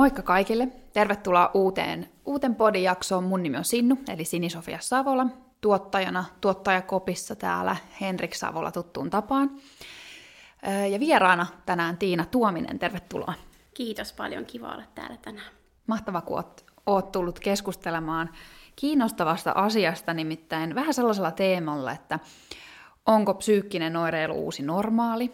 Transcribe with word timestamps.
Moikka 0.00 0.22
kaikille! 0.22 0.68
Tervetuloa 0.92 1.50
uuteen, 1.54 2.08
uuteen 2.26 2.54
podijaksoon. 2.54 3.24
Mun 3.24 3.42
nimi 3.42 3.56
on 3.56 3.64
Sinnu, 3.64 3.98
eli 4.08 4.24
Sinisofia 4.24 4.78
Savola. 4.80 5.26
Tuottajana, 5.60 6.24
tuottajakopissa 6.40 7.36
täällä 7.36 7.76
Henrik 8.00 8.34
Savola 8.34 8.72
tuttuun 8.72 9.10
tapaan. 9.10 9.50
Ja 10.90 11.00
vieraana 11.00 11.46
tänään 11.66 11.98
Tiina 11.98 12.24
Tuominen, 12.24 12.78
tervetuloa. 12.78 13.34
Kiitos 13.74 14.12
paljon, 14.12 14.44
kiva 14.44 14.68
olla 14.68 14.82
täällä 14.94 15.16
tänään. 15.22 15.52
Mahtava, 15.86 16.20
kun 16.20 16.36
oot, 16.36 16.64
oot 16.86 17.12
tullut 17.12 17.40
keskustelemaan 17.40 18.30
kiinnostavasta 18.76 19.52
asiasta, 19.52 20.14
nimittäin 20.14 20.74
vähän 20.74 20.94
sellaisella 20.94 21.30
teemalla, 21.30 21.92
että 21.92 22.18
onko 23.06 23.34
psyykkinen 23.34 23.96
oireilu 23.96 24.34
uusi 24.34 24.62
normaali, 24.62 25.32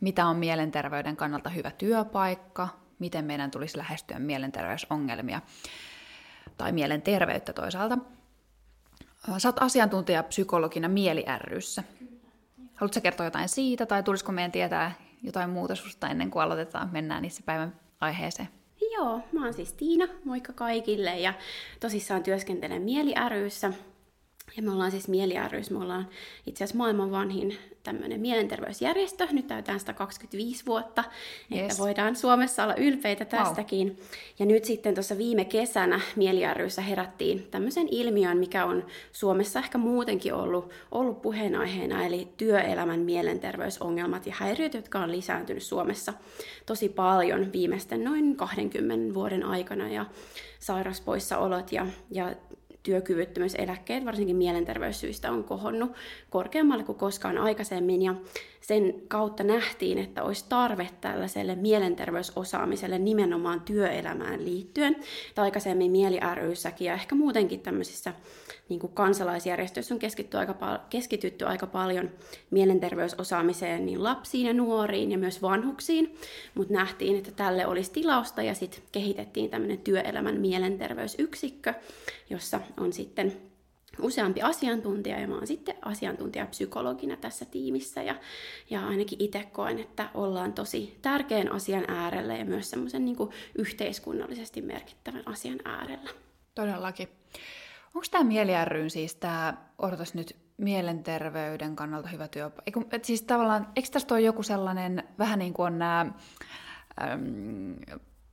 mitä 0.00 0.26
on 0.26 0.36
mielenterveyden 0.36 1.16
kannalta 1.16 1.50
hyvä 1.50 1.70
työpaikka, 1.70 2.68
miten 2.98 3.24
meidän 3.24 3.50
tulisi 3.50 3.78
lähestyä 3.78 4.18
mielenterveysongelmia 4.18 5.40
tai 6.56 6.72
mielenterveyttä 6.72 7.52
toisaalta. 7.52 7.98
Sä 9.38 9.48
oot 9.48 9.62
asiantuntija 9.62 10.22
psykologina 10.22 10.88
Mieli 10.88 11.24
ryssä. 11.40 11.82
Haluatko 12.74 13.00
kertoa 13.00 13.26
jotain 13.26 13.48
siitä, 13.48 13.86
tai 13.86 14.02
tulisiko 14.02 14.32
meidän 14.32 14.52
tietää 14.52 14.92
jotain 15.22 15.50
muuta 15.50 15.74
susta 15.74 16.08
ennen 16.08 16.30
kuin 16.30 16.42
aloitetaan, 16.42 16.88
mennään 16.92 17.24
itse 17.24 17.42
päivän 17.42 17.80
aiheeseen? 18.00 18.48
Joo, 18.92 19.20
mä 19.32 19.44
oon 19.44 19.54
siis 19.54 19.72
Tiina, 19.72 20.06
moikka 20.24 20.52
kaikille, 20.52 21.18
ja 21.18 21.34
tosissaan 21.80 22.22
työskentelen 22.22 22.82
Mieli 22.82 23.14
ryssä. 23.28 23.72
Ja 24.56 24.62
me 24.62 24.72
ollaan 24.72 24.90
siis 24.90 25.08
Mieli 25.08 25.34
rys, 25.50 25.70
me 25.70 25.78
ollaan 25.78 26.08
itse 26.46 26.64
asiassa 26.64 26.78
maailman 26.78 27.10
vanhin 27.10 27.58
tämmöinen 27.82 28.20
mielenterveysjärjestö, 28.20 29.26
nyt 29.32 29.46
täytään 29.46 29.80
125 29.80 30.66
vuotta, 30.66 31.04
yes. 31.52 31.60
että 31.62 31.78
voidaan 31.78 32.16
Suomessa 32.16 32.62
olla 32.62 32.74
ylpeitä 32.74 33.24
tästäkin. 33.24 33.88
Wow. 33.88 33.96
Ja 34.38 34.46
nyt 34.46 34.64
sitten 34.64 34.94
tuossa 34.94 35.18
viime 35.18 35.44
kesänä 35.44 36.00
Mieli 36.16 36.54
ryssä 36.54 36.82
herättiin 36.82 37.46
tämmöisen 37.50 37.88
ilmiön, 37.90 38.38
mikä 38.38 38.64
on 38.64 38.86
Suomessa 39.12 39.58
ehkä 39.58 39.78
muutenkin 39.78 40.34
ollut, 40.34 40.70
ollut 40.92 41.22
puheenaiheena, 41.22 42.04
eli 42.04 42.28
työelämän 42.36 43.00
mielenterveysongelmat 43.00 44.26
ja 44.26 44.34
häiriöt, 44.36 44.74
jotka 44.74 44.98
on 44.98 45.12
lisääntynyt 45.12 45.62
Suomessa 45.62 46.12
tosi 46.66 46.88
paljon 46.88 47.52
viimeisten 47.52 48.04
noin 48.04 48.36
20 48.36 49.14
vuoden 49.14 49.44
aikana, 49.44 49.88
ja 49.88 50.06
sairaspoissaolot 50.58 51.72
ja, 51.72 51.86
ja 52.10 52.34
työkyvyttömyyseläkkeet, 52.86 54.04
varsinkin 54.04 54.36
mielenterveyssyistä, 54.36 55.30
on 55.30 55.44
kohonnut 55.44 55.92
korkeammalle 56.30 56.84
kuin 56.84 56.98
koskaan 56.98 57.38
aikaisemmin. 57.38 58.02
Ja 58.02 58.14
sen 58.66 58.94
kautta 59.08 59.42
nähtiin, 59.42 59.98
että 59.98 60.22
olisi 60.22 60.44
tarve 60.48 60.88
tällaiselle 61.00 61.54
mielenterveysosaamiselle 61.54 62.98
nimenomaan 62.98 63.60
työelämään 63.60 64.44
liittyen. 64.44 64.96
Tai 65.34 65.44
aikaisemmin 65.44 65.90
Mieli 65.90 66.20
ryssäkin 66.34 66.86
ja 66.86 66.94
ehkä 66.94 67.14
muutenkin 67.14 67.60
tämmöisissä 67.60 68.12
niin 68.68 68.80
kuin 68.80 68.92
kansalaisjärjestöissä 68.92 69.94
on 69.94 69.98
keskitytty 69.98 70.38
aika, 70.38 70.54
pal- 70.54 70.78
keskitytty 70.90 71.44
aika 71.44 71.66
paljon 71.66 72.10
mielenterveysosaamiseen 72.50 73.86
niin 73.86 74.02
lapsiin 74.02 74.46
ja 74.46 74.54
nuoriin 74.54 75.12
ja 75.12 75.18
myös 75.18 75.42
vanhuksiin, 75.42 76.14
mutta 76.54 76.74
nähtiin, 76.74 77.16
että 77.16 77.32
tälle 77.32 77.66
olisi 77.66 77.92
tilausta 77.92 78.42
ja 78.42 78.54
sitten 78.54 78.82
kehitettiin 78.92 79.50
tämmöinen 79.50 79.78
työelämän 79.78 80.40
mielenterveysyksikkö, 80.40 81.74
jossa 82.30 82.60
on 82.76 82.92
sitten 82.92 83.55
useampi 84.00 84.42
asiantuntija 84.42 85.20
ja 85.20 85.28
mä 85.28 85.34
oon 85.34 85.46
sitten 85.46 85.74
asiantuntijapsykologina 85.82 87.16
tässä 87.16 87.44
tiimissä 87.44 88.02
ja, 88.02 88.14
ja 88.70 88.86
ainakin 88.86 89.22
itse 89.22 89.48
koen, 89.52 89.78
että 89.78 90.10
ollaan 90.14 90.52
tosi 90.52 90.98
tärkeän 91.02 91.52
asian 91.52 91.84
äärellä 91.88 92.36
ja 92.36 92.44
myös 92.44 92.70
semmoisen 92.70 93.04
niin 93.04 93.16
yhteiskunnallisesti 93.58 94.62
merkittävän 94.62 95.22
asian 95.26 95.58
äärellä. 95.64 96.10
Todellakin. 96.54 97.08
Onko 97.94 98.06
tämä 98.10 98.24
Mieli 98.24 98.52
ry 98.64 98.90
siis 98.90 99.14
tämä, 99.14 99.54
odotas 99.78 100.14
nyt, 100.14 100.36
mielenterveyden 100.56 101.76
kannalta 101.76 102.08
hyvä 102.08 102.28
työpaikka? 102.28 102.80
Siis 103.02 103.22
tavallaan, 103.22 103.68
eikö 103.76 103.88
ole 104.10 104.20
joku 104.20 104.42
sellainen, 104.42 105.02
vähän 105.18 105.38
niin 105.38 105.54
kuin 105.54 105.66
on 105.66 105.78
nämä 105.78 106.06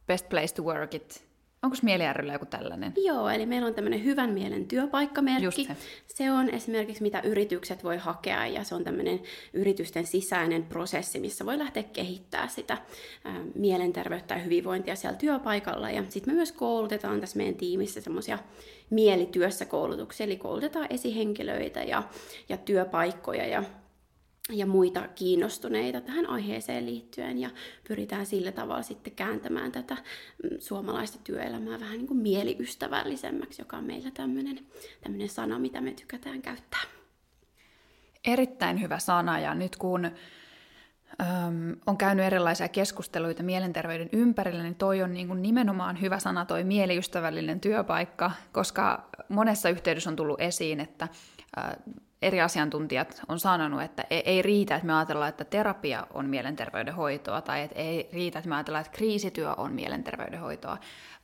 best 0.07 0.29
place 0.29 0.55
to 0.55 0.63
work 0.63 0.93
it, 0.93 1.27
Onko 1.63 1.77
Mieli 1.81 2.13
ryllä 2.13 2.33
joku 2.33 2.45
tällainen? 2.45 2.93
Joo, 2.97 3.29
eli 3.29 3.45
meillä 3.45 3.67
on 3.67 3.73
tämmöinen 3.73 4.03
hyvän 4.03 4.29
mielen 4.29 4.65
työpaikkamerkki. 4.65 5.65
se. 5.65 5.75
se 6.07 6.31
on 6.31 6.49
esimerkiksi 6.49 7.03
mitä 7.03 7.21
yritykset 7.21 7.83
voi 7.83 7.97
hakea 7.97 8.47
ja 8.47 8.63
se 8.63 8.75
on 8.75 8.83
tämmöinen 8.83 9.19
yritysten 9.53 10.07
sisäinen 10.07 10.63
prosessi, 10.63 11.19
missä 11.19 11.45
voi 11.45 11.59
lähteä 11.59 11.83
kehittämään 11.83 12.49
sitä 12.49 12.73
ä, 12.73 12.79
mielenterveyttä 13.55 14.33
ja 14.33 14.39
hyvinvointia 14.39 14.95
siellä 14.95 15.17
työpaikalla. 15.17 15.89
Ja 15.89 16.03
sitten 16.09 16.33
me 16.33 16.37
myös 16.37 16.51
koulutetaan 16.51 17.19
tässä 17.19 17.37
meidän 17.37 17.55
tiimissä 17.55 18.01
semmoisia 18.01 18.39
mielityössä 18.89 19.65
koulutuksia, 19.65 20.23
eli 20.23 20.37
koulutetaan 20.37 20.87
esihenkilöitä 20.89 21.83
ja, 21.83 22.03
ja 22.49 22.57
työpaikkoja 22.57 23.47
ja 23.47 23.63
ja 24.49 24.65
muita 24.65 25.07
kiinnostuneita 25.15 26.01
tähän 26.01 26.29
aiheeseen 26.29 26.85
liittyen 26.85 27.37
ja 27.37 27.49
pyritään 27.87 28.25
sillä 28.25 28.51
tavalla 28.51 28.81
sitten 28.81 29.13
kääntämään 29.13 29.71
tätä 29.71 29.93
mm, 29.93 30.57
suomalaista 30.59 31.19
työelämää 31.23 31.79
vähän 31.79 31.97
niin 31.97 32.07
kuin 32.07 32.17
mieliystävällisemmäksi, 32.17 33.61
joka 33.61 33.77
on 33.77 33.83
meillä 33.83 34.11
tämmöinen, 34.11 34.59
tämmöinen 35.01 35.29
sana, 35.29 35.59
mitä 35.59 35.81
me 35.81 35.91
tykätään 35.91 36.41
käyttää. 36.41 36.81
Erittäin 38.25 38.81
hyvä 38.81 38.99
sana 38.99 39.39
ja 39.39 39.53
nyt 39.53 39.75
kun 39.75 40.05
öm, 40.05 41.75
on 41.85 41.97
käynyt 41.97 42.25
erilaisia 42.25 42.67
keskusteluita 42.67 43.43
mielenterveyden 43.43 44.09
ympärillä, 44.11 44.63
niin 44.63 44.75
toi 44.75 45.01
on 45.01 45.13
niin 45.13 45.27
kuin 45.27 45.41
nimenomaan 45.41 46.01
hyvä 46.01 46.19
sana 46.19 46.45
toi 46.45 46.63
mieliystävällinen 46.63 47.59
työpaikka, 47.59 48.31
koska 48.51 49.09
monessa 49.29 49.69
yhteydessä 49.69 50.09
on 50.09 50.15
tullut 50.15 50.41
esiin, 50.41 50.79
että 50.79 51.07
eri 52.23 52.41
asiantuntijat 52.41 53.21
on 53.27 53.39
sanonut, 53.39 53.81
että 53.81 54.03
ei 54.09 54.41
riitä, 54.41 54.75
että 54.75 54.87
me 54.87 54.93
ajatellaan, 54.93 55.29
että 55.29 55.45
terapia 55.45 56.07
on 56.13 56.29
mielenterveyden 56.29 56.95
hoitoa, 56.95 57.41
tai 57.41 57.61
että 57.61 57.79
ei 57.79 58.09
riitä, 58.13 58.39
että 58.39 58.49
me 58.49 58.55
ajatellaan, 58.55 58.85
että 58.85 58.97
kriisityö 58.97 59.53
on 59.57 59.73
mielenterveyden 59.73 60.39
hoitoa, 60.39 60.77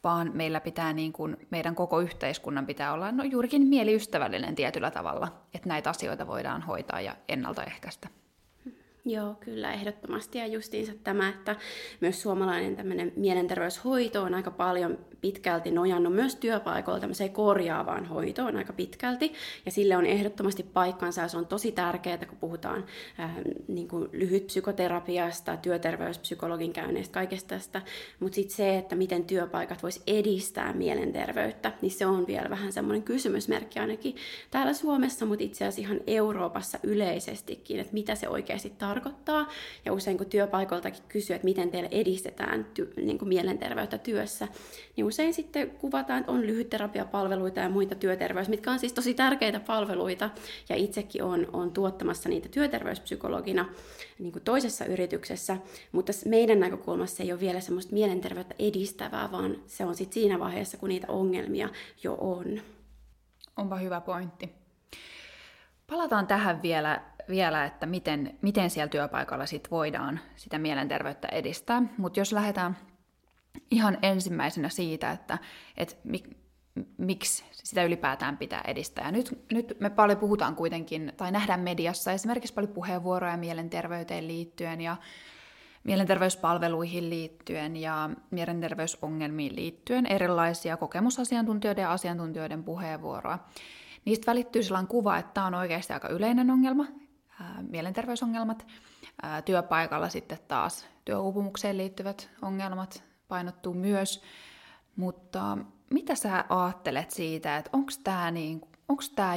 vaan 0.03 0.31
meillä 0.33 0.59
pitää 0.59 0.93
niin 0.93 1.13
kuin, 1.13 1.37
meidän 1.49 1.75
koko 1.75 1.99
yhteiskunnan 1.99 2.65
pitää 2.65 2.93
olla 2.93 3.11
no, 3.11 3.23
juurikin 3.23 3.67
mieliystävällinen 3.67 4.55
tietyllä 4.55 4.91
tavalla, 4.91 5.27
että 5.53 5.69
näitä 5.69 5.89
asioita 5.89 6.27
voidaan 6.27 6.61
hoitaa 6.61 7.01
ja 7.01 7.15
ennaltaehkäistä. 7.29 8.18
Joo, 9.09 9.35
kyllä, 9.39 9.73
ehdottomasti. 9.73 10.37
Ja 10.37 10.47
justiinsa 10.47 10.93
tämä, 11.03 11.29
että 11.29 11.55
myös 12.01 12.21
suomalainen 12.21 12.75
tämmöinen 12.75 13.13
mielenterveyshoito 13.15 14.23
on 14.23 14.33
aika 14.33 14.51
paljon 14.51 14.97
pitkälti 15.21 15.71
nojannut 15.71 16.13
myös 16.13 16.35
työpaikoilla 16.35 16.99
tämmöiseen 16.99 17.29
korjaavaan 17.29 18.05
hoitoon 18.05 18.55
aika 18.55 18.73
pitkälti. 18.73 19.33
Ja 19.65 19.71
sille 19.71 19.97
on 19.97 20.05
ehdottomasti 20.05 20.63
paikkansa 20.63 21.21
ja 21.21 21.27
se 21.27 21.37
on 21.37 21.45
tosi 21.47 21.71
tärkeää, 21.71 22.25
kun 22.25 22.37
puhutaan 22.37 22.85
äh, 23.19 23.31
niin 23.67 23.87
kuin 23.87 24.09
lyhytpsykoterapiasta, 24.11 25.57
työterveyspsykologin 25.57 26.73
käynneistä, 26.73 27.13
kaikesta 27.13 27.47
tästä. 27.47 27.81
Mutta 28.19 28.35
sitten 28.35 28.55
se, 28.55 28.77
että 28.77 28.95
miten 28.95 29.25
työpaikat 29.25 29.83
vois 29.83 30.03
edistää 30.07 30.73
mielenterveyttä, 30.73 31.71
niin 31.81 31.91
se 31.91 32.05
on 32.05 32.27
vielä 32.27 32.49
vähän 32.49 32.73
semmoinen 32.73 33.03
kysymysmerkki 33.03 33.79
ainakin 33.79 34.15
täällä 34.51 34.73
Suomessa, 34.73 35.25
mutta 35.25 35.43
itse 35.43 35.65
asiassa 35.65 35.81
ihan 35.81 35.99
Euroopassa 36.07 36.79
yleisestikin, 36.83 37.79
että 37.79 37.93
mitä 37.93 38.15
se 38.15 38.29
oikeasti 38.29 38.69
tarkoittaa. 38.69 38.98
Ja 39.85 39.93
usein 39.93 40.17
kun 40.17 40.27
työpaikoltakin 40.27 41.03
kysyy, 41.07 41.35
että 41.35 41.45
miten 41.45 41.71
teille 41.71 41.89
edistetään 41.91 42.67
ty- 42.79 43.01
niin 43.01 43.17
kuin 43.17 43.29
mielenterveyttä 43.29 43.97
työssä, 43.97 44.47
niin 44.95 45.05
usein 45.05 45.33
sitten 45.33 45.71
kuvataan, 45.71 46.19
että 46.19 46.31
on 46.31 46.47
lyhytterapiapalveluita 46.47 47.59
ja 47.59 47.69
muita 47.69 47.95
työterveys, 47.95 48.49
mitkä 48.49 48.71
on 48.71 48.79
siis 48.79 48.93
tosi 48.93 49.13
tärkeitä 49.13 49.59
palveluita. 49.59 50.29
Ja 50.69 50.75
itsekin 50.75 51.23
on, 51.23 51.47
on 51.53 51.71
tuottamassa 51.71 52.29
niitä 52.29 52.49
työterveyspsykologina 52.49 53.65
niin 54.19 54.31
kuin 54.31 54.43
toisessa 54.43 54.85
yrityksessä, 54.85 55.57
mutta 55.91 56.13
meidän 56.25 56.59
näkökulmassa 56.59 57.23
ei 57.23 57.31
ole 57.31 57.39
vielä 57.39 57.59
semmoista 57.59 57.93
mielenterveyttä 57.93 58.55
edistävää, 58.59 59.31
vaan 59.31 59.55
se 59.67 59.85
on 59.85 59.95
sitten 59.95 60.13
siinä 60.13 60.39
vaiheessa, 60.39 60.77
kun 60.77 60.89
niitä 60.89 61.07
ongelmia 61.07 61.69
jo 62.03 62.17
on. 62.21 62.61
Onpa 63.57 63.75
hyvä 63.75 64.01
pointti. 64.01 64.49
Palataan 65.87 66.27
tähän 66.27 66.61
vielä, 66.61 67.01
vielä 67.29 67.65
että 67.65 67.85
miten, 67.85 68.37
miten 68.41 68.69
siellä 68.69 68.89
työpaikalla 68.89 69.45
sit 69.45 69.71
voidaan 69.71 70.19
sitä 70.35 70.57
mielenterveyttä 70.57 71.27
edistää. 71.27 71.81
Mutta 71.97 72.19
jos 72.19 72.33
lähdetään 72.33 72.77
ihan 73.71 73.97
ensimmäisenä 74.01 74.69
siitä, 74.69 75.11
että, 75.11 75.37
että 75.77 75.95
mik, 76.03 76.29
miksi 76.97 77.45
sitä 77.51 77.83
ylipäätään 77.83 78.37
pitää 78.37 78.61
edistää. 78.67 79.05
Ja 79.05 79.11
nyt, 79.11 79.45
nyt 79.51 79.77
me 79.79 79.89
paljon 79.89 80.17
puhutaan 80.17 80.55
kuitenkin, 80.55 81.13
tai 81.17 81.31
nähdään 81.31 81.59
mediassa 81.59 82.11
esimerkiksi 82.11 82.53
paljon 82.53 82.73
puheenvuoroja 82.73 83.37
mielenterveyteen 83.37 84.27
liittyen 84.27 84.81
ja 84.81 84.97
mielenterveyspalveluihin 85.83 87.09
liittyen 87.09 87.75
ja 87.75 88.09
mielenterveysongelmiin 88.31 89.55
liittyen 89.55 90.05
erilaisia 90.05 90.77
kokemusasiantuntijoiden 90.77 91.81
ja 91.81 91.91
asiantuntijoiden 91.91 92.63
puheenvuoroa. 92.63 93.39
Niistä 94.05 94.31
välittyy 94.31 94.63
sellainen 94.63 94.87
kuva, 94.87 95.17
että 95.17 95.33
tämä 95.33 95.47
on 95.47 95.53
oikeasti 95.53 95.93
aika 95.93 96.07
yleinen 96.07 96.51
ongelma, 96.51 96.85
mielenterveysongelmat. 97.69 98.67
Työpaikalla 99.45 100.09
sitten 100.09 100.37
taas 100.47 100.85
työuupumukseen 101.05 101.77
liittyvät 101.77 102.29
ongelmat, 102.41 103.03
painottuu 103.27 103.73
myös. 103.73 104.23
Mutta 104.95 105.57
mitä 105.89 106.15
sä 106.15 106.45
ajattelet 106.49 107.11
siitä, 107.11 107.57
että 107.57 107.69
onko 107.73 107.91
tämä 108.03 108.31
niin, 108.31 108.61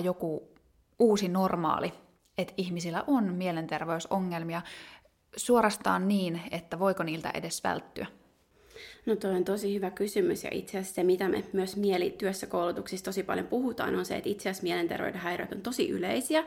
joku 0.02 0.54
uusi 0.98 1.28
normaali, 1.28 1.94
että 2.38 2.54
ihmisillä 2.56 3.04
on 3.06 3.34
mielenterveysongelmia 3.34 4.62
suorastaan 5.36 6.08
niin, 6.08 6.40
että 6.50 6.78
voiko 6.78 7.02
niiltä 7.02 7.30
edes 7.34 7.64
välttyä? 7.64 8.06
No 9.06 9.16
toi 9.16 9.34
on 9.34 9.44
tosi 9.44 9.74
hyvä 9.74 9.90
kysymys 9.90 10.44
ja 10.44 10.50
itse 10.52 10.78
asiassa 10.78 10.94
se, 10.94 11.02
mitä 11.02 11.28
me 11.28 11.44
myös 11.52 11.76
mielityössä 11.76 12.46
koulutuksissa 12.46 13.04
tosi 13.04 13.22
paljon 13.22 13.46
puhutaan, 13.46 13.94
on 13.94 14.04
se, 14.04 14.16
että 14.16 14.28
itse 14.28 14.48
asiassa 14.48 14.62
mielenterveyden 14.62 15.20
häiriöt 15.20 15.52
on 15.52 15.60
tosi 15.60 15.88
yleisiä. 15.88 16.44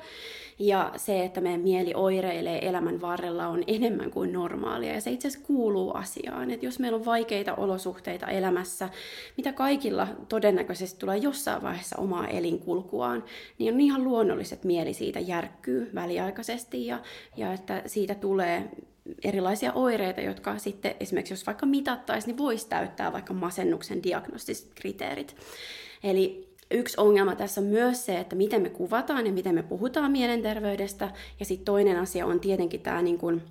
Ja 0.59 0.91
se, 0.95 1.25
että 1.25 1.41
meidän 1.41 1.61
mieli 1.61 1.91
oireilee 1.95 2.67
elämän 2.67 3.01
varrella 3.01 3.47
on 3.47 3.63
enemmän 3.67 4.11
kuin 4.11 4.33
normaalia. 4.33 4.93
Ja 4.93 5.01
se 5.01 5.11
itse 5.11 5.27
asiassa 5.27 5.47
kuuluu 5.47 5.91
asiaan, 5.91 6.51
että 6.51 6.65
jos 6.65 6.79
meillä 6.79 6.95
on 6.95 7.05
vaikeita 7.05 7.55
olosuhteita 7.55 8.27
elämässä, 8.27 8.89
mitä 9.37 9.53
kaikilla 9.53 10.07
todennäköisesti 10.29 10.99
tulee 10.99 11.17
jossain 11.17 11.61
vaiheessa 11.61 11.95
omaa 11.99 12.27
elinkulkuaan, 12.27 13.23
niin 13.57 13.73
on 13.73 13.81
ihan 13.81 14.03
luonnolliset 14.03 14.63
mieli 14.63 14.93
siitä 14.93 15.19
järkkyy 15.19 15.89
väliaikaisesti. 15.95 16.85
Ja, 16.85 16.99
ja 17.37 17.53
että 17.53 17.81
siitä 17.85 18.15
tulee 18.15 18.69
erilaisia 19.23 19.73
oireita, 19.73 20.21
jotka 20.21 20.57
sitten 20.57 20.95
esimerkiksi 20.99 21.33
jos 21.33 21.45
vaikka 21.45 21.65
mitattaisiin, 21.65 22.27
niin 22.27 22.37
voisi 22.37 22.69
täyttää 22.69 23.13
vaikka 23.13 23.33
masennuksen 23.33 24.03
diagnostiset 24.03 24.71
kriteerit. 24.75 25.35
Eli 26.03 26.55
yksi 26.71 26.95
ongelma 26.99 27.35
tässä 27.35 27.61
on 27.61 27.67
myös 27.67 28.05
se, 28.05 28.19
että 28.19 28.35
miten 28.35 28.61
me 28.61 28.69
kuvataan 28.69 29.25
ja 29.25 29.31
miten 29.31 29.55
me 29.55 29.63
puhutaan 29.63 30.11
mielenterveydestä. 30.11 31.11
Ja 31.39 31.45
sitten 31.45 31.65
toinen 31.65 31.99
asia 31.99 32.25
on 32.25 32.39
tietenkin 32.39 32.81
tämä 32.81 33.01
niin 33.01 33.17
kuin 33.17 33.41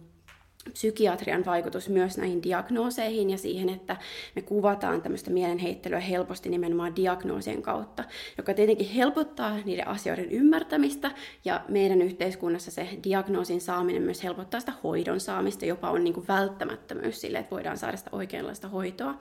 psykiatrian 0.73 1.45
vaikutus 1.45 1.89
myös 1.89 2.19
näihin 2.19 2.43
diagnooseihin 2.43 3.31
ja 3.31 3.39
siihen, 3.39 3.69
että 3.69 3.97
me 4.35 4.43
kuvataan 4.43 5.03
tämmöistä 5.03 5.31
mielenheittelyä 5.31 6.01
helposti 6.01 6.49
nimenomaan 6.49 6.97
diagnoosien 6.97 7.63
kautta, 7.63 8.05
joka 8.39 8.55
tietenkin 8.55 8.89
helpottaa 8.89 9.59
niiden 9.65 9.89
asioiden 9.89 10.31
ymmärtämistä 10.31 11.11
ja 11.45 11.61
meidän 11.69 12.03
yhteiskunnassa 12.03 12.71
se 12.71 12.89
diagnoosin 13.05 13.61
saaminen 13.61 14.03
myös 14.03 14.23
helpottaa 14.23 14.61
sitä 14.61 14.73
hoidon 14.85 15.21
saamista, 15.21 15.67
jopa 15.67 15.91
on 15.91 16.05
niin 16.05 16.15
kuin 16.15 16.29
välttämättömyys 16.29 17.21
sille, 17.21 17.39
että 17.39 17.51
voidaan 17.51 17.79
saada 17.79 17.97
sitä 17.97 18.11
oikeanlaista 18.13 18.69
hoitoa. 18.69 19.19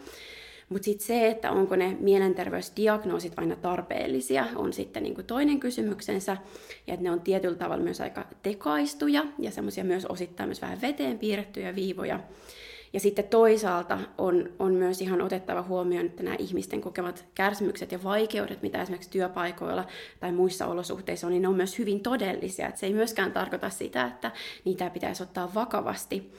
Mutta 0.74 0.86
sitten 0.86 1.08
se, 1.08 1.28
että 1.28 1.52
onko 1.52 1.76
ne 1.76 1.98
mielenterveysdiagnoosit 2.00 3.34
aina 3.38 3.56
tarpeellisia, 3.56 4.46
on 4.56 4.74
sitten 4.74 5.04
niinku 5.04 5.24
toinen 5.24 5.60
kysymyksensä. 5.60 6.38
Ja 6.88 6.94
että 6.94 7.04
ne 7.04 7.12
on 7.12 7.22
tietyllä 7.22 7.56
tavalla 7.56 7.84
myös 7.84 8.02
aika 8.02 8.26
tekaistuja 8.44 9.26
ja 9.40 9.52
semmoisia 9.52 9.84
myös 9.84 10.06
osittain 10.06 10.50
myös 10.50 10.62
vähän 10.62 10.82
veteen 10.82 11.20
piirrettyjä 11.20 11.76
viivoja. 11.76 12.20
Ja 12.94 13.00
sitten 13.00 13.28
toisaalta 13.28 14.00
on, 14.18 14.50
on 14.60 14.74
myös 14.74 15.02
ihan 15.02 15.22
otettava 15.22 15.62
huomioon, 15.62 16.06
että 16.06 16.24
nämä 16.24 16.36
ihmisten 16.40 16.82
kokemat 16.82 17.26
kärsimykset 17.36 17.92
ja 17.92 18.04
vaikeudet, 18.04 18.62
mitä 18.62 18.82
esimerkiksi 18.82 19.10
työpaikoilla 19.10 19.86
tai 20.20 20.32
muissa 20.32 20.68
olosuhteissa 20.68 21.28
on, 21.28 21.34
niin 21.34 21.42
ne 21.42 21.48
on 21.48 21.56
myös 21.56 21.80
hyvin 21.80 22.00
todellisia. 22.00 22.68
Että 22.68 22.80
se 22.80 22.86
ei 22.86 22.94
myöskään 22.94 23.32
tarkoita 23.32 23.70
sitä, 23.70 24.06
että 24.06 24.32
niitä 24.66 24.90
pitäisi 24.90 25.24
ottaa 25.24 25.54
vakavasti. 25.54 26.32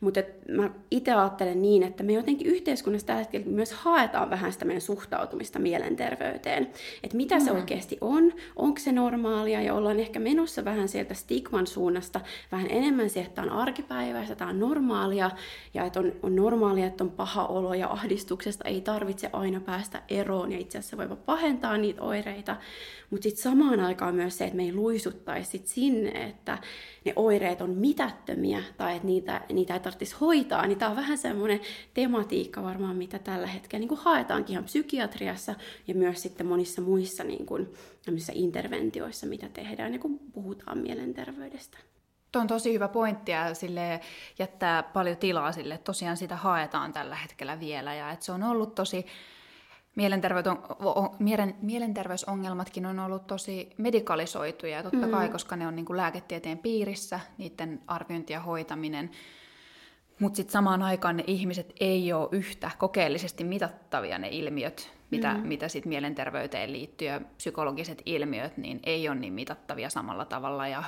Mutta 0.00 0.20
mä 0.48 0.70
itse 0.90 1.12
ajattelen 1.12 1.62
niin, 1.62 1.82
että 1.82 2.02
me 2.02 2.12
jotenkin 2.12 2.46
yhteiskunnassa 2.46 3.06
tällä 3.06 3.18
hetkellä 3.18 3.46
myös 3.46 3.72
haetaan 3.72 4.30
vähän 4.30 4.52
sitä 4.52 4.64
meidän 4.64 4.80
suhtautumista 4.80 5.58
mielenterveyteen. 5.58 6.70
Että 7.02 7.16
mitä 7.16 7.34
mm. 7.34 7.44
se 7.44 7.52
oikeasti 7.52 7.98
on, 8.00 8.32
onko 8.56 8.78
se 8.78 8.92
normaalia 8.92 9.62
ja 9.62 9.74
ollaan 9.74 10.00
ehkä 10.00 10.20
menossa 10.20 10.64
vähän 10.64 10.88
sieltä 10.88 11.14
stigman 11.14 11.66
suunnasta 11.66 12.20
vähän 12.52 12.70
enemmän 12.70 13.10
siihen, 13.10 13.26
että 13.26 13.42
tämä 13.42 13.52
on 13.52 13.60
arkipäiväistä, 13.60 14.34
tämä 14.34 14.50
on 14.50 14.60
normaalia 14.60 15.30
ja 15.74 15.84
että 15.84 16.00
on, 16.00 16.12
on 16.22 16.36
normaalia, 16.36 16.86
että 16.86 17.04
on 17.04 17.10
paha 17.10 17.46
olo 17.46 17.74
ja 17.74 17.88
ahdistuksesta 17.88 18.68
ei 18.68 18.80
tarvitse 18.80 19.30
aina 19.32 19.60
päästä 19.60 20.02
eroon 20.08 20.52
ja 20.52 20.58
itse 20.58 20.78
asiassa 20.78 20.96
voi 20.96 21.16
pahentaa 21.26 21.76
niitä 21.76 22.02
oireita. 22.02 22.56
Mutta 23.10 23.22
sitten 23.22 23.42
samaan 23.42 23.80
aikaan 23.80 24.14
myös 24.14 24.38
se, 24.38 24.44
että 24.44 24.56
me 24.56 24.62
ei 24.62 24.72
luisuttaisi 24.72 25.50
sit 25.50 25.66
sinne, 25.66 26.08
että 26.08 26.58
ne 27.04 27.12
oireet 27.16 27.60
on 27.60 27.70
mitättömiä 27.70 28.62
tai 28.76 28.96
että 28.96 29.06
niitä, 29.06 29.40
niitä 29.52 29.74
ei 29.74 29.80
tarvitsisi 29.80 30.16
hoitaa, 30.20 30.66
niin 30.66 30.78
tämä 30.78 30.90
on 30.90 30.96
vähän 30.96 31.18
semmoinen 31.18 31.60
tematiikka 31.94 32.62
varmaan, 32.62 32.96
mitä 32.96 33.18
tällä 33.18 33.46
hetkellä 33.46 33.80
niin 33.80 33.88
kuin 33.88 34.00
haetaankin 34.00 34.52
ihan 34.52 34.64
psykiatriassa 34.64 35.54
ja 35.86 35.94
myös 35.94 36.22
sitten 36.22 36.46
monissa 36.46 36.82
muissa 36.82 37.24
niin 37.24 37.46
kuin, 37.46 37.68
interventioissa, 38.32 39.26
mitä 39.26 39.48
tehdään, 39.48 40.00
kun 40.00 40.18
puhutaan 40.32 40.78
mielenterveydestä. 40.78 41.78
Tuo 42.32 42.42
on 42.42 42.48
tosi 42.48 42.72
hyvä 42.72 42.88
pointti 42.88 43.32
ja 43.32 43.54
sille 43.54 44.00
jättää 44.38 44.82
paljon 44.82 45.16
tilaa 45.16 45.52
sille, 45.52 45.74
että 45.74 45.84
tosiaan 45.84 46.16
sitä 46.16 46.36
haetaan 46.36 46.92
tällä 46.92 47.14
hetkellä 47.14 47.60
vielä 47.60 47.94
ja 47.94 48.10
että 48.10 48.24
se 48.24 48.32
on 48.32 48.42
ollut 48.42 48.74
tosi 48.74 49.06
mielenterveysongelmatkin 51.60 52.86
on 52.86 52.98
ollut 52.98 53.26
tosi 53.26 53.70
medikalisoituja, 53.78 54.82
totta 54.82 55.06
mm. 55.06 55.10
kai, 55.10 55.28
koska 55.28 55.56
ne 55.56 55.66
on 55.66 55.76
niin 55.76 55.86
kuin 55.86 55.96
lääketieteen 55.96 56.58
piirissä, 56.58 57.20
niiden 57.38 57.82
arviointi 57.86 58.32
ja 58.32 58.40
hoitaminen. 58.40 59.10
Mutta 60.20 60.36
sitten 60.36 60.52
samaan 60.52 60.82
aikaan 60.82 61.16
ne 61.16 61.24
ihmiset 61.26 61.72
ei 61.80 62.12
ole 62.12 62.28
yhtä 62.32 62.70
kokeellisesti 62.78 63.44
mitattavia 63.44 64.18
ne 64.18 64.28
ilmiöt, 64.30 64.90
mitä, 65.10 65.34
mm. 65.34 65.48
mitä 65.48 65.68
sit 65.68 65.86
mielenterveyteen 65.86 66.72
liittyy 66.72 67.08
ja 67.08 67.20
psykologiset 67.36 68.02
ilmiöt, 68.06 68.56
niin 68.56 68.80
ei 68.82 69.08
ole 69.08 69.16
niin 69.16 69.32
mitattavia 69.32 69.90
samalla 69.90 70.24
tavalla 70.24 70.68
ja, 70.68 70.82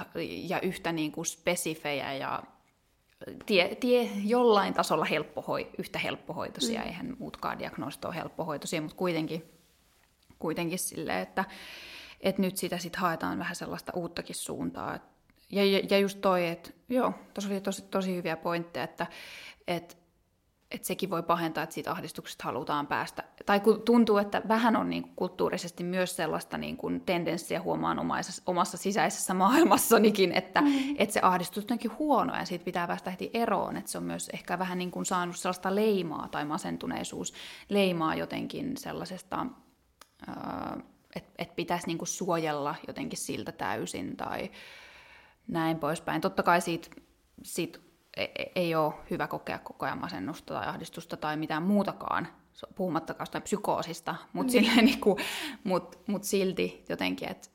ja 0.49 0.61
yhtä 0.61 0.93
niin 0.93 1.13
kuin 1.13 1.27
spesifejä 1.27 2.15
ja 2.15 2.43
tie, 3.47 3.75
tie 3.75 4.11
jollain 4.25 4.75
tasolla 4.75 5.05
helppohoi, 5.05 5.71
yhtä 5.79 5.99
helppohoitoisia, 5.99 6.81
mm. 6.81 6.87
eihän 6.87 7.17
muutkaan 7.19 7.59
diagnoosit 7.59 8.05
ole 8.05 8.15
helppohoitoisia, 8.15 8.83
mutta 8.83 8.97
kuitenkin, 8.97 9.45
kuitenkin 10.39 10.79
silleen, 10.79 11.19
että, 11.19 11.45
että 12.21 12.43
nyt 12.43 12.57
sitä 12.57 12.79
sit 12.79 12.97
haetaan 12.97 13.39
vähän 13.39 13.57
sellaista 13.57 13.93
uuttakin 13.95 14.37
suuntaa. 14.37 14.99
Ja, 15.51 15.65
ja, 15.65 15.81
ja 15.91 15.99
just 15.99 16.21
toi, 16.21 16.49
että 16.49 16.71
joo, 16.89 17.13
tuossa 17.35 17.51
oli 17.51 17.61
tosi, 17.61 17.83
tosi 17.83 18.17
hyviä 18.17 18.37
pointteja, 18.37 18.85
että, 18.85 19.07
että 19.67 19.95
että 20.75 20.87
sekin 20.87 21.11
voi 21.11 21.23
pahentaa, 21.23 21.65
että 21.65 21.75
siitä 21.75 21.91
ahdistuksesta 21.91 22.45
halutaan 22.45 22.87
päästä. 22.87 23.23
Tai 23.47 23.61
kun 23.61 23.83
tuntuu, 23.83 24.19
että 24.19 24.43
vähän 24.49 24.77
on 24.77 24.91
niin 24.91 25.03
kuin 25.03 25.13
kulttuurisesti 25.17 25.85
myös 25.85 26.17
sellaista 26.17 26.59
niin 26.59 26.77
kuin 26.77 27.01
tendenssiä 27.01 27.63
huomaan 27.63 27.99
omassa, 27.99 28.43
omassa 28.47 28.77
sisäisessä 28.77 29.35
maailmassanikin, 29.35 30.33
että, 30.33 30.61
mm. 30.61 30.73
että 30.99 31.13
se 31.13 31.21
ahdistus 31.23 31.67
on 31.71 31.99
huono 31.99 32.37
ja 32.37 32.45
siitä 32.45 32.65
pitää 32.65 32.87
päästä 32.87 33.11
heti 33.11 33.31
eroon. 33.35 33.77
Että 33.77 33.91
se 33.91 33.99
on 33.99 34.05
myös 34.05 34.29
ehkä 34.29 34.59
vähän 34.59 34.79
niin 34.79 34.91
kuin 34.91 35.07
saanut 35.07 35.37
sellaista 35.37 35.75
leimaa 35.75 36.29
tai 36.29 36.45
masentuneisuus 36.45 37.35
leimaa 37.69 38.15
jotenkin 38.15 38.77
sellaisesta, 38.77 39.47
että, 41.17 41.33
että 41.39 41.55
pitäisi 41.55 41.87
niin 41.87 41.99
kuin 41.99 42.09
suojella 42.09 42.75
jotenkin 42.87 43.19
siltä 43.19 43.53
täysin 43.53 44.17
tai 44.17 44.51
näin 45.49 45.79
poispäin. 45.79 46.21
Totta 46.21 46.43
kai 46.43 46.61
siitä, 46.61 46.89
siitä 47.43 47.79
ei 48.55 48.75
ole 48.75 48.95
hyvä 49.11 49.27
kokea 49.27 49.59
koko 49.59 49.87
ajan 49.87 49.99
masennusta 49.99 50.55
tai 50.55 50.69
ahdistusta 50.69 51.17
tai 51.17 51.37
mitään 51.37 51.63
muutakaan, 51.63 52.29
puhumattakaan 52.75 53.23
jostain 53.23 53.43
psykoosista, 53.43 54.15
mutta 54.33 54.53
mm. 54.53 54.85
niin 54.85 55.01
mut, 55.65 55.99
mut 56.07 56.25
silti 56.25 56.85
jotenkin, 56.89 57.29
että 57.29 57.49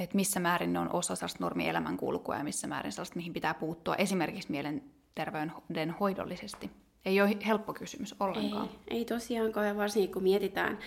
et 0.00 0.14
missä 0.14 0.40
määrin 0.40 0.72
ne 0.72 0.78
on 0.78 0.92
osa 0.92 1.16
sellaista 1.16 1.44
normielämän 1.44 1.96
kulkua 1.96 2.36
ja 2.36 2.44
missä 2.44 2.66
määrin 2.66 2.92
sellaista, 2.92 3.16
mihin 3.16 3.32
pitää 3.32 3.54
puuttua 3.54 3.94
esimerkiksi 3.94 4.50
mielenterveyden 4.50 5.90
hoidollisesti. 6.00 6.70
Ei 7.04 7.20
ole 7.20 7.36
helppo 7.46 7.72
kysymys 7.74 8.14
ollenkaan. 8.20 8.68
Ei, 8.90 8.98
ei 8.98 9.04
tosiaankaan, 9.04 9.66
ja 9.66 9.76
varsinkin 9.76 10.12
kun 10.12 10.22
mietitään 10.22 10.78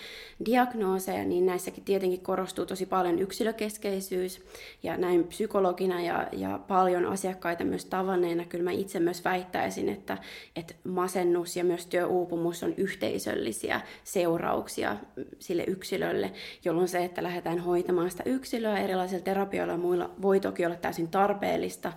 diagnooseja, 0.46 1.26
niin 1.26 1.46
näissäkin 1.46 1.84
tietenkin 1.84 2.20
korostuu 2.20 2.66
tosi 2.66 2.86
paljon 2.86 3.20
yksilökeskeisyys, 3.20 4.42
ja 4.84 4.98
näin 4.98 5.24
psykologina 5.24 6.02
ja, 6.02 6.28
ja 6.32 6.60
paljon 6.68 7.06
asiakkaita 7.06 7.64
myös 7.64 7.86
tavanneena, 7.86 8.46
kyllä 8.46 8.64
mä 8.64 8.72
itse 8.72 9.00
myös 9.00 9.24
väittäisin, 9.24 9.90
että, 9.90 10.18
että 10.56 10.74
masennus 10.84 11.56
ja 11.56 11.64
myös 11.64 11.86
työuupumus 11.86 12.64
on 12.64 12.74
yhteisöllisiä 12.78 13.82
seurauksia 14.04 14.98
sille 15.40 15.64
yksilölle, 15.64 16.32
jolloin 16.66 16.88
se, 16.88 17.06
että 17.06 17.24
lähdetään 17.24 17.60
hoitamaan 17.60 18.12
sitä 18.12 18.24
yksilöä 18.26 18.80
erilaisilla 18.80 19.24
terapioilla 19.24 19.74
ja 19.74 19.80
muilla 19.80 20.10
voi 20.22 20.40
toki 20.40 20.66
olla 20.66 20.76
täysin 20.76 21.08
tarpeellista, 21.08 21.94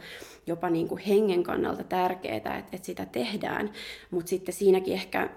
jopa 0.47 0.71
niin 0.71 0.89
kuin 0.89 1.01
hengen 1.01 1.43
kannalta 1.43 1.85
tärkeää, 1.85 2.37
että, 2.37 2.57
että 2.57 2.87
sitä 2.87 3.07
tehdään, 3.07 3.71
mutta 4.11 4.29
sitten 4.29 4.55
siinäkin 4.55 4.95
ehkä 4.95 5.31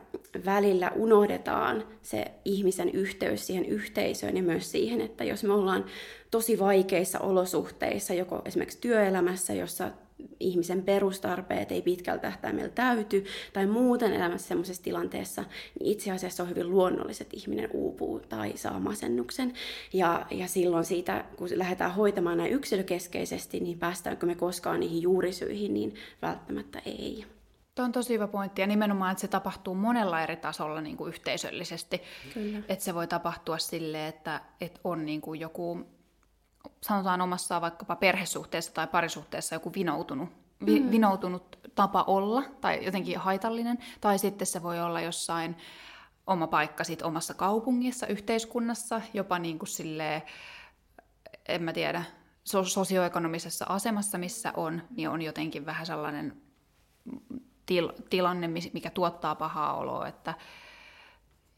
välillä 0.45 0.91
unohdetaan 0.95 1.83
se 2.01 2.25
ihmisen 2.45 2.89
yhteys 2.89 3.47
siihen 3.47 3.65
yhteisöön 3.65 4.37
ja 4.37 4.43
myös 4.43 4.71
siihen, 4.71 5.01
että 5.01 5.23
jos 5.23 5.43
me 5.43 5.53
ollaan 5.53 5.85
tosi 6.31 6.59
vaikeissa 6.59 7.19
olosuhteissa, 7.19 8.13
joko 8.13 8.41
esimerkiksi 8.45 8.81
työelämässä, 8.81 9.53
jossa 9.53 9.91
ihmisen 10.39 10.83
perustarpeet 10.83 11.71
ei 11.71 11.81
pitkällä 11.81 12.19
tähtäimellä 12.19 12.69
täyty, 12.69 13.25
tai 13.53 13.65
muuten 13.65 14.13
elämässä 14.13 14.47
sellaisessa 14.47 14.83
tilanteessa, 14.83 15.43
niin 15.79 15.91
itse 15.91 16.11
asiassa 16.11 16.43
on 16.43 16.49
hyvin 16.49 16.69
luonnolliset, 16.69 17.27
että 17.27 17.37
ihminen 17.37 17.69
uupuu 17.73 18.19
tai 18.19 18.51
saa 18.55 18.79
masennuksen. 18.79 19.53
Ja, 19.93 20.25
ja 20.31 20.47
silloin 20.47 20.85
siitä, 20.85 21.25
kun 21.37 21.47
lähdetään 21.55 21.95
hoitamaan 21.95 22.37
näin 22.37 22.53
yksilökeskeisesti, 22.53 23.59
niin 23.59 23.79
päästäänkö 23.79 24.25
me 24.25 24.35
koskaan 24.35 24.79
niihin 24.79 25.01
juurisyihin, 25.01 25.73
niin 25.73 25.95
välttämättä 26.21 26.81
ei. 26.85 27.25
Tuo 27.75 27.85
on 27.85 27.91
tosi 27.91 28.13
hyvä 28.13 28.27
pointti 28.27 28.61
ja 28.61 28.67
nimenomaan, 28.67 29.11
että 29.11 29.21
se 29.21 29.27
tapahtuu 29.27 29.75
monella 29.75 30.21
eri 30.21 30.35
tasolla 30.35 30.81
niin 30.81 30.97
kuin 30.97 31.09
yhteisöllisesti. 31.09 32.01
Kyllä. 32.33 32.59
Että 32.67 32.85
se 32.85 32.95
voi 32.95 33.07
tapahtua 33.07 33.57
silleen, 33.57 34.09
että, 34.09 34.41
että 34.61 34.79
on 34.83 35.05
niin 35.05 35.21
kuin 35.21 35.39
joku, 35.39 35.87
sanotaan 36.81 37.21
omassa 37.21 37.61
vaikkapa 37.61 37.95
perhesuhteessa 37.95 38.73
tai 38.73 38.87
parisuhteessa 38.87 39.55
joku 39.55 39.73
vinoutunut, 39.73 40.29
vi, 40.65 40.79
mm. 40.79 40.91
vinoutunut 40.91 41.59
tapa 41.75 42.03
olla 42.03 42.43
tai 42.61 42.85
jotenkin 42.85 43.19
haitallinen. 43.19 43.77
Tai 44.01 44.19
sitten 44.19 44.47
se 44.47 44.63
voi 44.63 44.79
olla 44.79 45.01
jossain 45.01 45.57
oma 46.27 46.47
paikka 46.47 46.83
sit 46.83 47.01
omassa 47.01 47.33
kaupungissa, 47.33 48.07
yhteiskunnassa, 48.07 49.01
jopa 49.13 49.39
niin 49.39 49.59
kuin 49.59 49.69
silleen, 49.69 50.21
en 51.47 51.63
mä 51.63 51.73
tiedä, 51.73 52.03
sosioekonomisessa 52.43 53.65
asemassa, 53.69 54.17
missä 54.17 54.53
on, 54.55 54.81
niin 54.95 55.09
on 55.09 55.21
jotenkin 55.21 55.65
vähän 55.65 55.85
sellainen 55.85 56.41
til, 57.71 57.91
tilanne, 58.09 58.47
mikä 58.47 58.89
tuottaa 58.89 59.35
pahaa 59.35 59.77
oloa, 59.77 60.07
että 60.07 60.33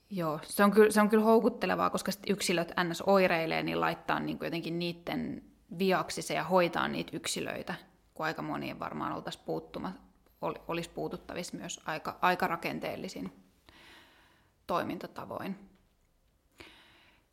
joo, 0.10 0.39
se 0.43 0.63
on 0.63 0.72
kyllä, 0.72 0.91
se 0.91 1.01
on 1.01 1.10
kyllä 1.10 1.24
houkuttelevaa, 1.24 1.89
koska 1.89 2.12
yksilöt 2.29 2.74
ns. 2.84 3.03
oireilee, 3.05 3.63
niin 3.63 3.82
laittaa 3.82 4.20
niin 4.20 4.38
kuin 4.38 4.48
jotenkin 4.48 4.79
niiden 4.79 5.43
viaksi 5.79 6.22
se 6.22 6.34
ja 6.34 6.43
hoitaa 6.43 6.88
niitä 6.88 7.17
yksilöitä, 7.17 7.75
kun 8.13 8.25
aika 8.25 8.41
monien 8.41 8.79
varmaan 8.79 9.13
oltaisiin 9.13 9.43
puuttuma, 9.46 9.91
olisi 10.67 10.89
puututtavissa 10.89 11.58
myös 11.58 11.82
aika, 11.86 12.17
aika 12.22 12.48
rakenteellisin 12.48 13.34
toimintatavoin. 14.67 15.55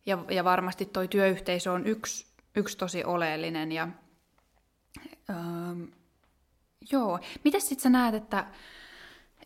Ja, 0.07 0.25
ja 0.31 0.45
varmasti 0.45 0.85
tuo 0.85 1.07
työyhteisö 1.07 1.73
on 1.73 1.87
yksi, 1.87 2.27
yksi 2.55 2.79
tosi 2.79 3.05
oleellinen 3.05 3.73
ja 3.73 3.89
öö, 5.31 5.37
Joo. 6.93 7.19
Miten 7.45 7.61
sitten 7.61 7.83
sä 7.83 7.91
näet, 7.91 8.15
että, 8.15 8.47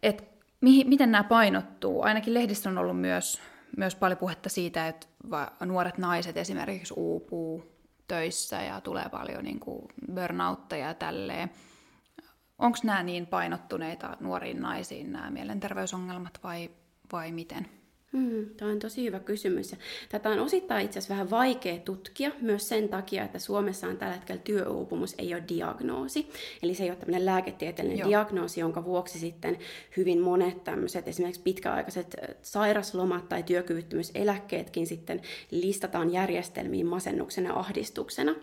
että 0.02 0.24
mihin, 0.60 0.88
miten 0.88 1.12
nämä 1.12 1.24
painottuu? 1.24 2.02
Ainakin 2.02 2.34
lehdissä 2.34 2.70
on 2.70 2.78
ollut 2.78 3.00
myös, 3.00 3.40
myös 3.76 3.94
paljon 3.94 4.18
puhetta 4.18 4.48
siitä, 4.48 4.88
että 4.88 5.06
nuoret 5.64 5.98
naiset 5.98 6.36
esimerkiksi 6.36 6.94
uupuu 6.96 7.64
töissä 8.08 8.62
ja 8.62 8.80
tulee 8.80 9.08
paljon 9.08 9.44
niin 9.44 9.60
kuin 9.60 9.88
burnoutteja 10.14 10.86
ja 10.86 10.94
tälleen. 10.94 11.50
Onko 12.58 12.78
nämä 12.84 13.02
niin 13.02 13.26
painottuneita 13.26 14.16
nuoriin 14.20 14.60
naisiin 14.60 15.12
nämä 15.12 15.30
mielenterveysongelmat 15.30 16.40
vai, 16.42 16.70
vai 17.12 17.32
miten? 17.32 17.68
Mm, 18.14 18.46
tämä 18.56 18.70
on 18.70 18.78
tosi 18.78 19.04
hyvä 19.04 19.20
kysymys. 19.20 19.72
Ja 19.72 19.78
tätä 20.08 20.28
on 20.28 20.38
osittain 20.38 20.84
itse 20.84 20.98
asiassa 20.98 21.14
vähän 21.14 21.30
vaikea 21.30 21.78
tutkia 21.78 22.30
myös 22.40 22.68
sen 22.68 22.88
takia, 22.88 23.24
että 23.24 23.38
Suomessa 23.38 23.88
on 23.88 23.96
tällä 23.96 24.14
hetkellä 24.14 24.40
työuupumus 24.44 25.14
ei 25.18 25.34
ole 25.34 25.42
diagnoosi. 25.48 26.28
Eli 26.62 26.74
se 26.74 26.82
ei 26.82 26.90
ole 26.90 26.96
tämmöinen 26.96 27.26
lääketieteellinen 27.26 27.98
Joo. 27.98 28.08
diagnoosi, 28.08 28.60
jonka 28.60 28.84
vuoksi 28.84 29.18
sitten 29.18 29.58
hyvin 29.96 30.20
monet 30.20 30.64
tämmöiset 30.64 31.08
esimerkiksi 31.08 31.40
pitkäaikaiset 31.40 32.16
sairaslomat 32.42 33.28
tai 33.28 33.42
työkyvyttömyyseläkkeetkin 33.42 34.86
sitten 34.86 35.22
listataan 35.50 36.12
järjestelmiin 36.12 36.86
masennuksena 36.86 37.48
ja 37.48 37.58
ahdistuksena. 37.58 38.34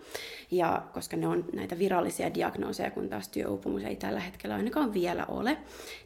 Ja 0.50 0.82
koska 0.92 1.16
ne 1.16 1.28
on 1.28 1.44
näitä 1.52 1.78
virallisia 1.78 2.34
diagnooseja, 2.34 2.90
kun 2.90 3.08
taas 3.08 3.28
työuupumus 3.28 3.84
ei 3.84 3.96
tällä 3.96 4.20
hetkellä 4.20 4.54
ainakaan 4.54 4.94
vielä 4.94 5.26
ole, 5.26 5.56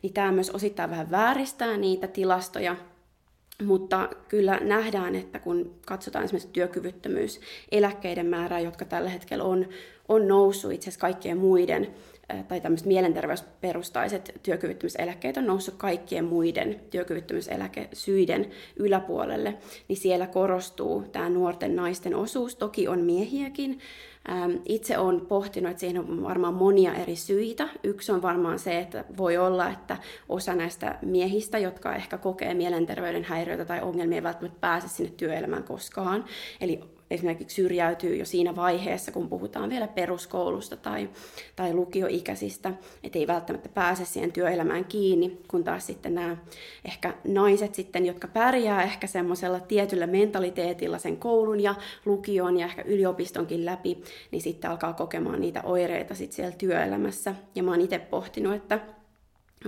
niin 0.03 0.13
tämä 0.13 0.33
myös 0.33 0.51
osittain 0.51 0.91
vähän 0.91 1.11
vääristää 1.11 1.77
niitä 1.77 2.07
tilastoja, 2.07 2.77
mutta 3.65 4.09
kyllä 4.29 4.61
nähdään, 4.63 5.15
että 5.15 5.39
kun 5.39 5.75
katsotaan 5.87 6.25
esimerkiksi 6.25 6.53
työkyvyttömyyseläkkeiden 6.53 8.27
määrää, 8.27 8.61
jotka 8.61 8.85
tällä 8.85 9.11
hetkellä 9.11 9.45
on, 9.45 9.69
on 10.09 10.29
noussut 10.29 10.73
itse 10.73 10.85
asiassa 10.85 11.01
kaikkien 11.01 11.39
muiden, 11.39 11.95
tai 12.49 12.61
tämmöiset 12.61 12.87
mielenterveysperustaiset 12.87 14.41
työkyvyttömyyseläkkeet 14.43 15.37
on 15.37 15.47
noussut 15.47 15.75
kaikkien 15.75 16.25
muiden 16.25 16.81
työkyvyttömyyseläkesyiden 16.91 18.51
yläpuolelle, 18.77 19.55
niin 19.89 19.97
siellä 19.97 20.27
korostuu 20.27 21.03
tämä 21.13 21.29
nuorten 21.29 21.77
naisten 21.77 22.15
osuus. 22.15 22.57
Toki 22.57 22.89
on 22.89 23.01
miehiäkin, 23.01 23.79
itse 24.65 24.99
olen 24.99 25.21
pohtinut, 25.21 25.71
että 25.71 25.81
siihen 25.81 25.99
on 25.99 26.23
varmaan 26.23 26.55
monia 26.55 26.95
eri 26.95 27.17
syitä. 27.17 27.69
Yksi 27.85 28.13
on 28.13 28.23
varmaan 28.23 28.59
se, 28.59 28.79
että 28.79 29.05
voi 29.17 29.37
olla, 29.37 29.71
että 29.71 29.97
osa 30.29 30.55
näistä 30.55 30.99
miehistä, 31.03 31.59
jotka 31.59 31.95
ehkä 31.95 32.19
kokee 32.19 32.55
mielenterveyden 32.55 33.25
häiriöitä 33.25 33.65
tai 33.65 33.81
ongelmia, 33.83 34.17
ei 34.17 34.23
välttämättä 34.23 34.59
pääse 34.61 34.89
sinne 34.89 35.13
työelämään 35.17 35.65
koskaan. 35.65 36.25
Eli 36.61 36.96
esimerkiksi 37.11 37.55
syrjäytyy 37.55 38.17
jo 38.17 38.25
siinä 38.25 38.57
vaiheessa, 38.57 39.13
kun 39.13 39.29
puhutaan 39.29 39.71
vielä 39.71 39.89
peruskoulusta 39.89 40.77
tai, 40.77 41.09
tai 41.57 41.75
lukioikäisistä, 41.75 42.73
että 43.05 43.19
ei 43.19 43.27
välttämättä 43.27 43.69
pääse 43.69 44.05
siihen 44.05 44.33
työelämään 44.33 44.85
kiinni, 44.85 45.39
kun 45.49 45.65
taas 45.65 45.87
sitten 45.87 46.15
nämä 46.15 46.37
ehkä 46.85 47.15
naiset 47.25 47.75
sitten, 47.75 48.07
jotka 48.07 48.29
pärjää 48.29 48.83
ehkä 48.83 49.07
semmoisella 49.07 49.61
tietyllä 49.61 50.07
mentaliteetilla 50.07 50.99
sen 50.99 51.17
koulun 51.17 51.61
ja 51.61 51.75
lukion 52.05 52.57
ja 52.57 52.67
ehkä 52.67 52.83
yliopistonkin 52.83 53.65
läpi, 53.65 54.03
niin 54.31 54.43
sitten 54.43 54.71
alkaa 54.71 54.93
kokemaan 54.93 55.41
niitä 55.41 55.63
oireita 55.63 56.15
sitten 56.15 56.37
siellä 56.37 56.57
työelämässä. 56.59 57.35
Ja 57.55 57.63
mä 57.63 57.71
oon 57.71 57.81
itse 57.81 57.99
pohtinut, 57.99 58.55
että 58.55 58.81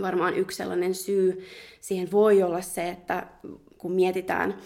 varmaan 0.03 0.35
yksi 0.35 0.57
sellainen 0.57 0.95
syy 0.95 1.45
siihen 1.81 2.13
voi 2.13 2.43
olla 2.43 2.61
se, 2.61 2.89
että 2.89 3.27
kun 3.79 3.93
mietitään 3.93 4.59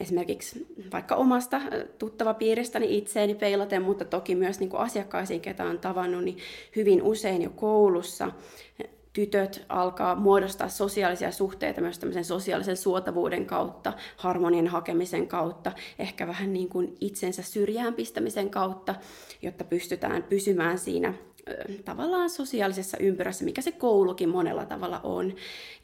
esimerkiksi 0.00 0.66
vaikka 0.92 1.14
omasta 1.14 1.60
tuttavapiiristäni 1.98 2.98
itseeni 2.98 3.34
peilaten, 3.34 3.82
mutta 3.82 4.04
toki 4.04 4.34
myös 4.34 4.60
niin 4.60 4.70
kuin 4.70 4.80
asiakkaisiin, 4.80 5.40
ketä 5.40 5.64
on 5.64 5.78
tavannut, 5.78 6.24
niin 6.24 6.38
hyvin 6.76 7.02
usein 7.02 7.42
jo 7.42 7.50
koulussa 7.50 8.32
tytöt 9.12 9.64
alkaa 9.68 10.14
muodostaa 10.14 10.68
sosiaalisia 10.68 11.32
suhteita 11.32 11.80
myös 11.80 11.98
tämmöisen 11.98 12.24
sosiaalisen 12.24 12.76
suotavuuden 12.76 13.46
kautta, 13.46 13.92
harmonian 14.16 14.66
hakemisen 14.66 15.28
kautta, 15.28 15.72
ehkä 15.98 16.26
vähän 16.26 16.52
niin 16.52 16.68
kuin 16.68 16.96
itsensä 17.00 17.42
syrjään 17.42 17.94
pistämisen 17.94 18.50
kautta, 18.50 18.94
jotta 19.42 19.64
pystytään 19.64 20.22
pysymään 20.22 20.78
siinä 20.78 21.14
tavallaan 21.84 22.30
sosiaalisessa 22.30 22.96
ympyrässä, 23.00 23.44
mikä 23.44 23.62
se 23.62 23.72
koulukin 23.72 24.28
monella 24.28 24.66
tavalla 24.66 25.00
on. 25.02 25.34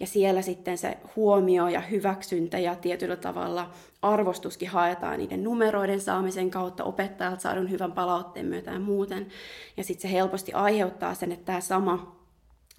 Ja 0.00 0.06
siellä 0.06 0.42
sitten 0.42 0.78
se 0.78 0.98
huomio 1.16 1.68
ja 1.68 1.80
hyväksyntä 1.80 2.58
ja 2.58 2.74
tietyllä 2.74 3.16
tavalla 3.16 3.70
arvostuskin 4.02 4.68
haetaan 4.68 5.18
niiden 5.18 5.44
numeroiden 5.44 6.00
saamisen 6.00 6.50
kautta, 6.50 6.84
opettajat 6.84 7.40
saadun 7.40 7.70
hyvän 7.70 7.92
palautteen 7.92 8.46
myötä 8.46 8.70
ja 8.70 8.78
muuten. 8.78 9.26
Ja 9.76 9.84
sitten 9.84 10.10
se 10.10 10.16
helposti 10.16 10.52
aiheuttaa 10.52 11.14
sen, 11.14 11.32
että 11.32 11.44
tämä 11.44 11.60
sama 11.60 12.23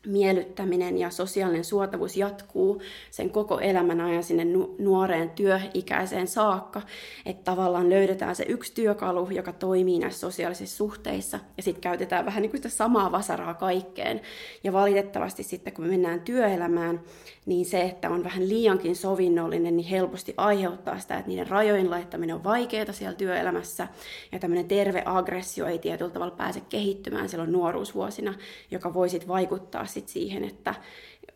miellyttäminen 0.05 0.97
ja 0.97 1.09
sosiaalinen 1.09 1.63
suotavuus 1.63 2.17
jatkuu 2.17 2.81
sen 3.12 3.29
koko 3.29 3.59
elämän 3.59 4.01
ajan 4.01 4.24
sinne 4.24 4.45
nuoreen 4.79 5.29
työikäiseen 5.29 6.27
saakka, 6.27 6.81
että 7.25 7.43
tavallaan 7.43 7.89
löydetään 7.89 8.35
se 8.35 8.45
yksi 8.47 8.74
työkalu, 8.74 9.29
joka 9.29 9.53
toimii 9.53 10.00
näissä 10.00 10.19
sosiaalisissa 10.19 10.77
suhteissa, 10.77 11.39
ja 11.57 11.63
sitten 11.63 11.81
käytetään 11.81 12.25
vähän 12.25 12.41
niin 12.41 12.51
kuin 12.51 12.59
sitä 12.59 12.69
samaa 12.69 13.12
vasaraa 13.12 13.53
kaikkeen. 13.53 14.21
Ja 14.63 14.74
valitettavasti 14.74 15.43
sitten, 15.43 15.74
kun 15.74 15.85
me 15.85 15.91
mennään 15.91 16.21
työelämään, 16.21 17.01
niin 17.45 17.65
se, 17.65 17.81
että 17.81 18.09
on 18.09 18.24
vähän 18.24 18.50
liiankin 18.50 18.95
sovinnollinen, 18.95 19.77
niin 19.77 19.88
helposti 19.88 20.33
aiheuttaa 20.38 21.00
sitä, 21.00 21.17
että 21.17 21.27
niiden 21.27 21.47
rajojen 21.47 21.89
laittaminen 21.89 22.35
on 22.35 22.43
vaikeaa 22.43 22.91
siellä 22.91 23.17
työelämässä, 23.17 23.88
ja 24.31 24.39
tämmöinen 24.39 24.67
terve 24.67 25.03
aggressio 25.05 25.65
ei 25.65 25.79
tietyllä 25.79 26.12
tavalla 26.12 26.35
pääse 26.35 26.62
kehittymään 26.69 27.29
silloin 27.29 27.51
nuoruusvuosina, 27.51 28.33
joka 28.71 28.93
voi 28.93 29.09
sitten 29.09 29.27
vaikuttaa 29.27 29.85
sit 29.96 30.08
siihen, 30.08 30.44
että 30.44 30.75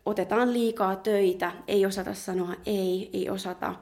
otetaan 0.06 0.54
liikaa 0.54 0.96
töitä, 0.96 1.52
ei 1.68 1.86
osata 1.86 2.14
sanoa 2.14 2.54
ei, 2.66 3.10
ei 3.14 3.30
osata 3.30 3.76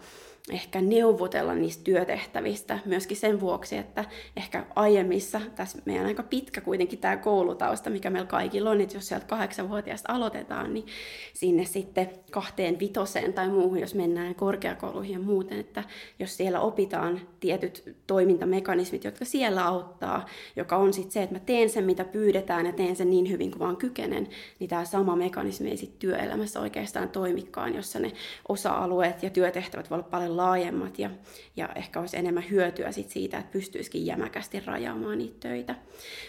ehkä 0.52 0.82
neuvotella 0.82 1.54
niistä 1.54 1.84
työtehtävistä 1.84 2.80
myöskin 2.86 3.18
sen 3.18 3.40
vuoksi, 3.40 3.78
että 3.78 4.06
ehkä 4.38 4.66
aiemmissa, 4.76 5.42
tässä 5.56 5.78
meidän 5.86 6.06
aika 6.06 6.24
pitkä 6.24 6.62
kuitenkin 6.62 7.00
tämä 7.00 7.18
koulutausta, 7.18 7.90
mikä 7.90 8.10
meillä 8.10 8.28
kaikilla 8.28 8.70
on, 8.70 8.82
että 8.82 8.98
jos 8.98 9.08
sieltä 9.08 9.26
kahdeksanvuotiaasta 9.26 10.14
aloitetaan, 10.14 10.74
niin 10.74 10.86
sinne 11.34 11.66
sitten 11.66 12.10
kahteen 12.32 12.80
vitoseen 12.80 13.34
tai 13.34 13.50
muuhun, 13.50 13.80
jos 13.80 13.96
mennään 13.96 14.36
korkeakouluihin 14.36 15.14
ja 15.14 15.20
muuten, 15.20 15.60
että 15.60 15.84
jos 16.20 16.38
siellä 16.38 16.60
opitaan 16.60 17.22
tietyt 17.40 17.96
toimintamekanismit, 18.08 19.04
jotka 19.04 19.26
siellä 19.26 19.66
auttaa, 19.66 20.26
joka 20.56 20.78
on 20.78 20.94
sitten 20.94 21.12
se, 21.12 21.24
että 21.24 21.36
mä 21.36 21.40
teen 21.40 21.70
sen, 21.70 21.84
mitä 21.84 22.06
pyydetään 22.06 22.66
ja 22.66 22.72
teen 22.72 22.96
sen 22.96 23.10
niin 23.10 23.30
hyvin 23.30 23.52
kuin 23.52 23.60
vaan 23.60 23.78
kykenen, 23.78 24.28
niin 24.60 24.70
tämä 24.70 24.86
sama 24.86 25.16
mekanismi 25.16 25.70
ei 25.70 25.78
sitten 25.78 26.00
työelämässä 26.00 26.60
oikeastaan 26.60 27.10
toimikaan, 27.10 27.76
jossa 27.76 28.00
ne 28.00 28.12
osa-alueet 28.50 29.24
ja 29.24 29.30
työtehtävät 29.30 29.90
voi 29.90 29.96
olla 29.96 30.08
paljon 30.10 30.37
laajemmat 30.38 31.00
ja, 31.00 31.10
ja 31.56 31.70
ehkä 31.76 32.00
olisi 32.00 32.18
enemmän 32.18 32.50
hyötyä 32.50 32.92
sit 32.92 33.10
siitä, 33.10 33.38
että 33.38 33.52
pystyisikin 33.52 34.06
jämäkästi 34.06 34.60
rajaamaan 34.60 35.18
niitä 35.18 35.36
töitä. 35.40 35.76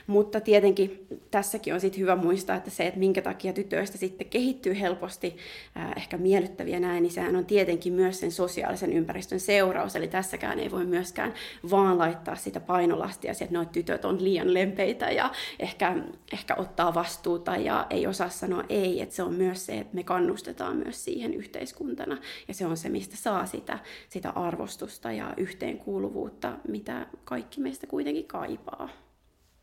Mutta 0.06 0.40
tietenkin 0.40 1.06
tässäkin 1.30 1.74
on 1.74 1.80
sit 1.80 1.98
hyvä 1.98 2.16
muistaa, 2.16 2.56
että 2.56 2.70
se, 2.70 2.86
että 2.86 2.98
minkä 2.98 3.22
takia 3.22 3.52
tytöistä 3.52 3.98
sitten 3.98 4.28
kehittyy 4.28 4.80
helposti 4.80 5.36
äh, 5.76 5.92
ehkä 5.96 6.16
miellyttäviä 6.16 6.80
näin, 6.80 7.02
niin 7.02 7.12
sehän 7.12 7.36
on 7.36 7.46
tietenkin 7.46 7.92
myös 7.92 8.20
sen 8.20 8.32
sosiaalisen 8.32 8.92
ympäristön 8.92 9.40
seuraus. 9.40 9.96
Eli 9.96 10.08
tässäkään 10.08 10.60
ei 10.60 10.70
voi 10.70 10.84
myöskään 10.84 11.34
vaan 11.70 11.98
laittaa 11.98 12.36
sitä 12.36 12.60
painolastia, 12.60 13.32
että 13.32 13.46
noita 13.50 13.72
tytöt 13.72 14.04
on 14.04 14.24
liian 14.24 14.54
lempeitä 14.54 15.10
ja 15.10 15.32
ehkä, 15.58 15.96
ehkä 16.32 16.54
ottaa 16.54 16.94
vastuuta 16.94 17.56
ja 17.56 17.86
ei 17.90 18.06
osaa 18.06 18.28
sanoa 18.28 18.64
ei. 18.68 19.00
Että 19.00 19.14
se 19.14 19.22
on 19.22 19.34
myös 19.34 19.66
se, 19.66 19.78
että 19.78 19.94
me 19.94 20.02
kannustetaan 20.02 20.76
myös 20.76 21.04
siihen 21.04 21.34
yhteiskuntana. 21.34 22.18
Ja 22.48 22.54
se 22.54 22.66
on 22.66 22.76
se, 22.76 22.88
mistä 22.88 23.16
saa 23.16 23.46
sitä, 23.46 23.78
sitä 24.08 24.30
arvostusta 24.30 25.12
ja 25.12 25.34
yhteenkuuluvuutta, 25.36 26.52
mitä 26.68 27.06
kaikki 27.24 27.60
meistä 27.60 27.86
kuitenkin 27.86 28.26
kaipaa. 28.26 28.88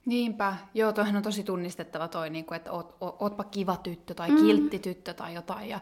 Niinpä, 0.05 0.55
joo, 0.73 0.93
toihan 0.93 1.15
on 1.15 1.23
tosi 1.23 1.43
tunnistettava 1.43 2.07
toi, 2.07 2.29
niin 2.29 2.45
kuin, 2.45 2.55
että 2.55 2.71
oot, 2.71 2.97
ootpa 3.01 3.43
kiva 3.43 3.77
tyttö 3.77 4.13
tai 4.13 4.31
mm. 4.31 4.37
kiltti 4.37 4.79
tyttö 4.79 5.13
tai 5.13 5.33
jotain, 5.33 5.69
ja, 5.69 5.79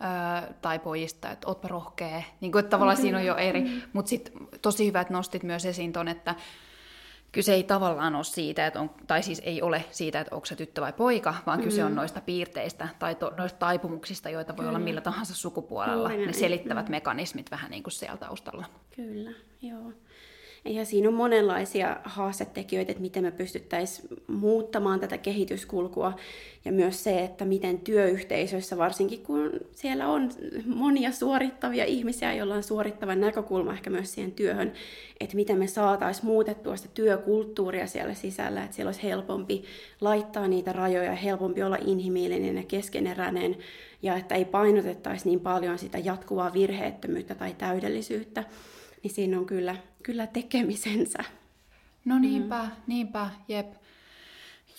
ö, 0.00 0.52
tai 0.62 0.78
pojista, 0.78 1.30
että 1.30 1.48
ootpa 1.48 1.68
rohkea, 1.68 2.22
niin 2.40 2.52
kuin, 2.52 2.60
että 2.60 2.70
tavallaan 2.70 2.96
mm-hmm. 2.96 3.02
siinä 3.02 3.18
on 3.18 3.24
jo 3.24 3.36
eri, 3.36 3.60
mm. 3.60 3.82
mutta 3.92 4.08
sitten 4.08 4.32
tosi 4.62 4.86
hyvä, 4.86 5.00
että 5.00 5.12
nostit 5.12 5.42
myös 5.42 5.66
esiin 5.66 5.92
ton, 5.92 6.08
että 6.08 6.34
kyse 7.32 7.54
ei 7.54 7.62
tavallaan 7.62 8.14
ole 8.14 8.24
siitä, 8.24 8.66
että 8.66 8.80
on, 8.80 8.90
tai 9.06 9.22
siis 9.22 9.42
ei 9.44 9.62
ole 9.62 9.84
siitä, 9.90 10.20
että 10.20 10.34
onko 10.34 10.46
se 10.46 10.56
tyttö 10.56 10.80
vai 10.80 10.92
poika, 10.92 11.34
vaan 11.46 11.58
mm. 11.58 11.64
kyse 11.64 11.84
on 11.84 11.94
noista 11.94 12.20
piirteistä 12.20 12.88
tai 12.98 13.14
to, 13.14 13.32
noista 13.36 13.58
taipumuksista, 13.58 14.30
joita 14.30 14.52
voi 14.52 14.56
Kyllä. 14.56 14.68
olla 14.68 14.78
millä 14.78 15.00
tahansa 15.00 15.34
sukupuolella. 15.34 16.08
Juuri 16.08 16.26
ne 16.26 16.32
selittävät 16.32 16.86
mm. 16.86 16.90
mekanismit 16.90 17.50
vähän 17.50 17.70
niin 17.70 17.82
kuin 17.82 17.92
siellä 17.92 18.16
taustalla. 18.16 18.66
Kyllä, 18.96 19.30
joo. 19.62 19.92
Ja 20.64 20.84
siinä 20.84 21.08
on 21.08 21.14
monenlaisia 21.14 21.96
haastetekijöitä, 22.04 22.92
että 22.92 23.02
miten 23.02 23.24
me 23.24 23.30
pystyttäisiin 23.30 24.08
muuttamaan 24.26 25.00
tätä 25.00 25.18
kehityskulkua. 25.18 26.12
Ja 26.64 26.72
myös 26.72 27.04
se, 27.04 27.24
että 27.24 27.44
miten 27.44 27.78
työyhteisöissä, 27.78 28.78
varsinkin 28.78 29.22
kun 29.22 29.50
siellä 29.72 30.08
on 30.08 30.30
monia 30.66 31.12
suorittavia 31.12 31.84
ihmisiä, 31.84 32.34
joilla 32.34 32.54
on 32.54 32.62
suorittava 32.62 33.14
näkökulma 33.14 33.72
ehkä 33.72 33.90
myös 33.90 34.14
siihen 34.14 34.32
työhön, 34.32 34.72
että 35.20 35.36
miten 35.36 35.58
me 35.58 35.66
saataisiin 35.66 36.26
muutettua 36.26 36.76
sitä 36.76 36.88
työkulttuuria 36.94 37.86
siellä 37.86 38.14
sisällä, 38.14 38.64
että 38.64 38.76
siellä 38.76 38.88
olisi 38.88 39.02
helpompi 39.02 39.64
laittaa 40.00 40.48
niitä 40.48 40.72
rajoja, 40.72 41.14
helpompi 41.14 41.62
olla 41.62 41.78
inhimillinen 41.86 42.56
ja 42.56 42.62
keskeneräinen, 42.62 43.56
ja 44.02 44.16
että 44.16 44.34
ei 44.34 44.44
painotettaisi 44.44 45.28
niin 45.28 45.40
paljon 45.40 45.78
sitä 45.78 45.98
jatkuvaa 45.98 46.52
virheettömyyttä 46.52 47.34
tai 47.34 47.54
täydellisyyttä 47.58 48.44
niin 49.02 49.14
siinä 49.14 49.38
on 49.38 49.46
kyllä, 49.46 49.76
kyllä 50.02 50.26
tekemisensä. 50.26 51.24
No 52.04 52.18
niinpä, 52.18 52.62
mm. 52.62 52.70
niinpä, 52.86 53.30
jep. 53.48 53.72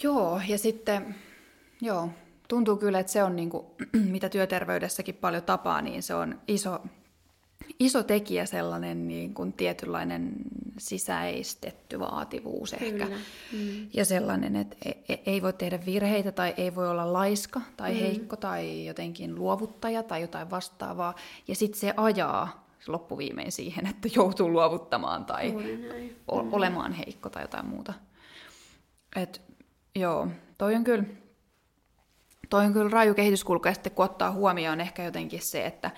Joo, 0.04 0.42
ja 0.48 0.58
sitten, 0.58 1.16
joo, 1.82 2.10
tuntuu 2.48 2.78
kyllä, 2.78 3.00
että 3.00 3.12
se 3.12 3.24
on 3.24 3.36
niin 3.36 3.50
kuin, 3.50 3.66
mitä 4.12 4.30
työterveydessäkin 4.30 5.16
paljon 5.16 5.44
tapaa, 5.44 5.82
niin 5.82 6.04
se 6.04 6.16
on 6.16 6.42
iso, 6.48 6.80
iso 7.80 8.04
tekijä 8.04 8.46
sellainen 8.46 9.08
niin 9.08 9.34
kuin 9.34 9.54
tietynlainen 9.54 10.34
sisäistetty 10.78 12.00
vaativuus 12.00 12.76
kyllä. 12.80 13.04
ehkä. 13.04 13.16
Mm. 13.54 13.88
Ja 13.94 14.06
sellainen, 14.06 14.56
että 14.56 14.76
e, 14.86 14.90
e, 15.14 15.20
ei 15.26 15.42
voi 15.42 15.54
tehdä 15.54 15.80
virheitä 15.86 16.32
tai 16.32 16.54
ei 16.58 16.76
voi 16.76 16.90
olla 16.90 17.14
laiska 17.14 17.62
tai 17.78 17.94
mm. 17.94 18.00
heikko 18.00 18.36
tai 18.36 18.86
jotenkin 18.86 19.36
luovuttaja 19.36 20.04
tai 20.04 20.22
jotain 20.22 20.50
vastaavaa. 20.50 21.16
Ja 21.48 21.56
sitten 21.56 21.80
se 21.80 21.94
ajaa 21.98 22.63
loppuviimein 22.88 23.52
siihen, 23.52 23.88
että 23.88 24.10
joutuu 24.16 24.52
luovuttamaan 24.52 25.26
tai 25.26 25.54
o- 26.28 26.44
mm. 26.44 26.54
olemaan 26.54 26.94
heikko 26.94 27.30
tai 27.30 27.44
jotain 27.44 27.66
muuta. 27.66 27.94
Et, 29.16 29.42
joo, 29.96 30.28
toi 30.58 30.76
on 30.76 30.84
kyllä, 30.84 31.04
toi 32.50 32.66
on 32.66 32.74
kyllä 32.74 32.90
raju 32.90 33.14
kehityskulku, 33.14 33.68
ja 33.68 33.74
sitten 33.74 33.92
kun 33.92 34.06
ottaa 34.06 34.32
huomioon 34.32 34.82
ehkä 34.82 35.04
jotenkin 35.04 35.42
se, 35.42 35.66
että 35.66 35.92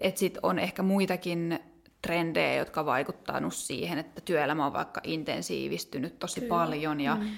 et 0.00 0.16
sit 0.16 0.38
on 0.42 0.58
ehkä 0.58 0.82
muitakin 0.82 1.58
trendejä, 2.02 2.54
jotka 2.54 2.84
vaikuttanut 2.84 3.54
siihen, 3.54 3.98
että 3.98 4.20
työelämä 4.20 4.66
on 4.66 4.72
vaikka 4.72 5.00
intensiivistynyt 5.04 6.18
tosi 6.18 6.40
kyllä. 6.40 6.48
paljon 6.48 7.00
ja, 7.00 7.14
mm. 7.14 7.28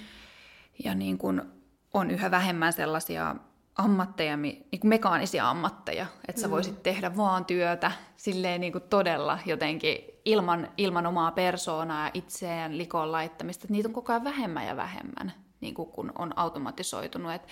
ja 0.84 0.94
niin 0.94 1.18
kun 1.18 1.52
on 1.94 2.10
yhä 2.10 2.30
vähemmän 2.30 2.72
sellaisia 2.72 3.36
ammatteja, 3.80 4.36
niin 4.36 4.80
kuin 4.80 4.88
mekaanisia 4.88 5.50
ammatteja, 5.50 6.06
että 6.28 6.40
sä 6.40 6.46
mm. 6.46 6.50
voisit 6.50 6.82
tehdä 6.82 7.16
vaan 7.16 7.44
työtä 7.44 7.92
silleen 8.16 8.60
niin 8.60 8.72
kuin 8.72 8.84
todella 8.90 9.38
jotenkin 9.46 9.98
ilman, 10.24 10.68
ilman 10.76 11.06
omaa 11.06 11.32
persoonaa 11.32 12.06
ja 12.06 12.10
itseään 12.14 12.78
likoon 12.78 13.12
laittamista. 13.12 13.66
Niitä 13.70 13.88
on 13.88 13.94
koko 13.94 14.12
ajan 14.12 14.24
vähemmän 14.24 14.66
ja 14.66 14.76
vähemmän, 14.76 15.32
niin 15.60 15.74
kuin 15.74 15.88
kun 15.88 16.12
on 16.18 16.38
automatisoitunut. 16.38 17.32
Et, 17.32 17.42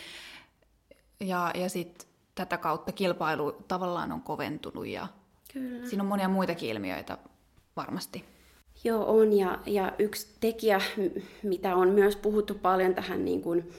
ja 1.21 1.51
ja 1.55 1.69
sitten 1.69 2.09
tätä 2.35 2.59
kautta 2.59 2.93
kilpailu 2.93 3.53
tavallaan 3.69 4.13
on 4.13 4.23
koventunut 4.23 4.87
ja 4.87 5.09
Kyllä. 5.53 5.89
siinä 5.89 6.03
on 6.03 6.09
monia 6.09 6.29
muitakin 6.29 6.71
ilmiöitä 6.71 7.19
varmasti. 7.77 8.25
Joo, 8.85 9.19
on. 9.19 9.33
Ja, 9.33 9.59
ja 9.67 9.93
yksi 9.99 10.37
tekijä, 10.41 10.81
mitä 11.43 11.77
on 11.77 11.89
myös 11.89 12.17
puhuttu 12.17 12.55
paljon 12.55 12.95
tähän 12.95 13.25
niin 13.25 13.43
kuin, 13.43 13.71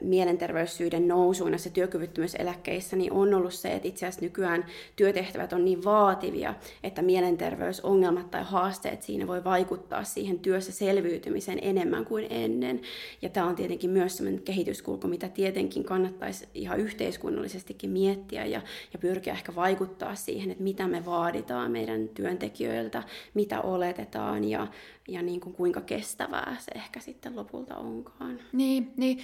mielenterveyssyiden 0.00 1.08
nousuun 1.08 1.50
näissä 1.50 1.70
työkyvyttömyyseläkkeissä, 1.70 2.96
niin 2.96 3.12
on 3.12 3.34
ollut 3.34 3.54
se, 3.54 3.72
että 3.72 3.88
itse 3.88 4.06
asiassa 4.06 4.24
nykyään 4.24 4.66
työtehtävät 4.96 5.52
on 5.52 5.64
niin 5.64 5.84
vaativia, 5.84 6.54
että 6.82 7.02
mielenterveysongelmat 7.02 8.30
tai 8.30 8.42
haasteet 8.44 9.02
siinä 9.02 9.26
voi 9.26 9.44
vaikuttaa 9.44 10.04
siihen 10.04 10.38
työssä 10.38 10.72
selviytymiseen 10.72 11.58
enemmän 11.62 12.04
kuin 12.04 12.26
ennen. 12.30 12.80
Ja 13.22 13.28
tämä 13.28 13.46
on 13.46 13.56
tietenkin 13.56 13.90
myös 13.90 14.16
sellainen 14.16 14.42
kehityskulku, 14.42 15.08
mitä 15.08 15.28
tietenkin 15.28 15.84
kannattaisi 15.84 16.48
ihan 16.54 16.80
yhteiskunnallisestikin 16.80 17.90
miettiä 17.90 18.44
ja, 18.44 18.60
ja 18.92 18.98
pyrkiä 18.98 19.32
ehkä 19.32 19.54
vaikuttaa 19.54 20.14
siihen, 20.14 20.50
että 20.50 20.64
mitä 20.64 20.88
me 20.88 21.04
vaaditaan 21.06 21.70
meidän 21.70 22.08
työntekijöiltä, 22.08 23.02
mitä 23.34 23.60
oletetaan 23.60 24.44
ja, 24.44 24.66
ja 25.08 25.22
niin 25.22 25.40
kuin 25.40 25.54
kuinka 25.54 25.80
kestävää 25.80 26.56
se 26.60 26.72
ehkä 26.74 27.00
sitten 27.00 27.36
lopulta 27.36 27.76
onkaan. 27.76 28.40
Niin, 28.52 28.92
niin. 28.96 29.18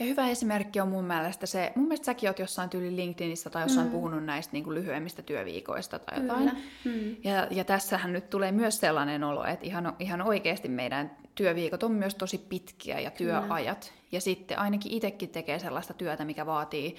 Ja 0.00 0.06
hyvä 0.06 0.28
esimerkki 0.28 0.80
on 0.80 0.88
mun 0.88 1.04
mielestä 1.04 1.46
se, 1.46 1.72
mun 1.74 1.84
mielestä 1.84 2.04
säkin 2.04 2.28
oot 2.28 2.38
jossain 2.38 2.70
tyyli 2.70 2.96
LinkedInissä 2.96 3.50
tai 3.50 3.62
jossain 3.62 3.86
mm. 3.86 3.92
puhunut 3.92 4.24
näistä 4.24 4.52
niin 4.52 4.64
kuin 4.64 4.74
lyhyemmistä 4.74 5.22
työviikoista 5.22 5.98
tai 5.98 6.20
jotain. 6.20 6.50
Mm. 6.84 7.16
Ja, 7.24 7.46
ja 7.50 7.64
tässähän 7.64 8.12
nyt 8.12 8.30
tulee 8.30 8.52
myös 8.52 8.80
sellainen 8.80 9.24
olo, 9.24 9.44
että 9.44 9.66
ihan, 9.66 9.96
ihan 9.98 10.22
oikeasti 10.22 10.68
meidän 10.68 11.16
työviikot 11.34 11.82
on 11.82 11.92
myös 11.92 12.14
tosi 12.14 12.38
pitkiä 12.38 13.00
ja 13.00 13.10
työajat. 13.10 13.80
Kyllä. 13.84 14.00
Ja 14.12 14.20
sitten 14.20 14.58
ainakin 14.58 14.92
itsekin 14.92 15.28
tekee 15.28 15.58
sellaista 15.58 15.94
työtä, 15.94 16.24
mikä 16.24 16.46
vaatii 16.46 16.96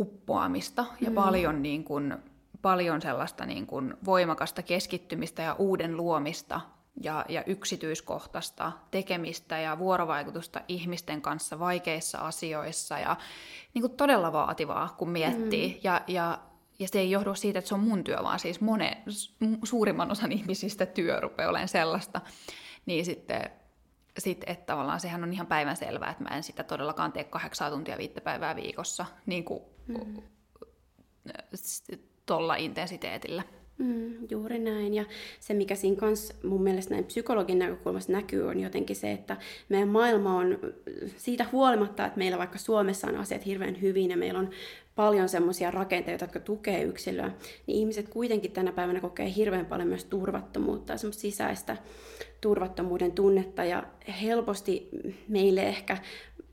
uppoamista 0.00 0.84
ja 1.00 1.10
mm. 1.10 1.14
paljon, 1.14 1.62
niin 1.62 1.84
kuin, 1.84 2.16
paljon 2.62 3.02
sellaista 3.02 3.46
niin 3.46 3.66
kuin 3.66 3.94
voimakasta 4.04 4.62
keskittymistä 4.62 5.42
ja 5.42 5.54
uuden 5.54 5.96
luomista 5.96 6.60
ja, 7.02 7.24
ja 7.28 7.44
yksityiskohtaista 7.46 8.72
tekemistä 8.90 9.58
ja 9.58 9.78
vuorovaikutusta 9.78 10.60
ihmisten 10.68 11.22
kanssa 11.22 11.58
vaikeissa 11.58 12.18
asioissa 12.18 12.98
ja 12.98 13.16
niin 13.74 13.82
kuin 13.82 13.96
todella 13.96 14.32
vaativaa, 14.32 14.94
kun 14.98 15.10
miettii. 15.10 15.68
Mm. 15.68 15.80
Ja, 15.84 16.00
ja, 16.06 16.38
ja 16.78 16.88
se 16.88 16.98
ei 16.98 17.10
johdu 17.10 17.34
siitä, 17.34 17.58
että 17.58 17.68
se 17.68 17.74
on 17.74 17.80
mun 17.80 18.04
työ, 18.04 18.18
vaan 18.22 18.38
siis 18.38 18.60
monen, 18.60 18.96
suurimman 19.64 20.10
osan 20.10 20.32
ihmisistä 20.38 20.86
työ 20.86 21.20
rupeaa 21.20 21.50
olemaan 21.50 21.68
sellaista. 21.68 22.20
Niin 22.86 23.04
sitten, 23.04 23.50
sit, 24.18 24.44
että 24.46 24.66
tavallaan 24.66 25.00
sehän 25.00 25.22
on 25.22 25.32
ihan 25.32 25.46
päivänselvää, 25.46 26.10
että 26.10 26.24
mä 26.24 26.36
en 26.36 26.42
sitä 26.42 26.62
todellakaan 26.62 27.12
tee 27.12 27.24
kahdeksan 27.24 27.72
tuntia 27.72 27.98
viittä 27.98 28.20
päivää 28.20 28.56
viikossa 28.56 29.06
niin 29.26 29.44
kuin 29.44 29.62
mm. 29.86 30.22
tuolla 32.26 32.56
intensiteetillä. 32.56 33.42
Mm, 33.78 34.14
juuri 34.30 34.58
näin. 34.58 34.94
Ja 34.94 35.04
se, 35.40 35.54
mikä 35.54 35.74
siinä 35.74 35.96
kanssa 35.96 36.34
mun 36.44 36.62
mielestä 36.62 36.94
näin 36.94 37.04
psykologin 37.04 37.58
näkökulmasta 37.58 38.12
näkyy, 38.12 38.48
on 38.48 38.60
jotenkin 38.60 38.96
se, 38.96 39.12
että 39.12 39.36
meidän 39.68 39.88
maailma 39.88 40.36
on 40.36 40.58
siitä 41.16 41.46
huolimatta, 41.52 42.06
että 42.06 42.18
meillä 42.18 42.38
vaikka 42.38 42.58
Suomessa 42.58 43.06
on 43.06 43.16
asiat 43.16 43.46
hirveän 43.46 43.80
hyvin 43.80 44.10
ja 44.10 44.16
meillä 44.16 44.40
on 44.40 44.50
paljon 44.94 45.28
semmoisia 45.28 45.70
rakenteita, 45.70 46.24
jotka 46.24 46.40
tukee 46.40 46.82
yksilöä, 46.82 47.30
niin 47.66 47.78
ihmiset 47.78 48.08
kuitenkin 48.08 48.52
tänä 48.52 48.72
päivänä 48.72 49.00
kokee 49.00 49.34
hirveän 49.36 49.66
paljon 49.66 49.88
myös 49.88 50.04
turvattomuutta 50.04 50.92
ja 50.92 50.98
semmoista 50.98 51.20
sisäistä 51.20 51.76
turvattomuuden 52.40 53.12
tunnetta. 53.12 53.64
Ja 53.64 53.82
helposti 54.22 54.88
meille 55.28 55.62
ehkä 55.62 55.98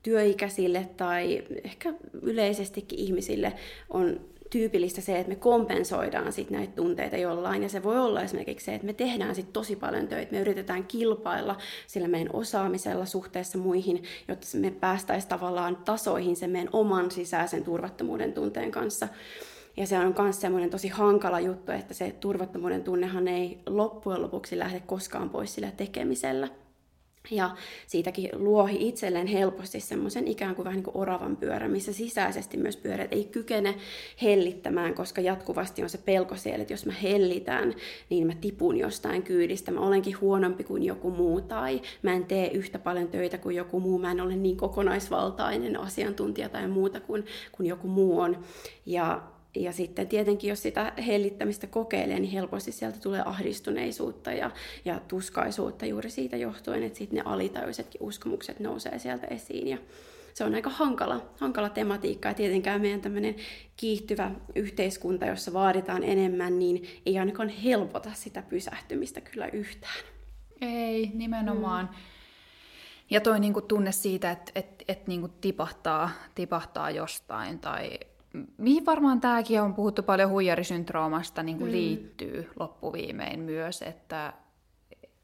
työikäisille 0.02 0.88
tai 0.96 1.42
ehkä 1.64 1.94
yleisestikin 2.22 2.98
ihmisille 2.98 3.52
on 3.90 4.20
tyypillistä 4.52 5.00
se, 5.00 5.18
että 5.18 5.28
me 5.28 5.36
kompensoidaan 5.36 6.32
sit 6.32 6.50
näitä 6.50 6.72
tunteita 6.76 7.16
jollain. 7.16 7.62
Ja 7.62 7.68
se 7.68 7.82
voi 7.82 7.98
olla 7.98 8.22
esimerkiksi 8.22 8.64
se, 8.64 8.74
että 8.74 8.86
me 8.86 8.92
tehdään 8.92 9.34
sit 9.34 9.52
tosi 9.52 9.76
paljon 9.76 10.08
töitä. 10.08 10.32
Me 10.32 10.40
yritetään 10.40 10.84
kilpailla 10.84 11.56
sillä 11.86 12.08
meidän 12.08 12.30
osaamisella 12.32 13.06
suhteessa 13.06 13.58
muihin, 13.58 14.02
jotta 14.28 14.46
me 14.58 14.70
päästäisiin 14.70 15.28
tavallaan 15.28 15.76
tasoihin 15.76 16.36
sen 16.36 16.50
meidän 16.50 16.68
oman 16.72 17.10
sisäisen 17.10 17.64
turvattomuuden 17.64 18.32
tunteen 18.32 18.70
kanssa. 18.70 19.08
Ja 19.76 19.86
se 19.86 19.98
on 19.98 20.14
myös 20.18 20.40
semmoinen 20.40 20.70
tosi 20.70 20.88
hankala 20.88 21.40
juttu, 21.40 21.72
että 21.72 21.94
se 21.94 22.16
turvattomuuden 22.20 22.84
tunnehan 22.84 23.28
ei 23.28 23.58
loppujen 23.66 24.22
lopuksi 24.22 24.58
lähde 24.58 24.80
koskaan 24.80 25.30
pois 25.30 25.54
sillä 25.54 25.70
tekemisellä. 25.70 26.48
Ja 27.30 27.50
siitäkin 27.86 28.30
luohi 28.32 28.88
itselleen 28.88 29.26
helposti 29.26 29.80
semmoisen 29.80 30.28
ikään 30.28 30.54
kuin 30.54 30.64
vähän 30.64 30.76
niin 30.76 30.84
kuin 30.84 30.96
oravan 30.96 31.36
pyörän, 31.36 31.70
missä 31.70 31.92
sisäisesti 31.92 32.56
myös 32.56 32.76
pyörät 32.76 33.12
ei 33.12 33.24
kykene 33.24 33.74
hellittämään, 34.22 34.94
koska 34.94 35.20
jatkuvasti 35.20 35.82
on 35.82 35.88
se 35.88 35.98
pelko 35.98 36.36
siellä, 36.36 36.62
että 36.62 36.72
jos 36.72 36.86
mä 36.86 36.92
hellitän, 36.92 37.74
niin 38.10 38.26
mä 38.26 38.32
tipun 38.40 38.76
jostain 38.76 39.22
kyydistä, 39.22 39.70
mä 39.70 39.80
olenkin 39.80 40.20
huonompi 40.20 40.64
kuin 40.64 40.82
joku 40.82 41.10
muu, 41.10 41.40
tai 41.40 41.82
mä 42.02 42.12
en 42.12 42.24
tee 42.24 42.50
yhtä 42.50 42.78
paljon 42.78 43.08
töitä 43.08 43.38
kuin 43.38 43.56
joku 43.56 43.80
muu, 43.80 43.98
mä 43.98 44.10
en 44.10 44.20
ole 44.20 44.36
niin 44.36 44.56
kokonaisvaltainen 44.56 45.80
asiantuntija 45.80 46.48
tai 46.48 46.68
muuta 46.68 47.00
kuin, 47.00 47.26
kuin 47.52 47.68
joku 47.68 47.88
muu 47.88 48.20
on. 48.20 48.44
Ja 48.86 49.22
ja 49.56 49.72
sitten 49.72 50.08
tietenkin, 50.08 50.50
jos 50.50 50.62
sitä 50.62 50.92
hellittämistä 51.06 51.66
kokeilee, 51.66 52.20
niin 52.20 52.32
helposti 52.32 52.72
sieltä 52.72 52.98
tulee 53.00 53.22
ahdistuneisuutta 53.24 54.32
ja, 54.32 54.50
ja 54.84 55.00
tuskaisuutta 55.08 55.86
juuri 55.86 56.10
siitä 56.10 56.36
johtuen, 56.36 56.82
että 56.82 56.98
sitten 56.98 57.16
ne 57.16 57.22
alitajuisetkin 57.24 58.02
uskomukset 58.02 58.60
nousee 58.60 58.98
sieltä 58.98 59.26
esiin. 59.26 59.68
Ja 59.68 59.78
se 60.34 60.44
on 60.44 60.54
aika 60.54 60.70
hankala, 60.70 61.26
hankala 61.40 61.68
tematiikka 61.68 62.28
ja 62.28 62.34
tietenkään 62.34 62.80
meidän 62.80 63.00
tämmöinen 63.00 63.36
kiihtyvä 63.76 64.30
yhteiskunta, 64.54 65.26
jossa 65.26 65.52
vaaditaan 65.52 66.04
enemmän, 66.04 66.58
niin 66.58 66.86
ei 67.06 67.18
ainakaan 67.18 67.48
helpota 67.48 68.10
sitä 68.14 68.42
pysähtymistä 68.42 69.20
kyllä 69.20 69.46
yhtään. 69.46 70.04
Ei, 70.60 71.10
nimenomaan. 71.14 71.88
Mm. 71.92 71.96
Ja 73.10 73.20
toi 73.20 73.40
niinku 73.40 73.60
tunne 73.60 73.92
siitä, 73.92 74.30
että 74.30 74.52
et, 74.54 74.84
et 74.88 75.06
niinku 75.06 75.28
tipahtaa, 75.28 76.10
tipahtaa 76.34 76.90
jostain 76.90 77.58
tai 77.58 77.98
mihin 78.58 78.86
varmaan 78.86 79.20
tämäkin 79.20 79.62
on 79.62 79.74
puhuttu 79.74 80.02
paljon 80.02 80.30
huijarisyndroomasta 80.30 81.42
niin 81.42 81.58
kuin 81.58 81.68
mm. 81.68 81.72
liittyy 81.72 82.50
loppuviimein 82.58 83.40
myös, 83.40 83.82
että, 83.82 84.32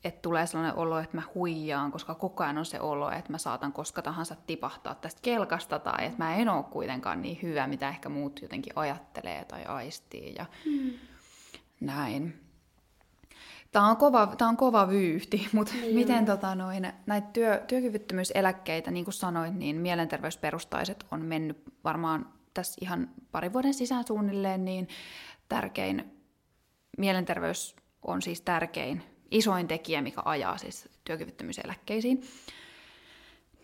että 0.05 0.23
tulee 0.23 0.47
sellainen 0.47 0.77
olo, 0.77 0.99
että 0.99 1.17
mä 1.17 1.23
huijaan, 1.35 1.93
koska 1.93 2.15
koko 2.15 2.45
ajan 2.45 2.59
on 2.59 2.67
se 2.67 2.81
olo, 2.81 3.11
että 3.11 3.33
mä 3.33 3.39
saatan 3.39 3.73
koska 3.73 4.03
tahansa 4.03 4.37
tipahtaa 4.47 4.95
tästä 4.95 5.21
kelkasta 5.23 5.79
tai 5.79 6.07
että 6.07 6.25
mä 6.25 6.35
en 6.35 6.49
ole 6.49 6.65
kuitenkaan 6.65 7.23
niin 7.23 7.39
hyvä, 7.43 7.67
mitä 7.67 7.89
ehkä 7.89 8.09
muut 8.09 8.43
jotenkin 8.43 8.73
ajattelee 8.77 9.45
tai 9.45 9.65
aistii 9.65 10.35
ja 10.39 10.47
mm. 10.67 10.91
näin. 11.81 12.41
Tämä 13.73 13.89
on 13.89 13.97
kova, 13.97 14.27
tämä 14.27 14.49
on 14.49 14.57
kova 14.57 14.89
vyyhti, 14.89 15.49
mutta 15.53 15.75
niin 15.75 15.95
miten 15.95 16.27
tota, 16.27 16.55
noin, 16.55 16.93
näitä 17.07 17.29
työ, 17.33 17.63
työkyvyttömyyseläkkeitä, 17.67 18.91
niin 18.91 19.05
kuin 19.05 19.15
sanoit, 19.15 19.55
niin 19.55 19.77
mielenterveysperustaiset 19.77 21.07
on 21.11 21.23
mennyt 21.23 21.63
varmaan 21.85 22.38
tässä 22.59 22.79
ihan 22.81 23.11
parin 23.33 23.53
vuoden 23.53 23.75
sisään 23.75 24.05
suunnilleen, 24.07 24.65
niin 24.65 24.89
tärkein, 25.49 26.13
mielenterveys 26.99 27.77
on 28.03 28.23
siis 28.23 28.41
tärkein, 28.41 29.03
isoin 29.31 29.69
tekijä, 29.69 30.03
mikä 30.03 30.23
ajaa 30.25 30.59
siis 30.59 30.89
työkyvyttömyyseläkkeisiin. 31.05 32.23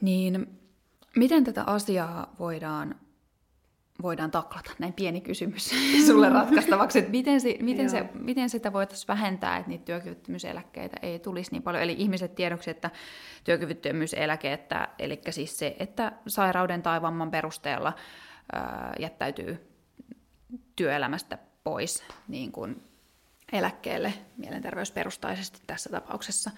Niin 0.01 0.59
miten 1.17 1.45
tätä 1.45 1.65
asiaa 1.67 2.35
voidaan, 2.39 2.95
voidaan 4.03 4.31
taklata? 4.31 4.71
Näin 4.79 4.93
pieni 4.93 5.21
kysymys 5.21 5.71
sulle 6.07 6.29
ratkaistavaksi, 6.29 6.99
että 6.99 7.11
miten, 7.11 7.41
se, 7.41 7.57
miten, 7.61 7.91
se, 7.91 8.09
miten 8.15 8.51
sitä 8.51 8.73
voitaisiin 8.73 9.09
vähentää, 9.09 9.57
että 9.57 9.69
niitä 9.69 9.85
työkyvyttömyyseläkkeitä 9.85 10.97
ei 11.03 11.19
tulisi 11.19 11.53
niin 11.53 11.63
paljon. 11.63 11.83
Eli 11.83 11.97
ihmiset 11.99 12.35
tiedoksi, 12.35 12.71
että 12.71 12.91
työkyvyttömyyseläke, 13.45 14.53
että, 14.53 14.89
eli 14.99 15.21
siis 15.31 15.59
se, 15.59 15.77
että 15.79 16.13
sairauden 16.27 16.83
tai 16.83 17.03
vamman 17.03 17.31
perusteella 17.31 17.93
jättäytyy 18.99 19.59
työelämästä 20.77 21.39
pois 21.65 22.03
niin 22.29 22.53
kuin 22.53 22.83
eläkkeelle 23.53 24.15
mielenterveysperustaisesti 24.37 25.61
tässä 25.67 25.91
tapauksessa. 25.91 26.51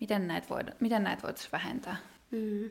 Miten 0.00 0.28
näitä, 0.28 0.48
voida, 0.50 0.72
miten 0.80 1.04
näitä 1.04 1.22
voitaisiin 1.22 1.52
vähentää? 1.52 1.96
Mm. 2.30 2.70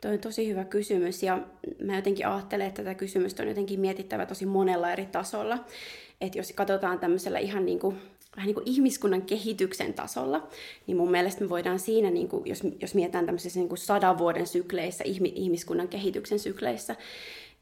Tuo 0.00 0.10
on 0.10 0.18
tosi 0.18 0.48
hyvä 0.48 0.64
kysymys 0.64 1.22
ja 1.22 1.38
mä 1.84 1.96
jotenkin 1.96 2.26
ajattelen, 2.26 2.66
että 2.66 2.82
tätä 2.82 2.94
kysymystä 2.94 3.42
on 3.42 3.48
jotenkin 3.48 3.80
mietittävä 3.80 4.26
tosi 4.26 4.46
monella 4.46 4.92
eri 4.92 5.06
tasolla. 5.06 5.64
Että 6.20 6.38
jos 6.38 6.52
katsotaan 6.52 6.98
tämmöisellä 6.98 7.38
ihan 7.38 7.66
niin 7.66 7.78
kuin, 7.78 7.96
vähän 8.36 8.46
niin 8.46 8.54
kuin 8.54 8.68
ihmiskunnan 8.68 9.22
kehityksen 9.22 9.94
tasolla, 9.94 10.48
niin 10.86 10.96
mun 10.96 11.10
mielestä 11.10 11.42
me 11.42 11.48
voidaan 11.48 11.78
siinä, 11.78 12.10
niin 12.10 12.28
kuin, 12.28 12.46
jos, 12.46 12.62
jos 12.80 12.94
mietitään 12.94 13.26
tämmöisissä 13.26 13.58
niin 13.60 13.68
kuin 13.68 13.78
sadan 13.78 14.18
vuoden 14.18 14.46
sykleissä, 14.46 15.04
ihmiskunnan 15.34 15.88
kehityksen 15.88 16.38
sykleissä, 16.38 16.96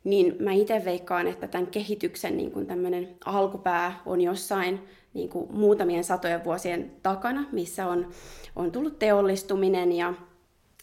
niin 0.04 0.36
mä 0.38 0.52
itse 0.52 0.82
veikkaan, 0.84 1.26
että 1.26 1.48
tämän 1.48 1.66
kehityksen 1.66 2.36
niin 2.36 2.50
kuin 2.50 2.66
tämmöinen 2.66 3.08
alkupää 3.24 4.02
on 4.06 4.20
jossain 4.20 4.80
niin 5.14 5.28
kuin 5.28 5.52
muutamien 5.52 6.04
satojen 6.04 6.44
vuosien 6.44 6.92
takana, 7.02 7.44
missä 7.52 7.86
on, 7.86 8.08
on 8.56 8.72
tullut 8.72 8.98
teollistuminen 8.98 9.92
ja 9.92 10.14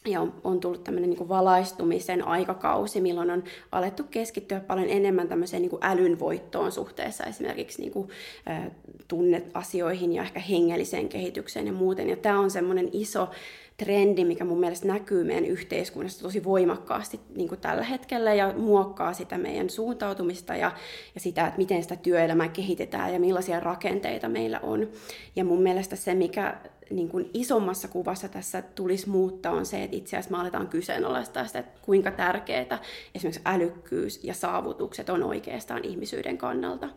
ja 0.06 0.22
on, 0.22 0.34
on 0.44 0.60
tullut 0.60 0.84
tämmöinen 0.84 1.10
niin 1.10 1.30
valaistumisen 1.30 2.28
aikakausi, 2.28 3.02
milloin 3.02 3.30
on 3.30 3.44
alettu 3.72 4.04
keskittyä 4.04 4.60
paljon 4.60 4.90
enemmän 4.90 5.28
tämmöiseen 5.28 5.62
niin 5.62 5.70
kuin 5.70 5.84
älyn 5.86 6.20
voittoon 6.20 6.72
suhteessa 6.72 7.24
esimerkiksi 7.24 7.82
niin 7.82 7.92
kuin, 7.92 8.10
ä, 8.50 8.72
tunneasioihin 9.08 10.14
ja 10.14 10.24
ehkä 10.24 10.40
hengelliseen 10.40 11.10
kehitykseen 11.10 11.68
ja 11.68 11.74
muuten. 11.74 12.10
Ja 12.10 12.16
tämä 12.16 12.40
on 12.40 12.52
semmoinen 12.52 12.90
iso 12.92 13.30
trendi, 13.78 14.26
mikä 14.26 14.46
mun 14.46 14.60
mielestä 14.60 14.88
näkyy 14.88 15.24
meidän 15.24 15.46
yhteiskunnassa 15.46 16.22
tosi 16.22 16.44
voimakkaasti 16.44 17.20
niin 17.36 17.50
kuin 17.50 17.62
tällä 17.62 17.84
hetkellä 17.84 18.34
ja 18.34 18.54
muokkaa 18.58 19.14
sitä 19.14 19.38
meidän 19.38 19.70
suuntautumista 19.70 20.56
ja, 20.56 20.72
ja 21.16 21.22
sitä, 21.22 21.48
että 21.48 21.58
miten 21.58 21.84
sitä 21.84 21.96
työelämää 21.96 22.48
kehitetään 22.48 23.14
ja 23.14 23.20
millaisia 23.20 23.60
rakenteita 23.60 24.30
meillä 24.30 24.60
on. 24.60 24.90
Ja 25.36 25.44
mun 25.44 25.62
mielestä 25.62 25.96
se, 25.96 26.14
mikä 26.14 26.58
niin 26.92 27.10
kuin 27.10 27.30
isommassa 27.34 27.88
kuvassa 27.88 28.28
tässä 28.30 28.62
tulisi 28.62 29.10
muuttaa, 29.10 29.52
on 29.52 29.66
se, 29.66 29.84
että 29.84 29.98
itse 29.98 30.18
asiassa 30.18 30.38
me 30.38 30.42
aletaan 30.42 30.68
kyseenalaistaa 30.68 31.48
sitä, 31.48 31.60
että 31.60 31.80
kuinka 31.82 32.12
tärkeää 32.12 32.80
esimerkiksi 33.16 33.42
älykkyys 33.46 34.24
ja 34.24 34.34
saavutukset 34.34 35.10
on 35.10 35.24
oikeastaan 35.24 35.86
ihmisyyden 35.86 36.38
kannalta. 36.38 36.90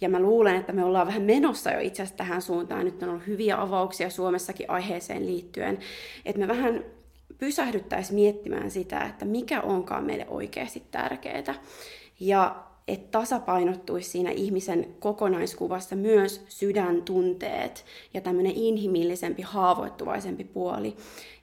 Ja 0.00 0.08
mä 0.08 0.20
luulen, 0.20 0.56
että 0.56 0.72
me 0.72 0.84
ollaan 0.84 1.06
vähän 1.06 1.22
menossa 1.22 1.70
jo 1.70 1.80
itse 1.80 2.02
asiassa 2.02 2.16
tähän 2.16 2.42
suuntaan. 2.42 2.84
Nyt 2.84 3.02
on 3.02 3.08
ollut 3.08 3.26
hyviä 3.26 3.60
avauksia 3.60 4.10
Suomessakin 4.10 4.70
aiheeseen 4.70 5.26
liittyen, 5.26 5.78
että 6.24 6.40
me 6.40 6.48
vähän 6.48 6.84
pysähdyttäisiin 7.38 8.14
miettimään 8.14 8.70
sitä, 8.70 9.00
että 9.00 9.24
mikä 9.24 9.60
onkaan 9.60 10.04
meille 10.04 10.26
oikeasti 10.28 10.82
tärkeää. 10.90 11.54
Ja 12.20 12.64
että 12.88 13.18
tasapainottuisi 13.18 14.10
siinä 14.10 14.30
ihmisen 14.30 14.94
kokonaiskuvassa 14.98 15.96
myös 15.96 16.44
sydäntunteet 16.48 17.84
ja 18.14 18.20
tämmöinen 18.20 18.52
inhimillisempi, 18.52 19.42
haavoittuvaisempi 19.42 20.44
puoli. 20.44 20.96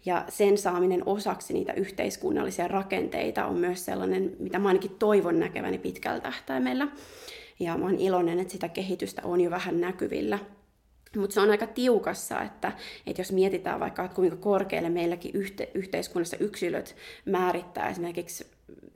Ja 0.06 0.26
sen 0.30 0.58
saaminen 0.58 1.04
osaksi 1.06 1.54
niitä 1.54 1.74
yhteiskunnallisia 1.74 2.68
rakenteita 2.68 3.46
on 3.46 3.58
myös 3.58 3.86
sellainen, 3.86 4.36
mitä 4.40 4.60
mä 4.60 4.68
ainakin 4.68 4.96
toivon 5.00 5.40
näkeväni 5.40 5.78
pitkällä 5.78 6.20
tähtäimellä. 6.20 6.88
Ja 7.60 7.78
mä 7.78 7.86
oon 7.86 8.00
iloinen, 8.00 8.40
että 8.40 8.52
sitä 8.52 8.70
kehitystä 8.70 9.22
on 9.26 9.42
jo 9.42 9.50
vähän 9.50 9.82
näkyvillä. 9.82 10.40
Mutta 11.16 11.34
se 11.34 11.42
on 11.42 11.50
aika 11.50 11.68
tiukassa, 11.68 12.42
että, 12.42 12.72
että 13.08 13.22
jos 13.22 13.32
mietitään 13.32 13.80
vaikka, 13.80 14.04
että 14.06 14.16
kuinka 14.16 14.36
korkealle 14.36 14.90
meilläkin 14.90 15.32
yhte, 15.34 15.70
yhteiskunnassa 15.74 16.38
yksilöt 16.38 16.96
määrittää 17.26 17.90
esimerkiksi 17.90 18.48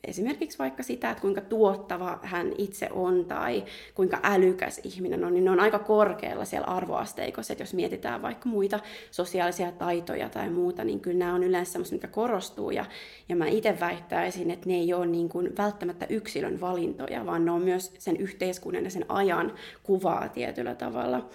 esimerkiksi 0.07 0.59
vaikka 0.59 0.83
sitä, 0.83 1.09
että 1.09 1.21
kuinka 1.21 1.41
tuottava 1.41 2.19
hän 2.21 2.51
itse 2.57 2.89
on 2.91 3.25
tai 3.25 3.63
kuinka 3.95 4.19
älykäs 4.23 4.81
ihminen 4.83 5.25
on, 5.25 5.33
niin 5.33 5.45
ne 5.45 5.51
on 5.51 5.59
aika 5.59 5.79
korkealla 5.79 6.45
siellä 6.45 6.67
arvoasteikossa. 6.67 7.53
Että 7.53 7.63
jos 7.63 7.73
mietitään 7.73 8.21
vaikka 8.21 8.49
muita 8.49 8.79
sosiaalisia 9.11 9.71
taitoja 9.71 10.29
tai 10.29 10.49
muuta, 10.49 10.83
niin 10.83 10.99
kyllä 10.99 11.17
nämä 11.17 11.33
on 11.33 11.43
yleensä 11.43 11.71
semmoista, 11.71 11.95
mikä 11.95 12.07
korostuu. 12.07 12.71
Ja, 12.71 12.85
ja 13.29 13.35
mä 13.35 13.47
itse 13.47 13.79
väittäisin, 13.79 14.51
että 14.51 14.69
ne 14.69 14.75
ei 14.75 14.93
ole 14.93 15.05
niin 15.05 15.29
kuin 15.29 15.57
välttämättä 15.57 16.05
yksilön 16.09 16.61
valintoja, 16.61 17.25
vaan 17.25 17.45
ne 17.45 17.51
on 17.51 17.61
myös 17.61 17.93
sen 17.97 18.17
yhteiskunnan 18.17 18.83
ja 18.83 18.89
sen 18.89 19.05
ajan 19.09 19.53
kuvaa 19.83 20.29
tietyllä 20.29 20.75
tavalla. 20.75 21.29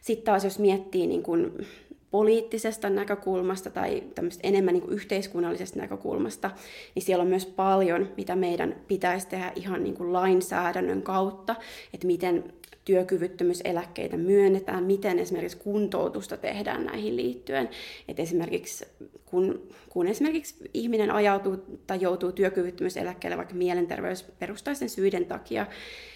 Sitten 0.00 0.24
taas 0.24 0.44
jos 0.44 0.58
miettii 0.58 1.06
niin 1.06 1.22
kuin 1.22 1.66
poliittisesta 2.14 2.90
näkökulmasta 2.90 3.70
tai 3.70 4.02
enemmän 4.42 4.74
niin 4.74 4.82
kuin 4.82 4.94
yhteiskunnallisesta 4.94 5.78
näkökulmasta, 5.78 6.50
niin 6.94 7.02
siellä 7.02 7.22
on 7.22 7.28
myös 7.28 7.46
paljon, 7.46 8.08
mitä 8.16 8.36
meidän 8.36 8.76
pitäisi 8.88 9.28
tehdä 9.28 9.52
ihan 9.56 9.84
niin 9.84 9.94
kuin 9.94 10.12
lainsäädännön 10.12 11.02
kautta, 11.02 11.56
että 11.94 12.06
miten 12.06 12.44
työkyvyttömyyseläkkeitä 12.84 14.16
myönnetään, 14.16 14.84
miten 14.84 15.18
esimerkiksi 15.18 15.56
kuntoutusta 15.56 16.36
tehdään 16.36 16.84
näihin 16.84 17.16
liittyen. 17.16 17.68
Että 18.08 18.22
esimerkiksi 18.22 18.84
kun, 19.24 19.68
kun 19.88 20.06
esimerkiksi 20.06 20.54
ihminen 20.74 21.10
ajautuu 21.10 21.56
tai 21.86 22.00
joutuu 22.00 22.32
työkyvyttömyyseläkkeelle 22.32 23.36
vaikka 23.36 23.54
mielenterveysperustaisen 23.54 24.88
syiden 24.88 25.26
takia, 25.26 25.66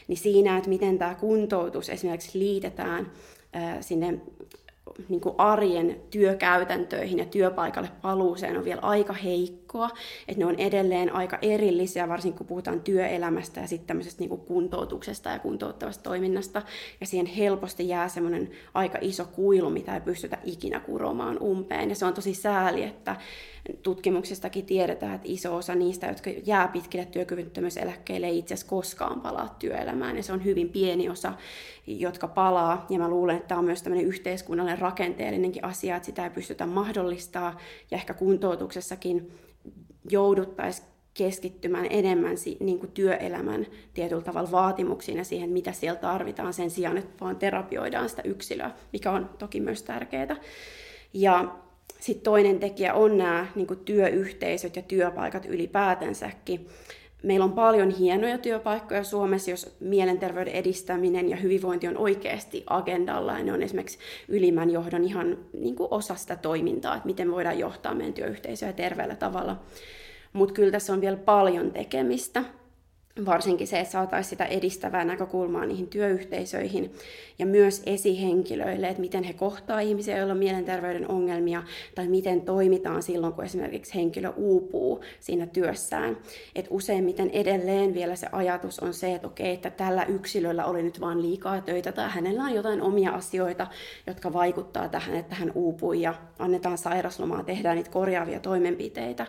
niin 0.09 0.17
siinä, 0.17 0.57
että 0.57 0.71
miten 0.71 0.99
tämä 0.99 1.15
kuntoutus 1.15 1.89
esimerkiksi 1.89 2.39
liitetään 2.39 3.13
sinne 3.81 4.21
niin 5.09 5.21
kuin 5.21 5.35
arjen 5.39 5.97
työkäytäntöihin 6.11 7.19
ja 7.19 7.25
työpaikalle 7.25 7.89
paluuseen 8.03 8.59
on 8.59 8.65
vielä 8.65 8.81
aika 8.83 9.13
heikko 9.13 9.68
viikkoa. 9.69 9.91
Että 10.29 10.39
ne 10.39 10.47
on 10.47 10.55
edelleen 10.55 11.15
aika 11.15 11.39
erillisiä, 11.43 12.09
varsinkin 12.09 12.39
kun 12.39 12.47
puhutaan 12.47 12.81
työelämästä 12.81 13.61
ja 13.61 13.67
sitten 13.67 13.87
tämmöisestä 13.87 14.21
niin 14.21 14.39
kuntoutuksesta 14.39 15.31
ja 15.31 15.39
kuntouttavasta 15.39 16.03
toiminnasta. 16.03 16.63
Ja 17.01 17.07
siihen 17.07 17.27
helposti 17.27 17.89
jää 17.89 18.09
semmoinen 18.09 18.51
aika 18.75 18.99
iso 19.01 19.25
kuilu, 19.25 19.71
mitä 19.71 19.95
ei 19.95 20.01
pystytä 20.01 20.39
ikinä 20.45 20.81
kuromaan 20.81 21.39
umpeen. 21.39 21.89
Ja 21.89 21.95
se 21.95 22.07
on 22.07 22.15
tosi 22.15 22.35
sääli, 22.35 22.83
että 22.83 23.17
tutkimuksestakin 23.83 24.67
tiedetään, 24.67 25.15
että 25.15 25.29
iso 25.31 25.57
osa 25.57 25.75
niistä, 25.75 26.07
jotka 26.07 26.31
jää 26.47 26.69
pitkille 26.69 27.05
työkyvyttömyyseläkkeelle, 27.05 28.27
ei 28.27 28.39
itse 28.39 28.55
asiassa 28.55 28.71
koskaan 28.71 29.21
palaa 29.21 29.57
työelämään. 29.59 30.17
Ja 30.17 30.23
se 30.23 30.33
on 30.33 30.45
hyvin 30.45 30.69
pieni 30.69 31.09
osa, 31.09 31.33
jotka 31.87 32.29
palaa. 32.29 32.87
Ja 32.91 32.99
mä 32.99 33.09
luulen, 33.09 33.37
että 33.37 33.49
tämä 33.49 33.59
on 33.59 33.65
myös 33.65 33.83
tämmöinen 33.83 34.07
yhteiskunnallinen 34.07 34.79
rakenteellinenkin 34.79 35.65
asia, 35.65 35.97
että 35.97 36.07
sitä 36.07 36.25
ei 36.25 36.31
pystytä 36.31 36.67
mahdollistaa. 36.67 37.59
Ja 37.91 37.97
ehkä 37.97 38.15
kuntoutuksessakin 38.15 39.33
jouduttaisiin 40.11 40.89
keskittymään 41.15 41.87
enemmän 41.91 42.37
niin 42.61 42.79
kuin 42.79 42.93
työelämän 42.93 43.67
tietyllä 43.95 44.23
tavalla 44.23 44.51
vaatimuksiin 44.51 45.19
ja 45.19 45.25
siihen, 45.25 45.51
mitä 45.51 45.73
siellä 45.73 46.01
tarvitaan 46.01 46.53
sen 46.53 46.71
sijaan, 46.71 46.99
että 46.99 47.25
vaan 47.25 47.37
terapioidaan 47.37 48.09
sitä 48.09 48.23
yksilöä, 48.23 48.71
mikä 48.93 49.11
on 49.11 49.31
toki 49.39 49.61
myös 49.61 49.83
tärkeää. 49.83 50.37
Ja 51.13 51.55
sitten 52.01 52.25
toinen 52.25 52.59
tekijä 52.59 52.95
on 52.95 53.19
nämä 53.19 53.47
niin 53.55 53.67
kuin 53.67 53.81
työyhteisöt 53.81 54.77
ja 54.77 54.83
työpaikat 54.83 55.47
ylipäätänsäkin. 55.47 56.69
Meillä 57.23 57.45
on 57.45 57.53
paljon 57.53 57.91
hienoja 57.91 58.39
työpaikkoja 58.39 59.05
Suomessa, 59.05 59.51
jos 59.51 59.77
mielenterveyden 59.81 60.55
edistäminen 60.55 61.29
ja 61.29 61.37
hyvinvointi 61.37 61.89
on 61.89 61.97
oikeasti 61.97 62.65
agendalla. 62.71 63.39
Ja 63.39 63.45
ne 63.45 63.53
on 63.53 63.63
esimerkiksi 63.63 63.99
ylimmän 64.29 64.71
johdon 64.71 65.05
ihan 65.05 65.39
niin 65.53 65.77
kuin 65.77 65.89
osa 65.91 66.15
sitä 66.15 66.37
toimintaa, 66.37 66.97
että 66.97 67.07
miten 67.07 67.31
voidaan 67.31 67.59
johtaa 67.59 67.95
meidän 67.95 68.15
työyhteisöä 68.15 68.73
terveellä 68.73 69.17
tavalla. 69.17 69.57
Mutta 70.33 70.55
kyllä 70.55 70.71
tässä 70.71 70.93
on 70.93 71.01
vielä 71.01 71.17
paljon 71.17 71.71
tekemistä 71.71 72.45
varsinkin 73.27 73.67
se, 73.67 73.81
että 73.81 73.93
saataisiin 73.93 74.31
sitä 74.31 74.45
edistävää 74.45 75.05
näkökulmaa 75.05 75.67
niihin 75.67 75.89
työyhteisöihin 75.89 76.93
ja 77.39 77.47
myös 77.47 77.83
esihenkilöille, 77.87 78.89
että 78.89 79.01
miten 79.01 79.25
he 79.25 79.33
kohtaa 79.33 79.81
ihmisiä, 79.81 80.17
joilla 80.17 80.33
on 80.33 80.39
mielenterveyden 80.39 81.11
ongelmia, 81.11 81.63
tai 81.95 82.09
miten 82.09 82.41
toimitaan 82.41 83.03
silloin, 83.03 83.33
kun 83.33 83.45
esimerkiksi 83.45 83.95
henkilö 83.95 84.33
uupuu 84.37 85.05
siinä 85.21 85.47
työssään. 85.47 86.17
Että 86.55 86.75
useimmiten 86.75 87.31
edelleen 87.31 87.95
vielä 87.95 88.17
se 88.17 88.27
ajatus 88.33 88.81
on 88.81 88.95
se, 88.95 89.15
että 89.15 89.27
okei, 89.27 89.55
että 89.55 89.71
tällä 89.71 90.05
yksilöllä 90.05 90.65
oli 90.65 90.83
nyt 90.83 91.01
vaan 91.01 91.23
liikaa 91.23 91.61
töitä, 91.61 91.93
tai 91.93 92.11
hänellä 92.11 92.43
on 92.43 92.55
jotain 92.55 92.83
omia 92.83 93.11
asioita, 93.11 93.67
jotka 94.07 94.33
vaikuttaa 94.33 94.89
tähän, 94.89 95.17
että 95.17 95.35
hän 95.35 95.53
uupuu, 95.55 95.93
ja 95.93 96.15
annetaan 96.39 96.79
sairaslomaa, 96.79 97.45
tehdään 97.45 97.77
niitä 97.77 97.91
korjaavia 97.91 98.41
toimenpiteitä. 98.41 99.27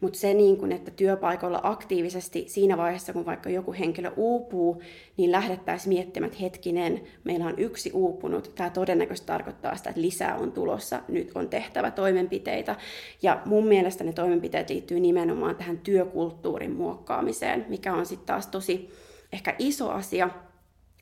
Mutta 0.00 0.18
se, 0.18 0.34
niin 0.34 0.56
kun, 0.56 0.72
että 0.72 0.90
työpaikoilla 0.90 1.60
aktiivisesti 1.62 2.44
siinä 2.48 2.76
vaiheessa, 2.76 3.12
kun 3.12 3.26
vaikka 3.26 3.50
joku 3.50 3.72
henkilö 3.72 4.12
uupuu, 4.16 4.82
niin 5.16 5.32
lähdettäisiin 5.32 5.94
miettimään, 5.94 6.30
että 6.32 6.42
hetkinen, 6.42 7.00
meillä 7.24 7.46
on 7.46 7.58
yksi 7.58 7.90
uupunut. 7.92 8.52
Tämä 8.54 8.70
todennäköisesti 8.70 9.26
tarkoittaa 9.26 9.76
sitä, 9.76 9.90
että 9.90 10.02
lisää 10.02 10.36
on 10.36 10.52
tulossa, 10.52 11.00
nyt 11.08 11.30
on 11.34 11.48
tehtävä 11.48 11.90
toimenpiteitä. 11.90 12.76
Ja 13.22 13.42
mun 13.44 13.66
mielestä 13.66 14.04
ne 14.04 14.12
toimenpiteet 14.12 14.70
liittyy 14.70 15.00
nimenomaan 15.00 15.56
tähän 15.56 15.78
työkulttuurin 15.78 16.72
muokkaamiseen, 16.76 17.66
mikä 17.68 17.94
on 17.94 18.06
sitten 18.06 18.26
taas 18.26 18.46
tosi 18.46 18.90
ehkä 19.32 19.54
iso 19.58 19.90
asia, 19.90 20.30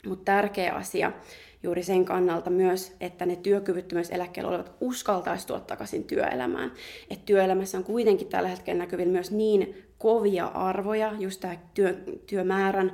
mutta 0.07 0.25
tärkeä 0.25 0.73
asia 0.75 1.13
juuri 1.63 1.83
sen 1.83 2.05
kannalta 2.05 2.51
myös, 2.51 2.97
että 3.01 3.27
ne 3.27 3.37
työkyvyttömyyseläkkeellä 3.37 4.49
olevat 4.49 4.73
uskaltaisi 4.81 5.47
tuoda 5.47 5.65
takaisin 5.65 6.05
työelämään. 6.05 6.73
Et 7.11 7.25
työelämässä 7.25 7.79
on 7.79 7.85
kuitenkin 7.85 8.29
tällä 8.29 8.49
hetkellä 8.49 8.79
näkyvillä 8.79 9.13
myös 9.13 9.31
niin 9.31 9.75
kovia 9.99 10.47
arvoja, 10.47 11.13
just 11.19 11.41
tämä 11.41 11.57
työ, 11.75 11.97
työmäärän 12.27 12.93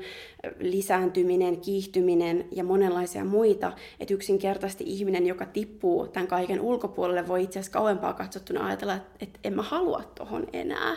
lisääntyminen, 0.60 1.60
kiihtyminen 1.60 2.44
ja 2.52 2.64
monenlaisia 2.64 3.24
muita, 3.24 3.72
että 4.00 4.14
yksinkertaisesti 4.14 4.84
ihminen, 4.86 5.26
joka 5.26 5.46
tippuu 5.46 6.06
tämän 6.08 6.26
kaiken 6.26 6.60
ulkopuolelle, 6.60 7.28
voi 7.28 7.42
itse 7.42 7.58
asiassa 7.58 7.78
kauempaa 7.78 8.12
katsottuna 8.12 8.66
ajatella, 8.66 8.94
että, 8.94 9.10
että 9.20 9.38
en 9.44 9.54
mä 9.54 9.62
halua 9.62 10.02
tohon 10.14 10.46
enää. 10.52 10.96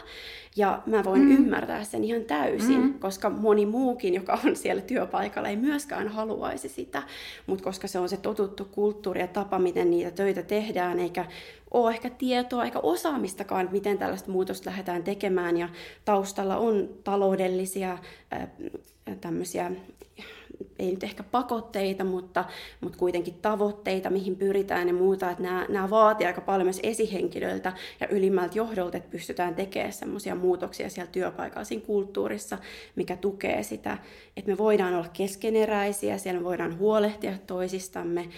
Ja 0.55 0.81
mä 0.85 1.03
voin 1.03 1.21
mm. 1.21 1.31
ymmärtää 1.31 1.83
sen 1.83 2.03
ihan 2.03 2.23
täysin, 2.23 2.81
mm. 2.81 2.99
koska 2.99 3.29
moni 3.29 3.65
muukin, 3.65 4.13
joka 4.13 4.39
on 4.45 4.55
siellä 4.55 4.81
työpaikalla, 4.81 5.49
ei 5.49 5.55
myöskään 5.55 6.07
haluaisi 6.07 6.69
sitä. 6.69 7.03
Mutta 7.47 7.63
koska 7.63 7.87
se 7.87 7.99
on 7.99 8.09
se 8.09 8.17
totuttu 8.17 8.65
kulttuuri 8.65 9.21
ja 9.21 9.27
tapa, 9.27 9.59
miten 9.59 9.89
niitä 9.89 10.11
töitä 10.11 10.43
tehdään, 10.43 10.99
eikä 10.99 11.25
ole 11.71 11.91
ehkä 11.91 12.09
tietoa 12.09 12.65
eikä 12.65 12.79
osaamistakaan, 12.79 13.69
miten 13.71 13.97
tällaista 13.97 14.31
muutosta 14.31 14.69
lähdetään 14.69 15.03
tekemään. 15.03 15.57
Ja 15.57 15.69
taustalla 16.05 16.57
on 16.57 16.89
taloudellisia 17.03 17.97
tämmöisiä 19.21 19.71
ei 20.79 20.91
nyt 20.91 21.03
ehkä 21.03 21.23
pakotteita, 21.23 22.03
mutta, 22.03 22.45
mutta 22.81 22.97
kuitenkin 22.97 23.33
tavoitteita, 23.41 24.09
mihin 24.09 24.35
pyritään 24.35 24.87
ja 24.87 24.93
muuta, 24.93 25.31
että 25.31 25.43
nämä, 25.43 25.65
nämä 25.69 25.89
vaatii 25.89 26.27
aika 26.27 26.41
paljon 26.41 26.65
myös 26.65 26.79
esihenkilöiltä 26.83 27.73
ja 27.99 28.07
ylimmältä 28.07 28.57
johdolta, 28.57 28.97
että 28.97 29.11
pystytään 29.11 29.55
tekemään 29.55 29.93
semmoisia 29.93 30.35
muutoksia 30.35 30.89
siellä 30.89 31.11
työpaikalla, 31.11 31.63
siinä 31.63 31.85
kulttuurissa, 31.85 32.57
mikä 32.95 33.15
tukee 33.15 33.63
sitä, 33.63 33.97
että 34.37 34.51
me 34.51 34.57
voidaan 34.57 34.93
olla 34.93 35.09
keskeneräisiä, 35.13 36.17
siellä 36.17 36.39
me 36.39 36.45
voidaan 36.45 36.77
huolehtia 36.77 37.33
toisistamme 37.47 38.29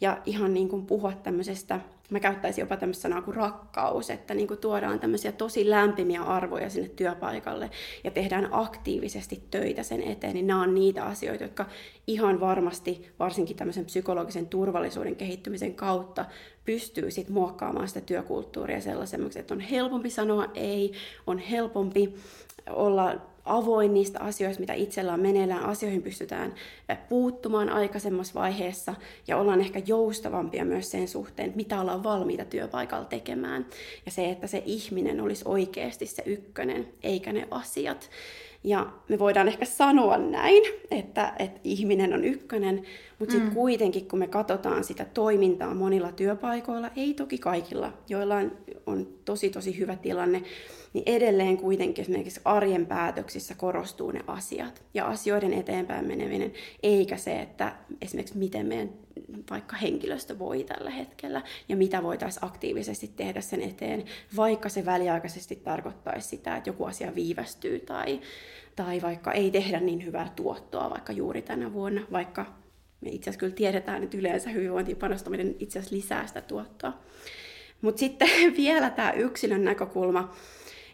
ja 0.00 0.18
ihan 0.26 0.54
niin 0.54 0.68
kuin 0.68 0.86
puhua 0.86 1.12
tämmöisestä 1.12 1.80
mä 2.12 2.20
käyttäisin 2.20 2.62
jopa 2.62 2.76
tämmöistä 2.76 3.02
sanaa 3.02 3.22
kuin 3.22 3.36
rakkaus, 3.36 4.10
että 4.10 4.34
niin 4.34 4.48
kuin 4.48 4.60
tuodaan 4.60 5.00
tämmöisiä 5.00 5.32
tosi 5.32 5.70
lämpimiä 5.70 6.22
arvoja 6.22 6.70
sinne 6.70 6.88
työpaikalle 6.88 7.70
ja 8.04 8.10
tehdään 8.10 8.48
aktiivisesti 8.50 9.42
töitä 9.50 9.82
sen 9.82 10.02
eteen, 10.02 10.34
niin 10.34 10.46
nämä 10.46 10.62
on 10.62 10.74
niitä 10.74 11.04
asioita, 11.04 11.44
jotka 11.44 11.66
ihan 12.06 12.40
varmasti, 12.40 13.10
varsinkin 13.18 13.56
tämmöisen 13.56 13.84
psykologisen 13.84 14.46
turvallisuuden 14.46 15.16
kehittymisen 15.16 15.74
kautta, 15.74 16.24
pystyy 16.64 17.10
sitten 17.10 17.34
muokkaamaan 17.34 17.88
sitä 17.88 18.00
työkulttuuria 18.00 18.80
sellaisemmaksi, 18.80 19.38
että 19.38 19.54
on 19.54 19.60
helpompi 19.60 20.10
sanoa 20.10 20.46
ei, 20.54 20.92
on 21.26 21.38
helpompi 21.38 22.14
olla 22.70 23.31
avoin 23.44 23.94
niistä 23.94 24.20
asioista, 24.20 24.60
mitä 24.60 24.72
itsellä 24.72 25.12
on 25.12 25.20
meneillään. 25.20 25.64
Asioihin 25.64 26.02
pystytään 26.02 26.54
eh, 26.88 26.98
puuttumaan 27.08 27.68
aikaisemmassa 27.68 28.34
vaiheessa 28.34 28.94
ja 29.28 29.36
ollaan 29.36 29.60
ehkä 29.60 29.82
joustavampia 29.86 30.64
myös 30.64 30.90
sen 30.90 31.08
suhteen, 31.08 31.52
mitä 31.54 31.80
ollaan 31.80 32.02
valmiita 32.02 32.44
työpaikalla 32.44 33.04
tekemään. 33.04 33.66
Ja 34.06 34.12
se, 34.12 34.30
että 34.30 34.46
se 34.46 34.62
ihminen 34.66 35.20
olisi 35.20 35.42
oikeasti 35.46 36.06
se 36.06 36.22
ykkönen, 36.26 36.88
eikä 37.02 37.32
ne 37.32 37.48
asiat. 37.50 38.10
Ja 38.64 38.86
me 39.08 39.18
voidaan 39.18 39.48
ehkä 39.48 39.64
sanoa 39.64 40.18
näin, 40.18 40.62
että, 40.90 41.32
että 41.38 41.60
ihminen 41.64 42.14
on 42.14 42.24
ykkönen, 42.24 42.82
mutta 43.22 43.32
sitten 43.32 43.50
mm. 43.50 43.54
kuitenkin 43.54 44.08
kun 44.08 44.18
me 44.18 44.26
katsotaan 44.26 44.84
sitä 44.84 45.04
toimintaa 45.04 45.74
monilla 45.74 46.12
työpaikoilla, 46.12 46.90
ei 46.96 47.14
toki 47.14 47.38
kaikilla, 47.38 47.92
joilla 48.08 48.36
on, 48.36 48.52
on 48.86 49.08
tosi 49.24 49.50
tosi 49.50 49.78
hyvä 49.78 49.96
tilanne, 49.96 50.42
niin 50.92 51.02
edelleen 51.06 51.56
kuitenkin 51.56 52.02
esimerkiksi 52.02 52.40
arjen 52.44 52.86
päätöksissä 52.86 53.54
korostuu 53.54 54.10
ne 54.10 54.20
asiat 54.26 54.82
ja 54.94 55.06
asioiden 55.06 55.52
eteenpäin 55.52 56.06
meneminen, 56.06 56.52
eikä 56.82 57.16
se, 57.16 57.40
että 57.40 57.72
esimerkiksi 58.00 58.38
miten 58.38 58.66
meidän 58.66 58.90
vaikka 59.50 59.76
henkilöstö 59.76 60.38
voi 60.38 60.64
tällä 60.64 60.90
hetkellä 60.90 61.42
ja 61.68 61.76
mitä 61.76 62.02
voitaisiin 62.02 62.44
aktiivisesti 62.44 63.10
tehdä 63.16 63.40
sen 63.40 63.62
eteen, 63.62 64.04
vaikka 64.36 64.68
se 64.68 64.84
väliaikaisesti 64.84 65.56
tarkoittaisi 65.56 66.28
sitä, 66.28 66.56
että 66.56 66.70
joku 66.70 66.84
asia 66.84 67.14
viivästyy 67.14 67.80
tai, 67.80 68.20
tai 68.76 69.02
vaikka 69.02 69.32
ei 69.32 69.50
tehdä 69.50 69.80
niin 69.80 70.04
hyvää 70.04 70.32
tuottoa 70.36 70.90
vaikka 70.90 71.12
juuri 71.12 71.42
tänä 71.42 71.72
vuonna, 71.72 72.00
vaikka 72.12 72.61
me 73.02 73.10
itse 73.10 73.30
asiassa 73.30 73.40
kyllä 73.40 73.54
tiedetään, 73.54 74.02
että 74.02 74.16
yleensä 74.16 74.50
hyvinvointiin 74.50 74.96
panostaminen 74.96 75.54
itse 75.58 75.78
asiassa 75.78 75.96
lisää 75.96 76.26
sitä 76.26 76.40
tuottoa. 76.40 76.92
Mutta 77.80 78.00
sitten 78.00 78.28
vielä 78.56 78.90
tämä 78.90 79.12
yksilön 79.12 79.64
näkökulma, 79.64 80.34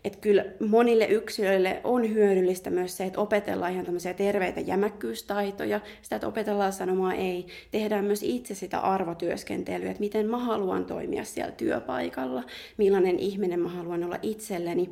että 0.05 0.19
kyllä 0.19 0.45
monille 0.69 1.05
yksilöille 1.07 1.81
on 1.85 2.15
hyödyllistä 2.15 2.71
myös 2.71 2.97
se, 2.97 3.05
että 3.05 3.21
opetellaan 3.21 3.73
ihan 3.73 3.85
tämmöisiä 3.85 4.15
terveitä 4.15 4.61
jämäkkyystaitoja, 4.61 5.81
sitä, 6.03 6.17
että 6.17 6.29
opetellaan 6.29 6.73
sanomaan 6.73 7.17
ei. 7.17 7.47
Tehdään 7.71 8.05
myös 8.05 8.23
itse 8.23 8.55
sitä 8.55 8.79
arvotyöskentelyä, 8.79 9.91
että 9.91 10.01
miten 10.01 10.27
mä 10.27 10.39
haluan 10.39 10.85
toimia 10.85 11.25
siellä 11.25 11.53
työpaikalla, 11.53 12.43
millainen 12.77 13.19
ihminen 13.19 13.61
mä 13.61 13.69
haluan 13.69 14.05
olla 14.05 14.19
itselleni. 14.23 14.91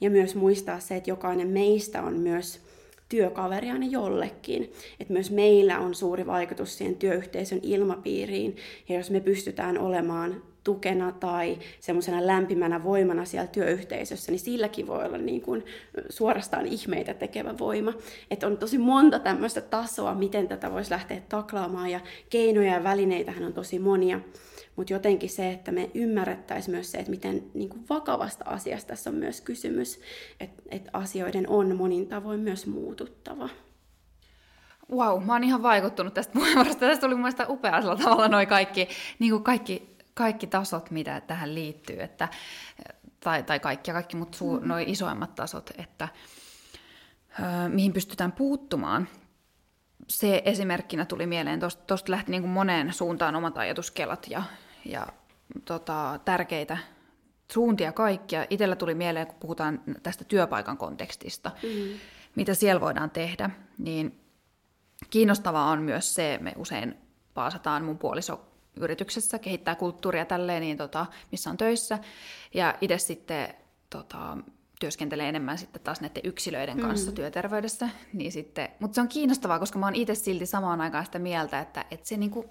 Ja 0.00 0.10
myös 0.10 0.34
muistaa 0.34 0.80
se, 0.80 0.96
että 0.96 1.10
jokainen 1.10 1.48
meistä 1.48 2.02
on 2.02 2.14
myös 2.20 2.60
työkaveri 3.08 3.70
aina 3.70 3.86
jollekin. 3.86 4.72
Että 5.00 5.12
myös 5.12 5.30
meillä 5.30 5.78
on 5.78 5.94
suuri 5.94 6.26
vaikutus 6.26 6.78
siihen 6.78 6.96
työyhteisön 6.96 7.60
ilmapiiriin, 7.62 8.56
ja 8.88 8.94
jos 8.94 9.10
me 9.10 9.20
pystytään 9.20 9.78
olemaan 9.78 10.42
tukena 10.64 11.12
tai 11.12 11.58
semmoisena 11.80 12.26
lämpimänä 12.26 12.84
voimana 12.84 13.24
siellä 13.24 13.46
työyhteisössä, 13.46 14.32
niin 14.32 14.40
silläkin 14.40 14.86
voi 14.86 15.04
olla 15.04 15.18
niin 15.18 15.40
kuin 15.40 15.64
suorastaan 16.08 16.66
ihmeitä 16.66 17.14
tekevä 17.14 17.58
voima. 17.58 17.92
Että 18.30 18.46
on 18.46 18.58
tosi 18.58 18.78
monta 18.78 19.18
tämmöistä 19.18 19.60
tasoa, 19.60 20.14
miten 20.14 20.48
tätä 20.48 20.72
voisi 20.72 20.90
lähteä 20.90 21.22
taklaamaan, 21.28 21.90
ja 21.90 22.00
keinoja 22.30 22.72
ja 22.72 22.84
välineitähän 22.84 23.44
on 23.44 23.52
tosi 23.52 23.78
monia. 23.78 24.20
Mutta 24.76 24.92
jotenkin 24.92 25.30
se, 25.30 25.50
että 25.50 25.72
me 25.72 25.90
ymmärrettäisiin 25.94 26.74
myös 26.74 26.90
se, 26.92 26.98
että 26.98 27.10
miten 27.10 27.50
niin 27.54 27.68
kuin 27.68 27.84
vakavasta 27.90 28.44
asiasta 28.44 28.88
tässä 28.88 29.10
on 29.10 29.16
myös 29.16 29.40
kysymys, 29.40 30.00
että, 30.40 30.62
että 30.70 30.90
asioiden 30.92 31.48
on 31.48 31.76
monin 31.76 32.06
tavoin 32.08 32.40
myös 32.40 32.66
muututtava. 32.66 33.48
Wow, 34.92 35.24
mä 35.24 35.32
oon 35.32 35.44
ihan 35.44 35.62
vaikuttunut 35.62 36.14
tästä 36.14 36.32
puheenvuorosta. 36.32 36.80
Tästä 36.80 37.00
tuli 37.00 37.14
mun 37.14 37.22
mielestä 37.22 37.46
upealla 37.48 37.96
tavalla 37.96 38.28
noin 38.28 38.48
kaikki, 38.48 38.88
niin 39.18 39.30
kuin 39.30 39.44
kaikki, 39.44 39.96
kaikki 40.14 40.46
tasot, 40.46 40.90
mitä 40.90 41.20
tähän 41.20 41.54
liittyy, 41.54 42.02
että, 42.02 42.28
tai, 43.20 43.42
tai 43.42 43.60
kaikki 43.60 43.90
ja 43.90 43.94
kaikki, 43.94 44.16
mutta 44.16 44.38
suu, 44.38 44.52
mm-hmm. 44.52 44.68
noin 44.68 44.88
isoimmat 44.88 45.34
tasot, 45.34 45.70
että 45.78 46.08
ö, 47.38 47.68
mihin 47.68 47.92
pystytään 47.92 48.32
puuttumaan. 48.32 49.08
Se 50.08 50.42
esimerkkinä 50.44 51.04
tuli 51.04 51.26
mieleen, 51.26 51.60
tuosta 51.60 52.12
lähti 52.12 52.30
niin 52.30 52.42
kuin 52.42 52.50
moneen 52.50 52.92
suuntaan 52.92 53.36
omat 53.36 53.58
ajatuskelat 53.58 54.26
ja, 54.30 54.42
ja 54.90 55.06
tota, 55.64 56.20
tärkeitä 56.24 56.78
suuntia 57.52 57.92
kaikkia. 57.92 58.46
Itellä 58.50 58.76
tuli 58.76 58.94
mieleen, 58.94 59.26
kun 59.26 59.36
puhutaan 59.40 59.80
tästä 60.02 60.24
työpaikan 60.24 60.76
kontekstista, 60.76 61.50
mm. 61.62 61.98
mitä 62.34 62.54
siellä 62.54 62.80
voidaan 62.80 63.10
tehdä, 63.10 63.50
niin 63.78 64.20
kiinnostavaa 65.10 65.70
on 65.70 65.82
myös 65.82 66.14
se, 66.14 66.38
me 66.42 66.52
usein 66.56 66.94
paasataan 67.34 67.84
mun 67.84 67.98
puoliso 67.98 68.40
yrityksessä, 68.76 69.38
kehittää 69.38 69.74
kulttuuria 69.74 70.24
tälleen, 70.24 70.60
niin 70.60 70.76
tota, 70.76 71.06
missä 71.30 71.50
on 71.50 71.56
töissä, 71.56 71.98
ja 72.54 72.74
itse 72.80 72.98
sitten 72.98 73.54
tota, 73.90 74.38
työskentelee 74.80 75.28
enemmän 75.28 75.58
sitten 75.58 75.82
taas 75.82 76.00
näiden 76.00 76.22
yksilöiden 76.24 76.80
kanssa 76.80 77.10
mm. 77.10 77.14
työterveydessä, 77.14 77.88
niin 78.12 78.32
sitten, 78.32 78.68
mutta 78.80 78.94
se 78.94 79.00
on 79.00 79.08
kiinnostavaa, 79.08 79.58
koska 79.58 79.78
mä 79.78 79.86
oon 79.86 79.94
itse 79.94 80.14
silti 80.14 80.46
samaan 80.46 80.80
aikaan 80.80 81.06
sitä 81.06 81.18
mieltä, 81.18 81.60
että, 81.60 81.84
että 81.90 82.08
se 82.08 82.16
niinku, 82.16 82.44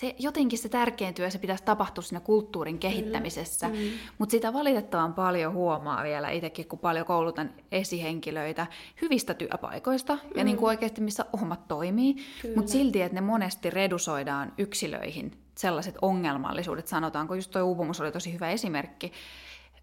se 0.00 0.14
jotenkin 0.18 0.58
se 0.58 0.68
tärkein 0.68 1.14
työ, 1.14 1.30
se 1.30 1.38
pitäisi 1.38 1.64
tapahtua 1.64 2.02
siinä 2.02 2.20
kulttuurin 2.20 2.78
kehittämisessä, 2.78 3.68
mm. 3.68 3.74
mutta 4.18 4.30
sitä 4.30 4.52
valitettavan 4.52 5.14
paljon 5.14 5.52
huomaa 5.52 6.02
vielä 6.02 6.30
itsekin, 6.30 6.68
kun 6.68 6.78
paljon 6.78 7.06
koulutan 7.06 7.50
esihenkilöitä 7.72 8.66
hyvistä 9.02 9.34
työpaikoista 9.34 10.14
mm. 10.14 10.20
ja 10.36 10.44
niin 10.44 10.56
kuin 10.56 10.68
oikeasti 10.68 11.00
missä 11.00 11.24
hommat 11.40 11.68
toimii, 11.68 12.16
mutta 12.56 12.72
silti, 12.72 13.02
että 13.02 13.14
ne 13.14 13.20
monesti 13.20 13.70
redusoidaan 13.70 14.52
yksilöihin 14.58 15.32
sellaiset 15.58 15.94
ongelmallisuudet, 16.02 16.88
sanotaanko, 16.88 17.34
just 17.34 17.50
tuo 17.50 17.62
uupumus 17.62 18.00
oli 18.00 18.12
tosi 18.12 18.32
hyvä 18.32 18.50
esimerkki, 18.50 19.12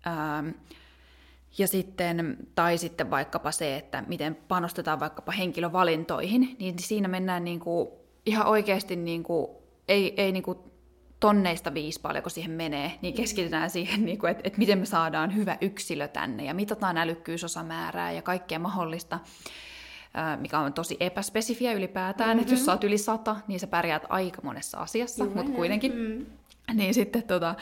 ähm, 0.08 0.50
ja 1.58 1.68
sitten, 1.68 2.38
tai 2.56 2.78
sitten 2.78 3.12
vaikkapa 3.12 3.52
se, 3.52 3.78
että 3.78 4.04
miten 4.08 4.36
panostetaan 4.48 5.00
vaikkapa 5.00 5.32
henkilövalintoihin, 5.32 6.56
niin 6.60 6.80
siinä 6.80 7.08
mennään 7.08 7.44
niin 7.44 7.60
kuin 7.60 7.90
ihan 8.26 8.48
oikeasti 8.48 8.96
niin 8.96 9.24
kuin 9.24 9.48
ei, 9.88 10.14
ei 10.22 10.32
niinku 10.32 10.72
tonneista 11.20 11.74
viisi 11.74 12.02
paljonko 12.02 12.30
siihen 12.30 12.52
menee, 12.52 12.92
niin 13.02 13.14
keskitytään 13.14 13.70
siihen, 13.70 14.06
niin 14.06 14.20
kuin, 14.20 14.32
että, 14.32 14.42
että 14.44 14.60
miten 14.60 14.80
me 14.80 14.86
saadaan 14.86 15.36
hyvä 15.36 15.58
yksilö 15.62 16.08
tänne 16.08 16.46
ja 16.46 16.54
mitataan 16.54 16.98
älykkyysosamäärää 16.98 18.12
ja 18.12 18.22
kaikkea 18.22 18.60
mahdollista, 18.60 19.20
mikä 20.40 20.60
on 20.60 20.74
tosi 20.74 20.98
epäspesifiä 21.00 21.74
ylipäätään, 21.74 22.30
mm-hmm. 22.30 22.42
että 22.42 22.54
jos 22.54 22.66
sä 22.66 22.72
oot 22.72 22.84
yli 22.84 22.98
sata, 22.98 23.36
niin 23.48 23.60
sä 23.60 23.68
pärjäät 23.68 24.06
aika 24.10 24.42
monessa 24.42 24.78
asiassa, 24.78 25.24
Juuri 25.24 25.36
mutta 25.36 25.56
kuitenkin. 25.56 25.96
Mm. 25.96 26.26
Niin 26.74 26.94
sitten, 26.94 27.24
tota, 27.24 27.56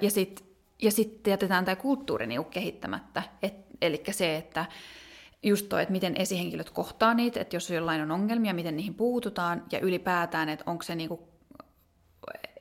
ja 0.00 0.10
sitten 0.10 0.50
ja 0.82 0.90
sit 0.90 1.26
jätetään 1.26 1.64
tämä 1.64 1.76
kulttuuri 1.76 2.26
niinku 2.26 2.50
kehittämättä, 2.50 3.22
eli 3.82 4.02
se, 4.10 4.36
että 4.36 4.64
just 5.42 5.68
toi, 5.68 5.82
että 5.82 5.92
miten 5.92 6.16
esihenkilöt 6.16 6.70
kohtaa 6.70 7.14
niitä, 7.14 7.40
että 7.40 7.56
jos 7.56 7.70
jollain 7.70 8.02
on 8.02 8.10
ongelmia, 8.10 8.54
miten 8.54 8.76
niihin 8.76 8.94
puututaan, 8.94 9.62
ja 9.72 9.80
ylipäätään, 9.80 10.48
että 10.48 10.64
onko 10.66 10.82
se 10.82 10.94
niinku 10.94 11.29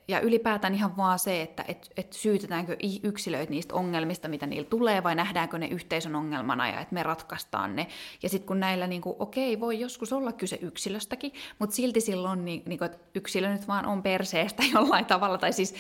ja 0.10 0.20
ylipäätään 0.20 0.76
ihan 0.76 0.98
vaan 0.98 1.20
se, 1.20 1.42
että 1.42 1.66
et, 1.68 1.92
et 1.98 2.14
syytetäänkö 2.14 2.78
yksilöitä 3.04 3.52
niistä 3.52 3.76
ongelmista, 3.76 4.28
mitä 4.28 4.46
niillä 4.46 4.70
tulee, 4.70 5.04
vai 5.04 5.16
nähdäänkö 5.16 5.58
ne 5.58 5.68
yhteisön 5.68 6.16
ongelmana 6.16 6.68
ja 6.68 6.80
että 6.80 6.94
me 6.94 7.04
ratkaistaan 7.04 7.76
ne. 7.76 7.88
Ja 8.24 8.30
sitten 8.30 8.48
kun 8.48 8.60
näillä, 8.60 8.88
niin 8.88 9.02
kuin, 9.02 9.16
okei, 9.20 9.60
voi 9.60 9.80
joskus 9.80 10.14
olla 10.14 10.32
kyse 10.32 10.60
yksilöstäkin, 10.62 11.34
mutta 11.60 11.76
silti 11.76 12.02
silloin, 12.02 12.46
niin, 12.46 12.64
niin 12.66 12.84
että 12.84 12.98
yksilö 13.16 13.52
nyt 13.52 13.68
vaan 13.68 13.86
on 13.86 14.04
perseestä 14.04 14.64
jollain 14.74 15.06
tavalla, 15.06 15.38
tai 15.38 15.54
siis 15.54 15.76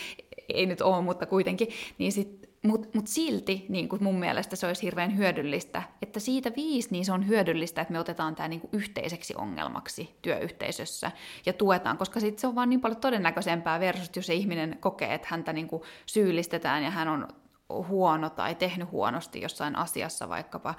ei 0.50 0.66
nyt 0.66 0.82
ole, 0.82 1.02
mutta 1.02 1.26
kuitenkin, 1.26 1.68
niin 1.98 2.12
sitten 2.12 2.39
mutta 2.64 2.88
mut 2.94 3.08
silti 3.08 3.66
niin 3.70 3.90
kuin 3.90 4.04
mun 4.04 4.20
mielestä 4.20 4.56
se 4.56 4.68
olisi 4.68 4.84
hirveän 4.84 5.18
hyödyllistä, 5.18 5.84
että 6.02 6.20
siitä 6.20 6.52
viisi 6.56 6.90
niin 6.92 7.06
se 7.06 7.12
on 7.12 7.28
hyödyllistä, 7.28 7.82
että 7.82 7.92
me 7.92 8.00
otetaan 8.00 8.36
tämä 8.36 8.48
niin 8.48 8.62
yhteiseksi 8.72 9.36
ongelmaksi 9.38 10.16
työyhteisössä 10.22 11.12
ja 11.46 11.54
tuetaan, 11.54 11.98
koska 11.98 12.20
sitten 12.20 12.42
se 12.42 12.48
on 12.48 12.56
vaan 12.56 12.70
niin 12.70 12.82
paljon 12.82 13.02
todennäköisempää 13.02 13.80
versus, 13.80 14.10
jos 14.16 14.26
se 14.26 14.34
ihminen 14.34 14.78
kokee, 14.80 15.14
että 15.14 15.28
häntä 15.32 15.54
niin 15.54 15.68
syyllistetään 16.06 16.84
ja 16.84 16.90
hän 16.90 17.08
on 17.08 17.28
huono 17.70 18.30
tai 18.30 18.56
tehnyt 18.56 18.92
huonosti 18.92 19.42
jossain 19.42 19.76
asiassa 19.76 20.30
vaikkapa, 20.30 20.76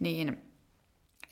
niin 0.00 0.53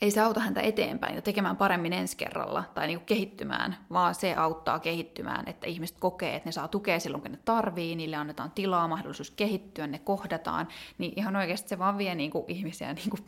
ei 0.01 0.11
se 0.11 0.21
auta 0.21 0.39
häntä 0.39 0.61
eteenpäin 0.61 1.15
ja 1.15 1.21
tekemään 1.21 1.57
paremmin 1.57 1.93
ensi 1.93 2.17
kerralla 2.17 2.63
tai 2.73 2.87
niin 2.87 2.99
kuin 2.99 3.05
kehittymään, 3.05 3.77
vaan 3.91 4.15
se 4.15 4.33
auttaa 4.33 4.79
kehittymään, 4.79 5.47
että 5.47 5.67
ihmiset 5.67 5.97
kokee, 5.99 6.35
että 6.35 6.47
ne 6.47 6.51
saa 6.51 6.67
tukea 6.67 6.99
silloin, 6.99 7.21
kun 7.21 7.31
ne 7.31 7.39
tarvii, 7.45 7.95
niille 7.95 8.15
annetaan 8.15 8.51
tilaa, 8.51 8.87
mahdollisuus 8.87 9.31
kehittyä, 9.31 9.87
ne 9.87 9.99
kohdataan, 9.99 10.67
niin 10.97 11.13
ihan 11.15 11.35
oikeasti 11.35 11.69
se 11.69 11.79
vaan 11.79 11.97
vie 11.97 12.15
niin 12.15 12.31
kuin 12.31 12.45
ihmisiä 12.47 12.93
niin 12.93 13.09
kuin 13.09 13.23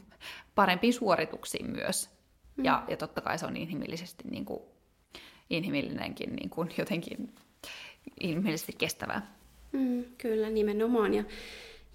parempiin 0.56 0.94
suorituksiin 0.94 1.72
myös. 1.72 2.10
Mm. 2.56 2.66
Ja, 2.66 2.84
ja 2.88 2.98
totta 2.98 3.22
kai 3.22 3.38
se 3.38 3.46
on 3.46 3.58
inhimillisesti 3.58 4.24
niin 4.30 4.46
kuin, 4.46 4.60
inhimillinenkin 5.50 6.36
niin 6.36 6.50
kuin 6.50 6.70
jotenkin 6.78 7.34
inhimillisesti 8.20 8.74
kestävää. 8.78 9.36
Mm, 9.72 10.04
kyllä, 10.18 10.50
nimenomaan. 10.50 11.14
Ja, 11.14 11.24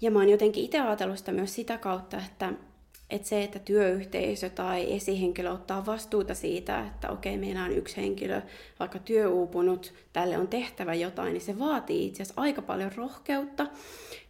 ja 0.01 0.11
mä 0.11 0.19
oon 0.19 0.29
jotenkin 0.29 0.63
itse 0.63 0.79
ajatellut 0.79 1.17
sitä 1.17 1.31
myös 1.31 1.55
sitä 1.55 1.77
kautta, 1.77 2.17
että 2.17 2.53
että 3.11 3.27
se, 3.27 3.43
että 3.43 3.59
työyhteisö 3.59 4.49
tai 4.49 4.93
esihenkilö 4.93 5.51
ottaa 5.51 5.85
vastuuta 5.85 6.35
siitä, 6.35 6.87
että 6.87 7.09
okei, 7.09 7.37
meillä 7.37 7.63
on 7.63 7.71
yksi 7.71 7.97
henkilö 7.97 8.41
vaikka 8.79 8.99
työuupunut, 8.99 9.93
tälle 10.13 10.37
on 10.37 10.47
tehtävä 10.47 10.93
jotain, 10.93 11.33
niin 11.33 11.41
se 11.41 11.59
vaatii 11.59 12.05
itse 12.05 12.23
asiassa 12.23 12.41
aika 12.41 12.61
paljon 12.61 12.91
rohkeutta 12.95 13.67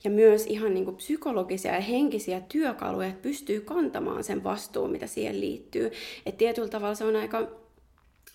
ja 0.03 0.09
myös 0.09 0.45
ihan 0.45 0.73
niin 0.73 0.85
kuin 0.85 0.97
psykologisia 0.97 1.75
ja 1.75 1.81
henkisiä 1.81 2.41
työkaluja, 2.41 3.07
että 3.07 3.21
pystyy 3.21 3.61
kantamaan 3.61 4.23
sen 4.23 4.43
vastuun, 4.43 4.91
mitä 4.91 5.07
siihen 5.07 5.41
liittyy. 5.41 5.91
Että 6.25 6.39
tietyllä 6.39 6.69
tavalla 6.69 6.95
se 6.95 7.05
on 7.05 7.15
aika 7.15 7.47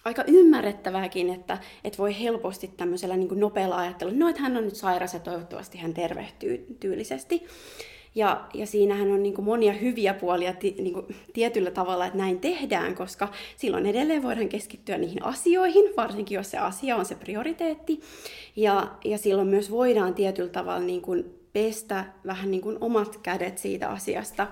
aika 0.05 0.25
ymmärrettävääkin, 0.27 1.31
että, 1.31 1.59
että 1.85 1.99
voi 1.99 2.21
helposti 2.21 2.71
tämmöisellä 2.77 3.17
niin 3.17 3.41
nopealla 3.41 3.77
ajattelulla, 3.77 4.19
no 4.19 4.29
että 4.29 4.43
hän 4.43 4.57
on 4.57 4.65
nyt 4.65 4.77
sairas 4.77 5.15
ja 5.15 5.21
toivottavasti 5.21 5.79
hän 5.79 5.95
tervehtyy 5.95 6.77
tyylisesti. 6.81 7.47
Ja, 8.17 8.45
ja 8.55 8.67
siinähän 8.67 9.11
on 9.11 9.23
niin 9.23 9.35
kuin 9.35 9.45
monia 9.45 9.73
hyviä 9.73 10.15
puolia 10.15 10.53
ti, 10.53 10.75
niin 10.79 10.95
kuin 10.95 11.07
tietyllä 11.33 11.71
tavalla, 11.71 12.07
että 12.07 12.19
näin 12.19 12.41
tehdään, 12.41 12.95
koska 12.95 13.29
silloin 13.57 13.87
edelleen 13.87 14.23
voidaan 14.23 14.49
keskittyä 14.49 14.99
niihin 14.99 15.25
asioihin, 15.25 15.85
varsinkin 15.97 16.37
jos 16.37 16.51
se 16.51 16.59
asia 16.59 16.97
on 16.97 17.05
se 17.05 17.15
prioriteetti. 17.15 18.01
Ja, 18.57 18.91
ja 19.05 19.19
silloin 19.19 19.49
myös 19.49 19.71
voidaan 19.71 20.15
tietyllä 20.15 20.49
tavalla 20.49 20.81
niin 20.81 21.03
kuin 21.03 21.25
pestä 21.53 22.05
vähän 22.27 22.51
niin 22.51 22.61
kuin 22.61 22.79
omat 22.81 23.17
kädet 23.17 23.59
siitä 23.59 23.89
asiasta. 23.89 24.47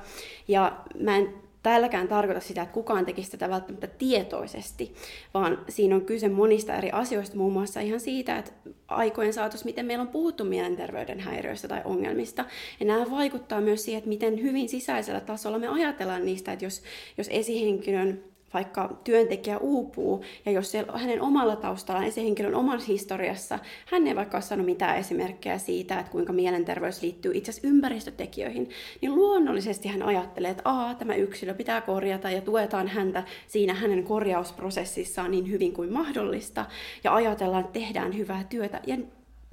Ja 0.49 0.77
mä 1.01 1.17
en 1.17 1.35
täälläkään 1.65 2.09
tarkoita 2.09 2.41
sitä, 2.41 2.63
että 2.63 2.75
kukaan 2.75 3.07
tekisi 3.07 3.31
tätä 3.31 3.51
välttämättä 3.51 3.87
tietoisesti, 3.87 4.95
vaan 5.35 5.65
siinä 5.69 5.95
on 5.95 6.05
kyse 6.05 6.29
monista 6.29 6.75
eri 6.75 6.91
asioista, 6.91 7.37
muun 7.37 7.53
muassa 7.53 7.81
ihan 7.81 8.01
siitä, 8.01 8.39
että 8.39 8.53
aikojen 8.89 9.33
saatossa, 9.33 9.65
miten 9.65 9.87
meillä 9.87 10.03
on 10.03 10.09
puhuttu 10.09 10.45
mielenterveyden 10.45 11.21
häiriöistä 11.21 11.69
tai 11.69 11.81
ongelmista. 11.85 12.45
Ja 12.81 12.87
nämä 12.87 13.11
vaikuttaa 13.11 13.61
myös 13.61 13.85
siihen, 13.85 13.99
että 13.99 14.09
miten 14.09 14.43
hyvin 14.43 14.69
sisäisellä 14.69 15.21
tasolla 15.21 15.59
me 15.59 15.69
ajatellaan 15.69 16.25
niistä, 16.25 16.53
että 16.53 16.65
jos, 16.65 16.83
jos 17.19 17.29
esihenkilön 17.31 18.34
vaikka 18.55 19.01
työntekijä 19.05 19.59
uupuu, 19.59 20.25
ja 20.47 20.53
jos 20.53 20.71
se 20.71 20.85
hänen 20.95 21.23
omalla 21.23 21.57
taustallaan, 21.57 22.07
esihenkilön 22.07 22.55
omassa 22.55 22.87
historiassa, 22.87 23.59
hän 23.87 24.07
ei 24.07 24.17
vaikka 24.17 24.37
ole 24.37 24.43
saanut 24.43 24.67
mitään 24.67 24.99
esimerkkejä 24.99 25.59
siitä, 25.59 25.99
että 25.99 26.13
kuinka 26.13 26.33
mielenterveys 26.33 27.03
liittyy 27.03 27.33
itse 27.35 27.51
asiassa 27.51 27.69
ympäristötekijöihin, 27.69 28.71
niin 29.01 29.15
luonnollisesti 29.15 29.89
hän 29.89 30.03
ajattelee, 30.03 30.51
että 30.51 30.63
Aa, 30.65 30.95
tämä 30.95 31.15
yksilö 31.15 31.55
pitää 31.55 31.81
korjata 31.81 32.31
ja 32.31 32.41
tuetaan 32.41 32.89
häntä 32.89 33.25
siinä 33.47 33.75
hänen 33.75 34.05
korjausprosessissaan 34.05 35.31
niin 35.31 35.51
hyvin 35.51 35.73
kuin 35.73 35.93
mahdollista, 35.93 36.67
ja 37.05 37.15
ajatellaan, 37.15 37.65
että 37.65 37.73
tehdään 37.73 38.17
hyvää 38.17 38.45
työtä. 38.45 38.81
Ja 38.87 38.97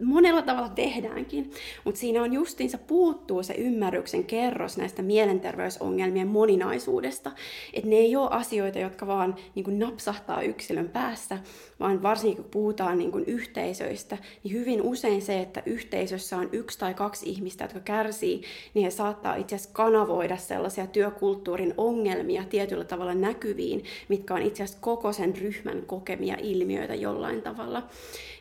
monella 0.04 0.42
tavalla 0.42 0.70
tehdäänkin, 0.70 1.52
mutta 1.86 2.00
siinä 2.00 2.24
on 2.24 2.34
justiinsa 2.34 2.78
puuttuu 2.78 3.44
se 3.44 3.54
ymmärryksen 3.54 4.24
kerros 4.24 4.78
näistä 4.78 5.02
mielenterveysongelmien 5.02 6.28
moninaisuudesta. 6.28 7.32
Että 7.74 7.90
ne 7.90 7.96
ei 7.96 8.16
ole 8.16 8.30
asioita, 8.32 8.80
jotka 8.80 9.08
vaan 9.08 9.36
niin 9.56 9.64
kuin 9.64 9.80
napsahtaa 9.80 10.42
yksilön 10.42 10.90
päässä, 10.90 11.40
vaan 11.80 12.04
varsinkin 12.04 12.44
kun 12.44 12.52
puhutaan 12.52 12.98
niin 12.98 13.12
kuin 13.12 13.24
yhteisöistä, 13.26 14.18
niin 14.44 14.54
hyvin 14.54 14.82
usein 14.82 15.22
se, 15.22 15.40
että 15.40 15.64
yhteisössä 15.66 16.38
on 16.38 16.50
yksi 16.52 16.80
tai 16.80 16.94
kaksi 16.94 17.30
ihmistä, 17.30 17.64
jotka 17.64 17.80
kärsii, 17.80 18.42
niin 18.74 18.84
he 18.84 18.92
saattaa 18.92 19.36
itse 19.36 19.56
asiassa 19.56 19.74
kanavoida 19.74 20.38
sellaisia 20.38 20.88
työkulttuurin 20.88 21.74
ongelmia 21.78 22.44
tietyllä 22.50 22.84
tavalla 22.84 23.14
näkyviin, 23.14 23.84
mitkä 24.10 24.34
on 24.34 24.42
itse 24.42 24.64
asiassa 24.64 24.82
koko 24.82 25.14
sen 25.14 25.38
ryhmän 25.38 25.84
kokemia 25.88 26.36
ilmiöitä 26.42 26.96
jollain 26.96 27.42
tavalla. 27.42 27.88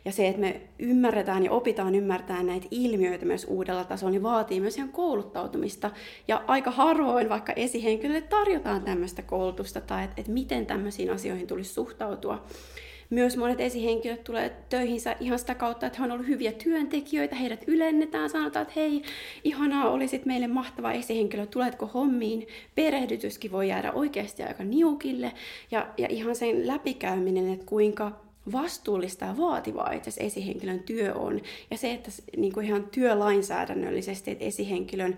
Ja 0.05 0.11
se, 0.11 0.27
että 0.27 0.41
me 0.41 0.61
ymmärretään 0.79 1.43
ja 1.43 1.50
opitaan 1.51 1.95
ymmärtämään 1.95 2.45
näitä 2.45 2.67
ilmiöitä 2.71 3.25
myös 3.25 3.45
uudella 3.49 3.83
tasolla, 3.83 4.11
niin 4.11 4.23
vaatii 4.23 4.59
myös 4.59 4.77
ihan 4.77 4.89
kouluttautumista. 4.89 5.91
Ja 6.27 6.43
aika 6.47 6.71
harvoin 6.71 7.29
vaikka 7.29 7.53
esihenkilöille 7.55 8.21
tarjotaan 8.21 8.81
tämmöistä 8.81 9.21
koulutusta 9.21 9.81
tai 9.81 10.03
että, 10.03 10.15
että 10.17 10.31
miten 10.31 10.65
tämmöisiin 10.65 11.09
asioihin 11.09 11.47
tulisi 11.47 11.73
suhtautua 11.73 12.43
myös 13.11 13.37
monet 13.37 13.59
esihenkilöt 13.59 14.23
tulee 14.23 14.57
töihinsä 14.69 15.15
ihan 15.19 15.39
sitä 15.39 15.55
kautta, 15.55 15.87
että 15.87 15.99
he 15.99 16.05
on 16.05 16.11
ollut 16.11 16.27
hyviä 16.27 16.51
työntekijöitä, 16.51 17.35
heidät 17.35 17.63
ylennetään, 17.67 18.29
sanotaan, 18.29 18.63
että 18.63 18.73
hei, 18.75 19.01
ihanaa, 19.43 19.89
olisit 19.89 20.25
meille 20.25 20.47
mahtava 20.47 20.91
esihenkilö, 20.91 21.45
tuletko 21.45 21.85
hommiin? 21.93 22.47
Perehdytyskin 22.75 23.51
voi 23.51 23.69
jäädä 23.69 23.91
oikeasti 23.91 24.43
aika 24.43 24.63
niukille 24.63 25.31
ja, 25.71 25.87
ja 25.97 26.07
ihan 26.09 26.35
sen 26.35 26.67
läpikäyminen, 26.67 27.53
että 27.53 27.65
kuinka 27.65 28.30
vastuullista 28.51 29.25
ja 29.25 29.37
vaativaa 29.37 29.91
itse 29.91 30.11
esihenkilön 30.17 30.79
työ 30.79 31.13
on. 31.13 31.41
Ja 31.71 31.77
se, 31.77 31.93
että 31.93 32.11
niin 32.37 32.53
kuin 32.53 32.65
ihan 32.65 32.83
työlainsäädännöllisesti, 32.91 34.31
että 34.31 34.45
esihenkilön 34.45 35.17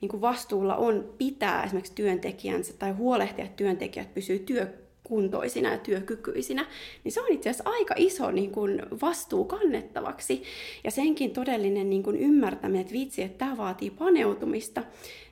niin 0.00 0.08
kuin 0.08 0.20
vastuulla 0.20 0.76
on 0.76 1.14
pitää 1.18 1.64
esimerkiksi 1.64 1.94
työntekijänsä 1.94 2.72
tai 2.78 2.92
huolehtia, 2.92 3.44
että 3.44 3.56
työntekijät 3.56 4.14
pysyy 4.14 4.38
työ, 4.38 4.66
kuntoisina 5.04 5.70
ja 5.70 5.78
työkykyisinä, 5.78 6.66
niin 7.04 7.12
se 7.12 7.20
on 7.20 7.32
itse 7.32 7.50
asiassa 7.50 7.70
aika 7.70 7.94
iso 7.96 8.30
niin 8.30 8.50
kuin 8.50 8.82
vastuu 9.02 9.44
kannettavaksi. 9.44 10.42
Ja 10.84 10.90
senkin 10.90 11.30
todellinen 11.30 11.90
niin 11.90 12.02
kuin 12.02 12.16
ymmärtäminen, 12.16 12.80
että 12.80 12.92
vitsi, 12.92 13.22
että 13.22 13.38
tämä 13.38 13.56
vaatii 13.56 13.90
paneutumista, 13.90 14.82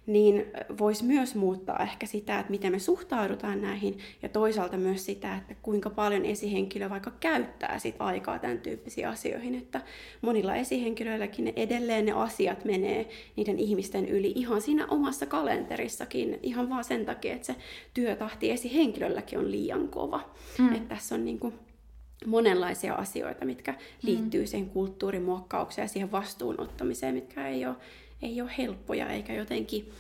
niin 0.07 0.47
voisi 0.79 1.05
myös 1.05 1.35
muuttaa 1.35 1.83
ehkä 1.83 2.07
sitä, 2.07 2.39
että 2.39 2.51
miten 2.51 2.73
me 2.73 2.79
suhtaudutaan 2.79 3.63
näihin 3.63 3.99
ja 4.23 4.29
toisaalta 4.29 4.77
myös 4.77 5.05
sitä, 5.05 5.37
että 5.37 5.55
kuinka 5.63 5.91
paljon 5.91 6.25
esihenkilö 6.25 6.91
vaikka 6.91 7.13
käyttää 7.21 7.79
sit 7.79 7.95
aikaa 7.99 8.39
tämän 8.39 8.59
tyyppisiin 8.59 9.09
asioihin, 9.09 9.55
että 9.55 9.81
monilla 10.23 10.55
esihenkilöilläkin 10.55 11.45
ne 11.45 11.53
edelleen 11.57 12.07
ne 12.07 12.13
asiat 12.13 12.65
menee 12.65 13.09
niiden 13.37 13.59
ihmisten 13.59 14.09
yli 14.09 14.33
ihan 14.37 14.61
siinä 14.61 14.87
omassa 14.87 15.27
kalenterissakin, 15.27 16.39
ihan 16.43 16.71
vaan 16.71 16.85
sen 16.85 17.07
takia, 17.07 17.35
että 17.35 17.47
se 17.47 17.57
työtahti 17.95 18.51
esihenkilölläkin 18.51 19.39
on 19.39 19.51
liian 19.51 19.89
kova. 19.89 20.31
Mm. 20.59 20.75
Että 20.75 20.89
tässä 20.89 21.15
on 21.15 21.25
niin 21.25 21.39
kuin 21.39 21.55
monenlaisia 22.27 22.95
asioita, 22.95 23.45
mitkä 23.45 23.75
liittyy 24.03 24.41
mm. 24.41 24.47
siihen 24.47 24.71
kulttuurimuokkaukseen 24.71 25.85
ja 25.85 25.89
siihen 25.89 26.13
vastuunottamiseen, 26.13 27.15
mitkä 27.15 27.49
ei 27.49 27.67
ole 27.67 27.77
ei 28.23 28.41
ole 28.41 28.51
helppoja 28.59 29.09
eikä 29.09 29.33
jotenkin 29.33 29.93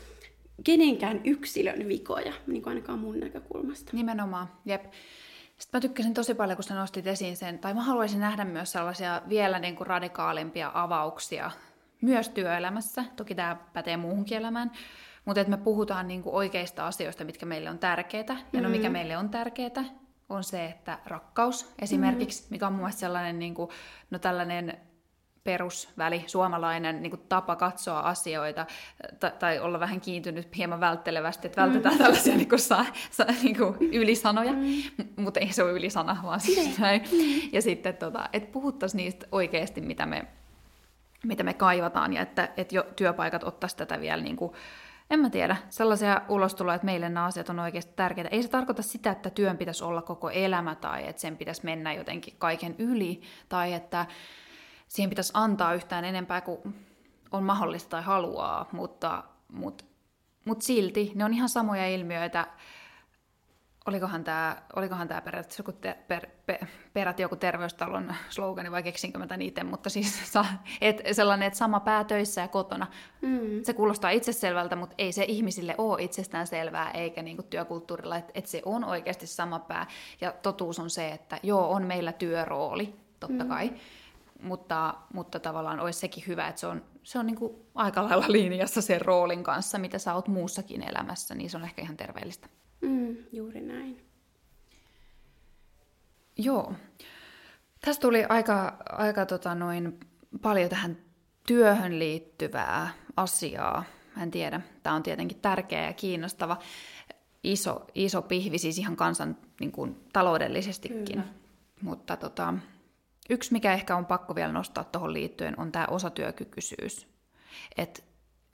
kenenkään 0.64 1.20
yksilön 1.24 1.88
vikoja, 1.88 2.32
niin 2.46 2.62
kuin 2.62 2.70
ainakaan 2.70 2.98
mun 2.98 3.20
näkökulmasta. 3.20 3.90
Nimenomaan, 3.92 4.48
jep. 4.64 4.84
Sitten 5.58 5.78
mä 5.78 5.80
tykkäsin 5.80 6.14
tosi 6.14 6.34
paljon, 6.34 6.56
kun 6.56 6.64
sä 6.64 6.74
nostit 6.74 7.06
esiin 7.06 7.36
sen, 7.36 7.58
tai 7.58 7.74
mä 7.74 7.82
haluaisin 7.82 8.20
nähdä 8.20 8.44
myös 8.44 8.72
sellaisia 8.72 9.22
vielä 9.28 9.58
niin 9.58 9.76
kuin 9.76 9.86
radikaalimpia 9.86 10.70
avauksia 10.74 11.50
myös 12.00 12.28
työelämässä. 12.28 13.04
Toki 13.16 13.34
tämä 13.34 13.56
pätee 13.72 13.96
muuhunkin 13.96 14.38
elämään, 14.38 14.72
mutta 15.24 15.40
että 15.40 15.50
me 15.50 15.56
puhutaan 15.56 16.08
niin 16.08 16.22
kuin 16.22 16.34
oikeista 16.34 16.86
asioista, 16.86 17.24
mitkä 17.24 17.46
meille 17.46 17.70
on 17.70 17.78
tärkeitä. 17.78 18.36
Ja 18.52 18.60
no 18.60 18.68
mikä 18.68 18.88
mm. 18.88 18.92
meille 18.92 19.16
on 19.16 19.28
tärkeää, 19.28 19.84
on 20.28 20.44
se, 20.44 20.64
että 20.64 20.98
rakkaus 21.06 21.72
esimerkiksi, 21.78 22.42
mm. 22.42 22.46
mikä 22.50 22.66
on 22.66 22.72
mun 22.72 22.80
mielestä 22.80 23.00
sellainen, 23.00 23.38
niin 23.38 23.54
kuin, 23.54 23.70
no 24.10 24.18
tällainen 24.18 24.78
perusväli, 25.44 26.24
suomalainen 26.26 27.02
niin 27.02 27.10
kuin 27.10 27.22
tapa 27.28 27.56
katsoa 27.56 28.00
asioita 28.00 28.66
ta- 29.20 29.30
tai 29.30 29.58
olla 29.58 29.80
vähän 29.80 30.00
kiintynyt 30.00 30.56
hieman 30.56 30.80
välttelevästi, 30.80 31.46
että 31.46 31.62
vältetään 31.62 31.94
mm. 31.94 31.98
tällaisia 32.02 32.36
niin 32.36 32.48
kuin, 32.48 32.58
sa- 32.58 32.84
sa- 33.10 33.26
niin 33.42 33.56
kuin 33.56 33.76
ylisanoja, 33.80 34.52
mm. 34.52 34.82
mutta 35.16 35.40
ei 35.40 35.52
se 35.52 35.62
ole 35.62 35.72
ylisana, 35.72 36.16
vaan 36.22 36.40
siis 36.40 36.78
näin. 36.78 37.02
Mm. 37.12 37.50
Ja 37.52 37.62
sitten, 37.62 37.96
tota, 37.96 38.28
että 38.32 38.52
puhuttaisiin 38.52 38.96
niistä 38.98 39.26
oikeasti, 39.32 39.80
mitä 39.80 40.06
me, 40.06 40.26
mitä 41.24 41.42
me 41.42 41.54
kaivataan, 41.54 42.12
ja 42.12 42.22
että, 42.22 42.48
että 42.56 42.74
jo 42.74 42.82
työpaikat 42.96 43.44
ottaisi 43.44 43.76
tätä 43.76 44.00
vielä 44.00 44.22
niin 44.22 44.36
kuin, 44.36 44.52
en 45.10 45.20
mä 45.20 45.30
tiedä, 45.30 45.56
sellaisia 45.68 46.20
ulostuloja, 46.28 46.74
että 46.74 46.84
meille 46.84 47.08
nämä 47.08 47.26
asiat 47.26 47.48
on 47.48 47.58
oikeasti 47.58 47.92
tärkeitä. 47.96 48.28
Ei 48.32 48.42
se 48.42 48.48
tarkoita 48.48 48.82
sitä, 48.82 49.10
että 49.10 49.30
työn 49.30 49.58
pitäisi 49.58 49.84
olla 49.84 50.02
koko 50.02 50.30
elämä 50.30 50.74
tai 50.74 51.08
että 51.08 51.22
sen 51.22 51.36
pitäisi 51.36 51.64
mennä 51.64 51.92
jotenkin 51.92 52.34
kaiken 52.38 52.74
yli 52.78 53.20
tai 53.48 53.72
että 53.72 54.06
siihen 54.90 55.10
pitäisi 55.10 55.32
antaa 55.34 55.74
yhtään 55.74 56.04
enempää 56.04 56.40
kuin 56.40 56.74
on 57.32 57.42
mahdollista 57.44 57.90
tai 57.90 58.02
haluaa, 58.02 58.68
mutta, 58.72 59.24
mutta, 59.52 59.84
mutta 60.44 60.64
silti 60.64 61.12
ne 61.14 61.24
on 61.24 61.34
ihan 61.34 61.48
samoja 61.48 61.88
ilmiöitä. 61.88 62.46
Olikohan 63.86 64.24
tämä, 64.24 64.62
olikohan 64.76 65.08
tämä 65.08 65.20
periaatteessa 65.20 65.60
joku 65.60 65.72
te, 65.72 65.98
per, 66.08 66.26
per, 66.46 66.66
peräti 66.92 67.22
joku 67.22 67.36
terveystalon 67.36 68.14
slogani 68.28 68.70
vai 68.70 68.82
keksinkö 68.82 69.18
mä 69.18 69.26
tämän 69.26 69.42
itse, 69.42 69.64
mutta 69.64 69.90
siis 69.90 70.34
et, 70.80 71.00
sellainen, 71.12 71.46
että 71.46 71.58
sama 71.58 71.80
pää 71.80 72.04
töissä 72.04 72.40
ja 72.40 72.48
kotona. 72.48 72.86
Mm. 73.20 73.62
Se 73.62 73.72
kuulostaa 73.72 74.10
itseselvältä, 74.10 74.76
mutta 74.76 74.94
ei 74.98 75.12
se 75.12 75.24
ihmisille 75.24 75.74
ole 75.78 76.02
itsestään 76.02 76.46
selvää, 76.46 76.90
eikä 76.90 77.22
niinku 77.22 77.42
työkulttuurilla, 77.42 78.16
että 78.16 78.32
et 78.34 78.46
se 78.46 78.62
on 78.64 78.84
oikeasti 78.84 79.26
sama 79.26 79.58
pää. 79.58 79.86
Ja 80.20 80.32
totuus 80.32 80.78
on 80.78 80.90
se, 80.90 81.08
että 81.08 81.38
joo, 81.42 81.70
on 81.70 81.82
meillä 81.82 82.12
työrooli, 82.12 82.94
totta 83.20 83.44
mm. 83.44 83.48
kai, 83.48 83.72
mutta, 84.42 84.94
mutta 85.14 85.40
tavallaan 85.40 85.80
olisi 85.80 85.98
sekin 85.98 86.24
hyvä, 86.26 86.48
että 86.48 86.60
se 86.60 86.66
on, 86.66 86.84
se 87.02 87.18
on 87.18 87.26
niin 87.26 87.36
kuin 87.36 87.56
aika 87.74 88.04
lailla 88.04 88.26
linjassa 88.28 88.82
sen 88.82 89.00
roolin 89.00 89.44
kanssa, 89.44 89.78
mitä 89.78 89.98
sä 89.98 90.14
oot 90.14 90.28
muussakin 90.28 90.88
elämässä, 90.88 91.34
niin 91.34 91.50
se 91.50 91.56
on 91.56 91.64
ehkä 91.64 91.82
ihan 91.82 91.96
terveellistä. 91.96 92.48
Mm, 92.80 93.16
juuri 93.32 93.60
näin. 93.60 94.06
Joo. 96.38 96.72
Tässä 97.84 98.00
tuli 98.00 98.24
aika, 98.28 98.76
aika 98.88 99.26
tota 99.26 99.54
noin, 99.54 100.00
paljon 100.42 100.70
tähän 100.70 100.96
työhön 101.46 101.98
liittyvää 101.98 102.90
asiaa. 103.16 103.84
Mä 104.16 104.22
en 104.22 104.30
tiedä, 104.30 104.60
tämä 104.82 104.96
on 104.96 105.02
tietenkin 105.02 105.40
tärkeä 105.40 105.86
ja 105.86 105.92
kiinnostava. 105.92 106.56
Iso, 107.44 107.86
iso 107.94 108.22
pihvi 108.22 108.58
siis 108.58 108.78
ihan 108.78 108.96
kansan 108.96 109.36
niin 109.60 109.72
kuin, 109.72 110.04
taloudellisestikin. 110.12 111.04
Kyllä. 111.04 111.24
Mutta 111.82 112.16
tota, 112.16 112.54
Yksi, 113.30 113.52
mikä 113.52 113.72
ehkä 113.72 113.96
on 113.96 114.06
pakko 114.06 114.34
vielä 114.34 114.52
nostaa 114.52 114.84
tuohon 114.84 115.12
liittyen, 115.12 115.60
on 115.60 115.72
tämä 115.72 115.86
osatyökykyisyys. 115.86 117.08
Et, 117.76 118.04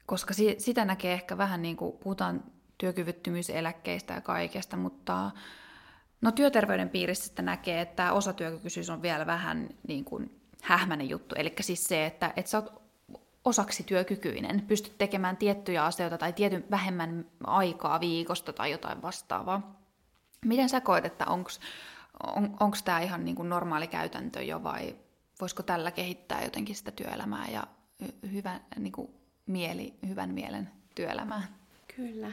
koska 0.06 0.34
si- 0.34 0.56
sitä 0.58 0.84
näkee 0.84 1.12
ehkä 1.12 1.38
vähän 1.38 1.62
niin 1.62 1.76
kuin, 1.76 1.98
puhutaan 1.98 2.44
työkyvyttömyyseläkkeistä 2.78 4.14
ja 4.14 4.20
kaikesta, 4.20 4.76
mutta 4.76 5.30
no 6.20 6.32
työterveyden 6.32 6.88
piirissä 6.88 7.24
sitä 7.24 7.42
näkee, 7.42 7.80
että 7.80 7.96
tämä 7.96 8.12
osatyökykyisyys 8.12 8.90
on 8.90 9.02
vielä 9.02 9.26
vähän 9.26 9.68
niin 9.88 10.04
kuin 10.04 10.40
hähmäinen 10.62 11.08
juttu. 11.08 11.34
Eli 11.34 11.54
siis 11.60 11.84
se, 11.84 12.06
että, 12.06 12.32
että 12.36 12.50
sä 12.50 12.58
oot 12.58 12.82
osaksi 13.44 13.82
työkykyinen, 13.82 14.60
pystyt 14.60 14.98
tekemään 14.98 15.36
tiettyjä 15.36 15.84
asioita 15.84 16.18
tai 16.18 16.32
tietyn 16.32 16.64
vähemmän 16.70 17.24
aikaa 17.44 18.00
viikosta 18.00 18.52
tai 18.52 18.70
jotain 18.70 19.02
vastaavaa. 19.02 19.80
Miten 20.44 20.68
sä 20.68 20.80
koet, 20.80 21.04
että 21.04 21.26
onko 21.26 21.50
on, 22.22 22.56
onko 22.60 22.76
tämä 22.84 23.00
ihan 23.00 23.24
niin 23.24 23.36
kuin 23.36 23.48
normaali 23.48 23.86
käytäntö 23.86 24.42
jo 24.42 24.62
vai 24.62 24.96
voisiko 25.40 25.62
tällä 25.62 25.90
kehittää 25.90 26.44
jotenkin 26.44 26.76
sitä 26.76 26.90
työelämää 26.90 27.46
ja 27.52 27.66
hyvän, 28.32 28.60
niin 28.78 28.92
kuin 28.92 29.08
mieli, 29.46 29.94
hyvän 30.08 30.30
mielen 30.30 30.70
työelämää? 30.94 31.42
Kyllä. 31.96 32.32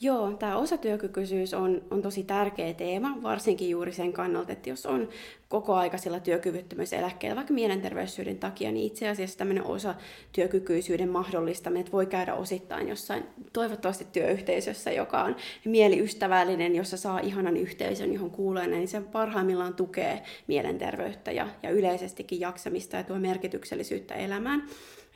Joo, 0.00 0.32
tämä 0.32 0.56
osatyökykyisyys 0.56 1.54
on, 1.54 1.82
on 1.90 2.02
tosi 2.02 2.22
tärkeä 2.22 2.74
teema, 2.74 3.22
varsinkin 3.22 3.70
juuri 3.70 3.92
sen 3.92 4.12
kannalta, 4.12 4.52
että 4.52 4.70
jos 4.70 4.86
on 4.86 5.08
kokoaikaisella 5.48 6.20
työkyvyttömyyseläkkeellä, 6.20 7.36
vaikka 7.36 7.54
mielenterveyssyiden 7.54 8.38
takia, 8.38 8.72
niin 8.72 8.86
itse 8.86 9.08
asiassa 9.08 9.38
tämmöinen 9.38 9.64
osatyökykyisyyden 9.64 11.08
mahdollistaminen, 11.08 11.80
että 11.80 11.92
voi 11.92 12.06
käydä 12.06 12.34
osittain 12.34 12.88
jossain, 12.88 13.24
toivottavasti 13.52 14.06
työyhteisössä, 14.12 14.92
joka 14.92 15.22
on 15.22 15.36
mieliystävällinen, 15.64 16.76
jossa 16.76 16.96
saa 16.96 17.20
ihanan 17.20 17.56
yhteisön, 17.56 18.12
johon 18.12 18.30
kuulee, 18.30 18.66
niin 18.66 18.88
se 18.88 19.00
parhaimmillaan 19.00 19.74
tukee 19.74 20.22
mielenterveyttä 20.46 21.32
ja, 21.32 21.48
ja 21.62 21.70
yleisestikin 21.70 22.40
jaksamista 22.40 22.96
ja 22.96 23.04
tuo 23.04 23.18
merkityksellisyyttä 23.18 24.14
elämään. 24.14 24.60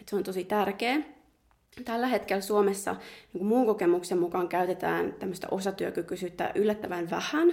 Että 0.01 0.11
se 0.11 0.16
on 0.16 0.22
tosi 0.22 0.44
tärkeä. 0.44 1.16
Tällä 1.85 2.07
hetkellä 2.07 2.41
Suomessa 2.41 2.97
niin 3.33 3.47
muun 3.47 3.66
kokemuksen 3.66 4.18
mukaan 4.18 4.49
käytetään 4.49 5.14
tämmöistä 5.18 5.47
osatyökykyisyyttä 5.51 6.53
yllättävän 6.55 7.11
vähän. 7.11 7.53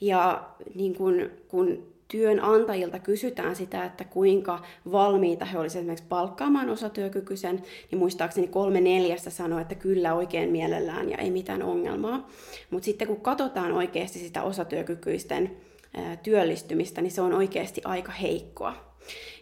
Ja 0.00 0.44
niin 0.74 0.94
kuin, 0.94 1.30
kun 1.48 1.92
työnantajilta 2.08 2.98
kysytään 2.98 3.56
sitä, 3.56 3.84
että 3.84 4.04
kuinka 4.04 4.62
valmiita 4.92 5.44
he 5.44 5.58
olisivat 5.58 5.80
esimerkiksi 5.80 6.08
palkkaamaan 6.08 6.70
osatyökykyisen, 6.70 7.62
niin 7.90 7.98
muistaakseni 7.98 8.48
kolme 8.48 8.80
neljästä 8.80 9.30
sanoi, 9.30 9.62
että 9.62 9.74
kyllä 9.74 10.14
oikein 10.14 10.50
mielellään 10.50 11.10
ja 11.10 11.18
ei 11.18 11.30
mitään 11.30 11.62
ongelmaa. 11.62 12.30
Mutta 12.70 12.84
sitten 12.84 13.08
kun 13.08 13.20
katsotaan 13.20 13.72
oikeasti 13.72 14.18
sitä 14.18 14.42
osatyökykyisten 14.42 15.56
työllistymistä, 16.22 17.02
niin 17.02 17.10
se 17.10 17.20
on 17.20 17.32
oikeasti 17.32 17.80
aika 17.84 18.12
heikkoa. 18.12 18.92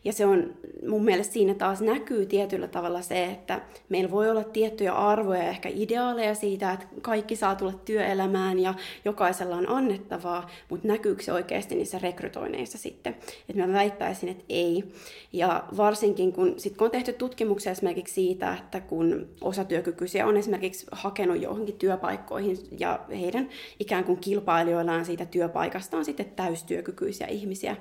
Ja 0.05 0.13
se 0.13 0.27
on 0.27 0.55
mun 0.89 1.05
mielestä 1.05 1.33
siinä 1.33 1.55
taas 1.55 1.81
näkyy 1.81 2.27
tietyllä 2.27 2.69
tavalla 2.69 3.03
se, 3.03 3.25
että 3.25 3.61
meillä 3.89 4.11
voi 4.11 4.31
olla 4.31 4.45
tiettyjä 4.45 4.93
arvoja, 4.93 5.43
ehkä 5.43 5.69
ideaaleja 5.73 6.35
siitä, 6.35 6.73
että 6.73 6.87
kaikki 7.03 7.37
saa 7.37 7.55
tulla 7.55 7.73
työelämään 7.73 8.59
ja 8.59 8.75
jokaisella 9.05 9.57
on 9.57 9.69
annettavaa, 9.69 10.51
mutta 10.69 10.89
näkyykö 10.89 11.23
se 11.23 11.33
oikeasti 11.33 11.75
niissä 11.75 11.99
rekrytoineissa 11.99 12.79
sitten? 12.79 13.17
Että 13.49 13.67
mä 13.67 13.73
väittäisin, 13.73 14.29
että 14.29 14.45
ei. 14.49 14.85
Ja 15.33 15.65
varsinkin 15.77 16.33
kun, 16.33 16.55
sit 16.57 16.77
kun 16.77 16.85
on 16.85 16.91
tehty 16.91 17.13
tutkimuksia 17.13 17.73
esimerkiksi 17.73 18.15
siitä, 18.15 18.55
että 18.55 18.81
kun 18.81 19.29
osatyökykyisiä 19.41 20.27
on 20.27 20.37
esimerkiksi 20.37 20.87
hakenut 20.93 21.43
johonkin 21.43 21.79
työpaikkoihin 21.79 22.59
ja 22.79 23.01
heidän 23.11 23.49
ikään 23.81 24.05
kuin 24.05 24.19
kilpailijoillaan 24.19 25.05
siitä 25.05 25.27
työpaikasta 25.27 25.97
on 25.97 26.05
sitten 26.05 26.33
täystyökykyisiä 26.37 27.27
ihmisiä, 27.27 27.77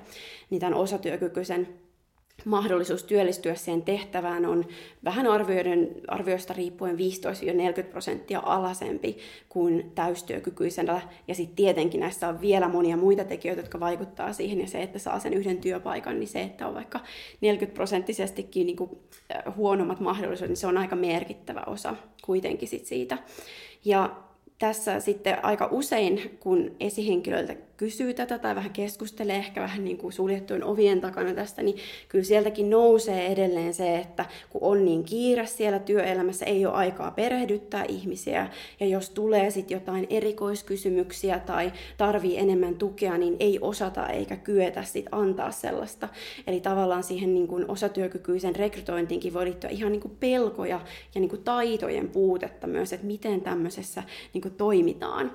niin 0.50 0.60
tämän 0.60 0.74
osatyökykyisen 0.74 1.68
mahdollisuus 2.44 3.04
työllistyä 3.04 3.54
siihen 3.54 3.82
tehtävään 3.82 4.46
on 4.46 4.64
vähän 5.04 5.26
arvioiden, 5.26 5.88
arvioista 6.08 6.52
riippuen 6.52 6.96
15-40 6.96 7.82
prosenttia 7.82 8.42
alasempi 8.44 9.18
kuin 9.48 9.92
täystyökykyisellä. 9.94 11.00
Ja 11.28 11.34
sitten 11.34 11.56
tietenkin 11.56 12.00
näissä 12.00 12.28
on 12.28 12.40
vielä 12.40 12.68
monia 12.68 12.96
muita 12.96 13.24
tekijöitä, 13.24 13.62
jotka 13.62 13.80
vaikuttaa 13.80 14.32
siihen. 14.32 14.60
Ja 14.60 14.66
se, 14.66 14.82
että 14.82 14.98
saa 14.98 15.18
sen 15.18 15.34
yhden 15.34 15.58
työpaikan, 15.58 16.20
niin 16.20 16.28
se, 16.28 16.42
että 16.42 16.66
on 16.66 16.74
vaikka 16.74 17.00
40 17.40 17.74
prosenttisestikin 17.74 18.66
niin 18.66 18.76
huonommat 19.56 20.00
mahdollisuudet, 20.00 20.50
niin 20.50 20.56
se 20.56 20.66
on 20.66 20.78
aika 20.78 20.96
merkittävä 20.96 21.62
osa 21.66 21.94
kuitenkin 22.22 22.68
sit 22.68 22.86
siitä. 22.86 23.18
Ja 23.84 24.16
tässä 24.58 25.00
sitten 25.00 25.44
aika 25.44 25.68
usein, 25.70 26.36
kun 26.40 26.76
esihenkilöiltä 26.80 27.56
kysyy 27.80 28.14
tätä 28.14 28.38
tai 28.38 28.54
vähän 28.54 28.70
keskustelee 28.70 29.36
ehkä 29.36 29.60
vähän 29.60 29.84
niin 29.84 29.98
kuin 29.98 30.12
suljettujen 30.12 30.64
ovien 30.64 31.00
takana 31.00 31.34
tästä, 31.34 31.62
niin 31.62 31.76
kyllä 32.08 32.24
sieltäkin 32.24 32.70
nousee 32.70 33.26
edelleen 33.26 33.74
se, 33.74 33.98
että 33.98 34.24
kun 34.50 34.62
on 34.62 34.84
niin 34.84 35.04
kiire 35.04 35.46
siellä 35.46 35.78
työelämässä, 35.78 36.44
ei 36.44 36.66
ole 36.66 36.74
aikaa 36.74 37.10
perehdyttää 37.10 37.84
ihmisiä, 37.88 38.48
ja 38.80 38.86
jos 38.86 39.10
tulee 39.10 39.50
sitten 39.50 39.74
jotain 39.74 40.06
erikoiskysymyksiä 40.10 41.38
tai 41.38 41.72
tarvii 41.96 42.38
enemmän 42.38 42.74
tukea, 42.74 43.18
niin 43.18 43.36
ei 43.40 43.58
osata 43.60 44.08
eikä 44.08 44.36
kyetä 44.36 44.82
sit 44.82 45.06
antaa 45.12 45.50
sellaista. 45.50 46.08
Eli 46.46 46.60
tavallaan 46.60 47.02
siihen 47.02 47.34
niin 47.34 47.48
kuin 47.48 47.70
osatyökykyisen 47.70 48.56
rekrytointiinkin 48.56 49.34
voi 49.34 49.44
liittyä 49.44 49.70
ihan 49.70 49.92
niin 49.92 50.02
kuin 50.02 50.16
pelkoja 50.20 50.80
ja 51.14 51.20
niin 51.20 51.30
kuin 51.30 51.44
taitojen 51.44 52.08
puutetta 52.08 52.66
myös, 52.66 52.92
että 52.92 53.06
miten 53.06 53.40
tämmöisessä 53.40 54.02
niin 54.34 54.42
kuin 54.42 54.54
toimitaan. 54.54 55.32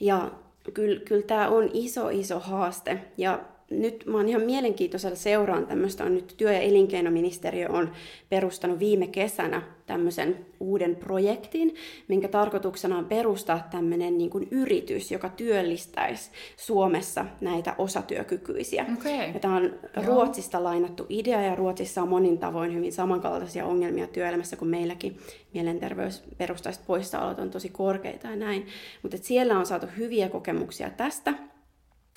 Ja 0.00 0.30
kyllä, 0.74 1.00
kyllä 1.00 1.22
tämä 1.22 1.48
on 1.48 1.70
iso, 1.72 2.08
iso 2.08 2.38
haaste. 2.38 3.00
Ja 3.16 3.40
nyt 3.70 4.04
mä 4.06 4.16
oon 4.16 4.28
ihan 4.28 4.42
mielenkiintoisella 4.42 5.16
seuraan 5.16 5.66
tämmöistä, 5.66 6.04
on 6.04 6.14
nyt 6.14 6.34
työ- 6.36 6.52
ja 6.52 6.60
elinkeinoministeriö 6.60 7.68
on 7.70 7.92
perustanut 8.28 8.78
viime 8.78 9.06
kesänä 9.06 9.62
tämmöisen 9.86 10.46
uuden 10.60 10.96
projektin, 10.96 11.74
minkä 12.08 12.28
tarkoituksena 12.28 12.98
on 12.98 13.04
perustaa 13.04 13.68
tämmöinen 13.70 14.18
niin 14.18 14.30
kuin 14.30 14.48
yritys, 14.50 15.12
joka 15.12 15.28
työllistäisi 15.28 16.30
Suomessa 16.56 17.26
näitä 17.40 17.74
osatyökykyisiä. 17.78 18.86
Okay. 18.98 19.32
Ja 19.34 19.40
tämä 19.40 19.56
on 19.56 19.62
Joo. 19.62 20.04
Ruotsista 20.06 20.64
lainattu 20.64 21.06
idea, 21.08 21.42
ja 21.42 21.54
Ruotsissa 21.54 22.02
on 22.02 22.08
monin 22.08 22.38
tavoin 22.38 22.74
hyvin 22.74 22.92
samankaltaisia 22.92 23.66
ongelmia 23.66 24.06
työelämässä 24.06 24.56
kuin 24.56 24.70
meilläkin. 24.70 25.18
Mielenterveysperustaiset 25.54 26.86
poissaolot 26.86 27.38
on 27.38 27.50
tosi 27.50 27.68
korkeita 27.68 28.26
ja 28.26 28.36
näin. 28.36 28.66
Mutta 29.02 29.16
siellä 29.20 29.58
on 29.58 29.66
saatu 29.66 29.86
hyviä 29.96 30.28
kokemuksia 30.28 30.90
tästä, 30.90 31.34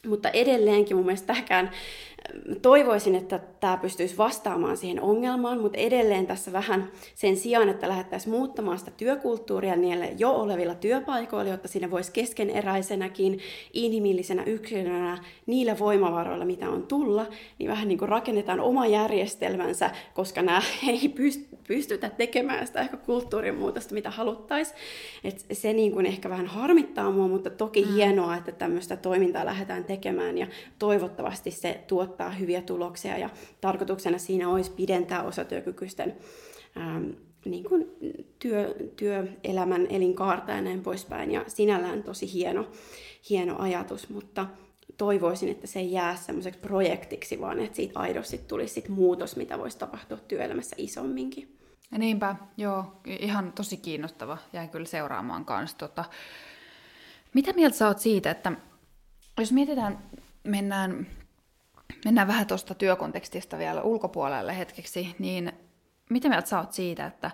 mutta 0.08 0.30
edelleenkin 0.30 0.98
mun 0.98 1.06
mielestä 1.06 1.28
tähkään 1.28 1.72
toivoisin, 2.62 3.16
että 3.16 3.40
tämä 3.60 3.78
pystyisi 3.78 4.18
vastaamaan 4.18 4.78
siihen 4.78 5.02
ongelmaan, 5.02 5.62
mutta 5.62 5.78
edelleen 5.78 6.28
tässä 6.28 6.52
vähän 6.52 6.92
sen 7.16 7.38
sijaan, 7.38 7.70
että 7.70 7.90
lähdettäisiin 7.90 8.36
muuttamaan 8.36 8.80
sitä 8.80 8.92
työkulttuuria 8.92 9.76
niille 9.76 10.14
jo 10.18 10.32
olevilla 10.32 10.76
työpaikoilla, 10.76 11.52
jotta 11.52 11.68
sinne 11.68 11.92
voisi 11.92 12.12
keskeneräisenäkin, 12.12 13.40
inhimillisenä 13.74 14.44
yksilönä, 14.44 15.24
niillä 15.46 15.80
voimavaroilla, 15.80 16.46
mitä 16.46 16.70
on 16.70 16.88
tulla, 16.88 17.26
niin 17.60 17.70
vähän 17.70 17.88
niin 17.88 17.98
kuin 17.98 18.10
rakennetaan 18.10 18.60
oma 18.60 18.88
järjestelmänsä, 18.88 19.90
koska 20.14 20.42
nämä 20.42 20.62
ei 20.88 21.14
pystytä 21.68 22.10
tekemään 22.10 22.68
sitä 22.68 22.82
ehkä 22.82 22.98
kulttuurin 22.98 23.56
muutosta, 23.56 23.94
mitä 23.94 24.10
haluttaisiin. 24.10 24.78
Et 25.24 25.46
se 25.52 25.74
niin 25.74 25.92
kuin 25.92 26.06
ehkä 26.06 26.30
vähän 26.30 26.48
harmittaa 26.48 27.12
mua, 27.12 27.28
mutta 27.28 27.50
toki 27.50 27.86
mm. 27.86 27.94
hienoa, 27.94 28.36
että 28.36 28.52
tämmöistä 28.52 28.96
toimintaa 28.96 29.46
lähdetään 29.46 29.84
tekemään 29.84 30.38
ja 30.38 30.48
toivottavasti 30.80 31.52
se 31.52 31.82
tuottaa 31.88 32.11
tuottaa 32.12 32.30
hyviä 32.30 32.62
tuloksia 32.62 33.18
ja 33.18 33.30
tarkoituksena 33.62 34.18
siinä 34.18 34.50
olisi 34.50 34.72
pidentää 34.72 35.24
osatyökykyisten 35.24 36.18
ähm, 36.78 37.10
niin 37.46 37.64
kuin 37.64 37.88
työ, 38.40 38.76
työelämän 38.96 39.88
elinkaarta 39.90 40.52
ja 40.52 40.62
näin 40.62 40.84
poispäin. 40.84 41.32
Ja 41.32 41.44
sinällään 41.48 42.04
tosi 42.04 42.34
hieno, 42.34 42.68
hieno 43.30 43.56
ajatus, 43.60 44.10
mutta 44.10 44.48
toivoisin, 44.98 45.50
että 45.50 45.68
se 45.68 45.80
ei 45.80 45.92
jää 45.92 46.16
semmoiseksi 46.16 46.60
projektiksi, 46.60 47.42
vaan 47.42 47.60
että 47.60 47.76
siitä 47.76 48.00
aidosti 48.00 48.38
tulisi 48.38 48.74
sit 48.74 48.90
muutos, 48.90 49.36
mitä 49.36 49.60
voisi 49.60 49.78
tapahtua 49.78 50.18
työelämässä 50.18 50.76
isomminkin. 50.80 51.58
Ja 51.92 51.98
niinpä, 51.98 52.36
joo, 52.58 53.02
ihan 53.06 53.54
tosi 53.54 53.78
kiinnostava. 53.78 54.38
Jäin 54.54 54.70
kyllä 54.70 54.86
seuraamaan 54.86 55.46
kanssa. 55.46 55.78
Tota, 55.78 56.06
mitä 57.34 57.54
mieltä 57.54 57.78
sä 57.78 57.88
oot 57.88 58.00
siitä, 58.00 58.32
että 58.32 58.52
jos 59.40 59.52
mietitään, 59.52 60.00
mennään 60.44 61.08
mennään 62.06 62.28
vähän 62.28 62.48
tuosta 62.48 62.76
työkontekstista 62.76 63.58
vielä 63.58 63.82
ulkopuolelle 63.82 64.58
hetkeksi, 64.58 65.16
niin 65.20 65.52
mitä 66.10 66.30
mieltä 66.30 66.50
sä 66.50 66.60
oot 66.60 66.74
siitä, 66.74 67.06
että 67.06 67.32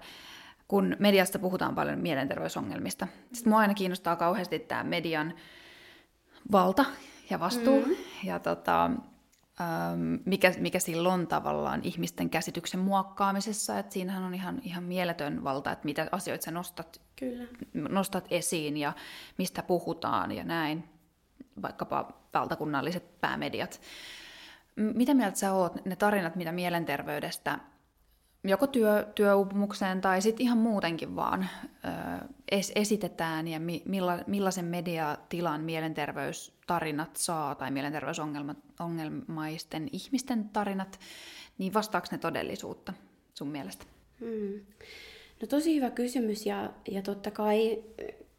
kun 0.67 0.95
mediasta 0.99 1.39
puhutaan 1.39 1.75
paljon 1.75 1.99
mielenterveysongelmista, 1.99 3.07
sitten 3.33 3.51
mua 3.51 3.59
aina 3.59 3.73
kiinnostaa 3.73 4.15
kauheasti 4.15 4.59
tämä 4.59 4.83
median 4.83 5.33
valta 6.51 6.85
ja 7.29 7.39
vastuu, 7.39 7.85
mm. 7.85 7.95
ja 8.23 8.39
tota, 8.39 8.91
mikä, 10.25 10.53
mikä 10.59 10.79
silloin 10.79 11.21
on 11.21 11.27
tavallaan 11.27 11.81
ihmisten 11.83 12.29
käsityksen 12.29 12.79
muokkaamisessa, 12.79 13.79
että 13.79 13.93
siinähän 13.93 14.23
on 14.23 14.33
ihan, 14.33 14.61
ihan 14.63 14.83
mieletön 14.83 15.43
valta, 15.43 15.71
että 15.71 15.85
mitä 15.85 16.07
asioita 16.11 16.45
sä 16.45 16.51
nostat, 16.51 17.01
Kyllä. 17.15 17.43
nostat 17.73 18.27
esiin 18.31 18.77
ja 18.77 18.93
mistä 19.37 19.63
puhutaan 19.63 20.31
ja 20.31 20.43
näin, 20.43 20.83
vaikkapa 21.61 22.11
valtakunnalliset 22.33 23.21
päämediat. 23.21 23.81
Mitä 24.77 25.13
mieltä 25.13 25.37
sä 25.37 25.53
oot, 25.53 25.85
ne 25.85 25.95
tarinat, 25.95 26.35
mitä 26.35 26.51
mielenterveydestä 26.51 27.59
joko 28.43 28.67
työ, 28.67 29.07
työuupumukseen 29.15 30.01
tai 30.01 30.21
sitten 30.21 30.43
ihan 30.43 30.57
muutenkin 30.57 31.15
vaan 31.15 31.49
ö, 31.63 31.67
es, 32.51 32.71
esitetään 32.75 33.47
ja 33.47 33.59
mi, 33.59 33.81
milla, 33.85 34.19
millaisen 34.27 34.65
mediatilan 34.65 35.61
mielenterveystarinat 35.61 37.15
saa 37.15 37.55
tai 37.55 37.71
mielenterveysongelmaisten 37.71 39.89
ihmisten 39.91 40.49
tarinat, 40.49 40.99
niin 41.57 41.73
vastaako 41.73 42.07
ne 42.11 42.17
todellisuutta 42.17 42.93
sun 43.33 43.47
mielestä? 43.47 43.85
Hmm. 44.19 44.59
No 45.41 45.47
tosi 45.49 45.75
hyvä 45.75 45.89
kysymys 45.89 46.45
ja, 46.45 46.69
ja 46.91 47.01
totta 47.01 47.31
kai 47.31 47.83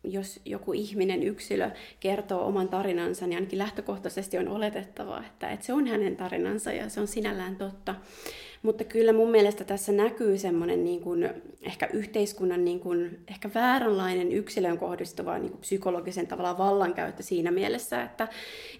jos 0.05 0.40
joku 0.44 0.72
ihminen, 0.72 1.22
yksilö 1.22 1.70
kertoo 2.01 2.46
oman 2.46 2.68
tarinansa, 2.68 3.26
niin 3.26 3.36
ainakin 3.36 3.59
lähtökohtaisesti 3.59 4.38
on 4.38 4.49
oletettavaa, 4.49 5.24
että, 5.26 5.51
että 5.51 5.66
se 5.66 5.72
on 5.72 5.86
hänen 5.86 6.16
tarinansa 6.16 6.72
ja 6.72 6.88
se 6.88 7.01
on 7.01 7.09
sinällään 7.09 7.57
totta. 7.57 7.94
Mutta 8.63 8.85
kyllä 8.85 9.13
mun 9.13 9.31
mielestä 9.31 9.65
tässä 9.65 9.93
näkyy 9.93 10.39
semmoinen 10.39 10.85
niin 10.85 11.01
kuin, 11.01 11.31
ehkä 11.63 11.89
yhteiskunnan 11.93 12.65
niin 12.65 12.81
kuin, 12.81 13.19
ehkä 13.29 13.51
vääränlainen 13.55 14.33
yksilön 14.33 14.79
kohdistuva 14.79 15.39
niin 15.39 15.51
kuin 15.51 15.61
psykologisen 15.61 16.27
tavalla 16.27 16.59
vallankäyttö 16.59 17.23
siinä 17.23 17.51
mielessä, 17.51 18.03
että, 18.03 18.29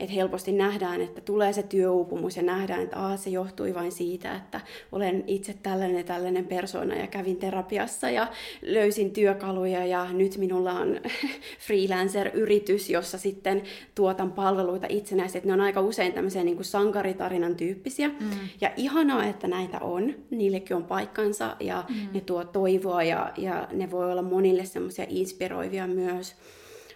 että 0.01 0.15
helposti 0.15 0.53
nähdään, 0.53 1.01
että 1.01 1.21
tulee 1.21 1.53
se 1.53 1.63
työuupumus 1.63 2.37
ja 2.37 2.43
nähdään, 2.43 2.83
että 2.83 2.99
Aa, 2.99 3.17
se 3.17 3.31
johtui 3.31 3.75
vain 3.75 3.93
siitä, 3.93 4.35
että 4.35 4.61
olen 4.93 5.25
itse 5.27 5.55
tällainen 5.63 6.05
tällainen 6.05 6.47
persona 6.47 6.95
ja 6.95 7.07
kävin 7.07 7.37
terapiassa 7.37 8.11
ja 8.11 8.27
löysin 8.63 9.11
työkaluja 9.11 9.87
ja 9.87 10.13
nyt 10.13 10.37
minulla 10.37 10.73
on 10.73 11.01
freelancer-yritys, 11.67 12.91
jossa 12.91 13.19
sitten 13.19 13.63
tuotan 13.95 14.33
palveluita 14.33 14.87
itsenäisesti. 14.91 15.49
Ne 15.49 15.53
on 15.53 15.61
aika 15.61 15.81
usein 15.81 16.13
tämmöisiä 16.13 16.45
niin 16.45 16.57
kuin 16.57 16.65
sankaritarinan 16.65 17.57
tyyppisiä. 17.57 18.09
Mm. 18.09 18.31
Ja 18.61 18.71
ihanaa, 18.77 19.25
että 19.25 19.49
näin 19.49 19.68
näitä 19.69 19.85
on, 19.85 20.15
niillekin 20.31 20.77
on 20.77 20.85
paikkansa 20.85 21.57
ja 21.61 21.85
mm. 21.89 21.95
ne 22.13 22.21
tuo 22.21 22.45
toivoa 22.45 23.03
ja, 23.03 23.33
ja 23.37 23.69
ne 23.73 23.91
voi 23.91 24.13
olla 24.13 24.23
monille 24.23 24.65
semmoisia 24.65 25.07
inspiroivia 25.09 25.87
myös. 25.87 26.37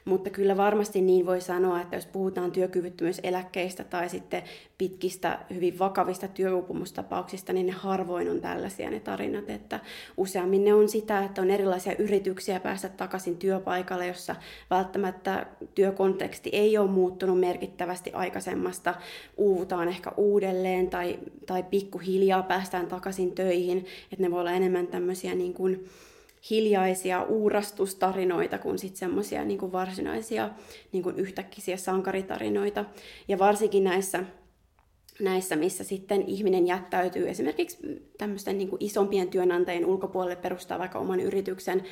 Mutta 0.04 0.30
kyllä 0.30 0.56
varmasti 0.56 1.00
niin 1.00 1.26
voi 1.26 1.40
sanoa, 1.40 1.80
että 1.80 1.96
jos 1.96 2.06
puhutaan 2.06 2.52
työkyvyttömyyseläkkeistä 2.52 3.84
tai 3.84 4.08
sitten 4.08 4.42
pitkistä, 4.78 5.38
hyvin 5.54 5.78
vakavista 5.78 6.28
työuupumustapauksista, 6.28 7.52
niin 7.52 7.66
ne 7.66 7.72
harvoin 7.72 8.30
on 8.30 8.40
tällaisia 8.40 8.90
ne 8.90 9.00
tarinat, 9.00 9.50
että 9.50 9.80
useammin 10.16 10.64
ne 10.64 10.74
on 10.74 10.88
sitä, 10.88 11.24
että 11.24 11.42
on 11.42 11.50
erilaisia 11.50 11.94
yrityksiä 11.98 12.60
päästä 12.60 12.88
takaisin 12.88 13.36
työpaikalle, 13.36 14.06
jossa 14.06 14.36
välttämättä 14.70 15.46
työkonteksti 15.74 16.50
ei 16.52 16.78
ole 16.78 16.90
muuttunut 16.90 17.40
merkittävästi 17.40 18.12
aikaisemmasta, 18.12 18.94
uuvutaan 19.36 19.88
ehkä 19.88 20.12
uudelleen 20.16 20.90
tai, 20.90 21.18
tai 21.46 21.62
pikkuhiljaa 21.62 22.42
päästään 22.42 22.86
takaisin 22.86 23.32
töihin, 23.32 23.78
että 24.12 24.22
ne 24.22 24.30
voi 24.30 24.40
olla 24.40 24.52
enemmän 24.52 24.86
tämmöisiä 24.86 25.34
niin 25.34 25.54
kuin, 25.54 25.88
hiljaisia 26.50 27.22
uurastustarinoita 27.22 28.58
kuin 28.58 28.78
sitten 28.78 28.98
semmoisia 28.98 29.44
niin 29.44 29.72
varsinaisia 29.72 30.50
niin 30.92 31.02
kuin 31.02 31.18
yhtäkkisiä 31.18 31.76
sankaritarinoita. 31.76 32.84
Ja 33.28 33.38
varsinkin 33.38 33.84
näissä, 33.84 34.24
näissä, 35.20 35.56
missä 35.56 35.84
sitten 35.84 36.22
ihminen 36.22 36.66
jättäytyy 36.66 37.28
esimerkiksi 37.28 37.78
tämmöisten 38.18 38.58
niin 38.58 38.70
isompien 38.80 39.28
työnantajien 39.28 39.86
ulkopuolelle 39.86 40.36
perustaa 40.36 40.78
vaikka 40.78 40.98
oman 40.98 41.20
yrityksen, 41.20 41.82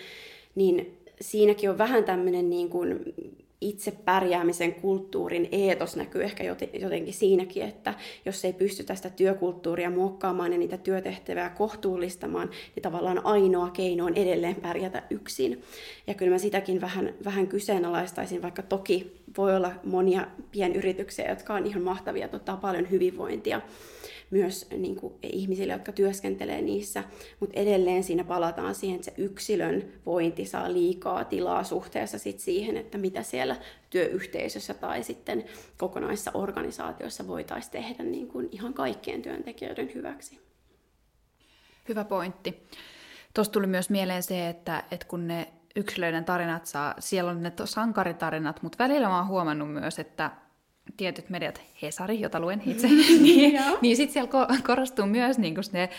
niin 0.54 0.98
siinäkin 1.20 1.70
on 1.70 1.78
vähän 1.78 2.04
tämmöinen 2.04 2.50
niin 2.50 2.68
kuin 2.68 3.14
itse 3.60 3.90
pärjäämisen 3.90 4.74
kulttuurin 4.74 5.48
eetos 5.52 5.96
näkyy 5.96 6.24
ehkä 6.24 6.44
jotenkin 6.72 7.14
siinäkin, 7.14 7.62
että 7.62 7.94
jos 8.24 8.44
ei 8.44 8.52
pysty 8.52 8.84
tästä 8.84 9.10
työkulttuuria 9.10 9.90
muokkaamaan 9.90 10.52
ja 10.52 10.58
niitä 10.58 10.76
työtehtäviä 10.76 11.48
kohtuullistamaan, 11.48 12.50
niin 12.74 12.82
tavallaan 12.82 13.26
ainoa 13.26 13.70
keino 13.70 14.04
on 14.04 14.14
edelleen 14.14 14.54
pärjätä 14.54 15.02
yksin. 15.10 15.62
Ja 16.06 16.14
kyllä 16.14 16.32
mä 16.32 16.38
sitäkin 16.38 16.80
vähän, 16.80 17.14
vähän 17.24 17.46
kyseenalaistaisin, 17.46 18.42
vaikka 18.42 18.62
toki 18.62 19.20
voi 19.36 19.56
olla 19.56 19.72
monia 19.84 20.26
pienyrityksiä, 20.52 21.30
jotka 21.30 21.54
on 21.54 21.66
ihan 21.66 21.82
mahtavia, 21.82 22.28
tuottaa 22.28 22.56
paljon 22.56 22.90
hyvinvointia 22.90 23.60
myös 24.30 24.66
niin 24.76 24.96
kuin, 24.96 25.14
ihmisille, 25.22 25.72
jotka 25.72 25.92
työskentelee 25.92 26.62
niissä, 26.62 27.04
mutta 27.40 27.60
edelleen 27.60 28.04
siinä 28.04 28.24
palataan 28.24 28.74
siihen, 28.74 28.96
että 28.96 29.04
se 29.04 29.14
yksilön 29.22 29.92
vointi 30.06 30.46
saa 30.46 30.72
liikaa 30.72 31.24
tilaa 31.24 31.64
suhteessa 31.64 32.18
sit 32.18 32.38
siihen, 32.38 32.76
että 32.76 32.98
mitä 32.98 33.22
siellä 33.22 33.56
työyhteisössä 33.90 34.74
tai 34.74 35.02
sitten 35.02 35.44
kokonaisessa 35.78 36.30
organisaatiossa 36.34 37.26
voitaisiin 37.26 37.72
tehdä 37.72 38.04
niin 38.04 38.28
kuin 38.28 38.48
ihan 38.52 38.74
kaikkien 38.74 39.22
työntekijöiden 39.22 39.90
hyväksi. 39.94 40.40
Hyvä 41.88 42.04
pointti. 42.04 42.68
Tuossa 43.34 43.52
tuli 43.52 43.66
myös 43.66 43.90
mieleen 43.90 44.22
se, 44.22 44.48
että, 44.48 44.84
että 44.90 45.06
kun 45.06 45.28
ne 45.28 45.52
yksilöiden 45.76 46.24
tarinat 46.24 46.66
saa, 46.66 46.94
siellä 46.98 47.30
on 47.30 47.42
ne 47.42 47.52
sankaritarinat, 47.64 48.62
mutta 48.62 48.84
välillä 48.84 49.08
mä 49.08 49.18
oon 49.18 49.26
huomannut 49.26 49.72
myös, 49.72 49.98
että 49.98 50.30
tietyt 50.96 51.30
mediat, 51.30 51.62
Hesari, 51.82 52.20
jota 52.20 52.40
luen 52.40 52.62
itse, 52.66 52.88
niin, 53.22 53.62
niin 53.80 53.96
sitten 53.96 54.12
siellä 54.12 54.58
korostuu 54.66 55.06
myös 55.06 55.38
niin 55.38 55.54
kuin 55.54 55.64
ne 55.72 55.90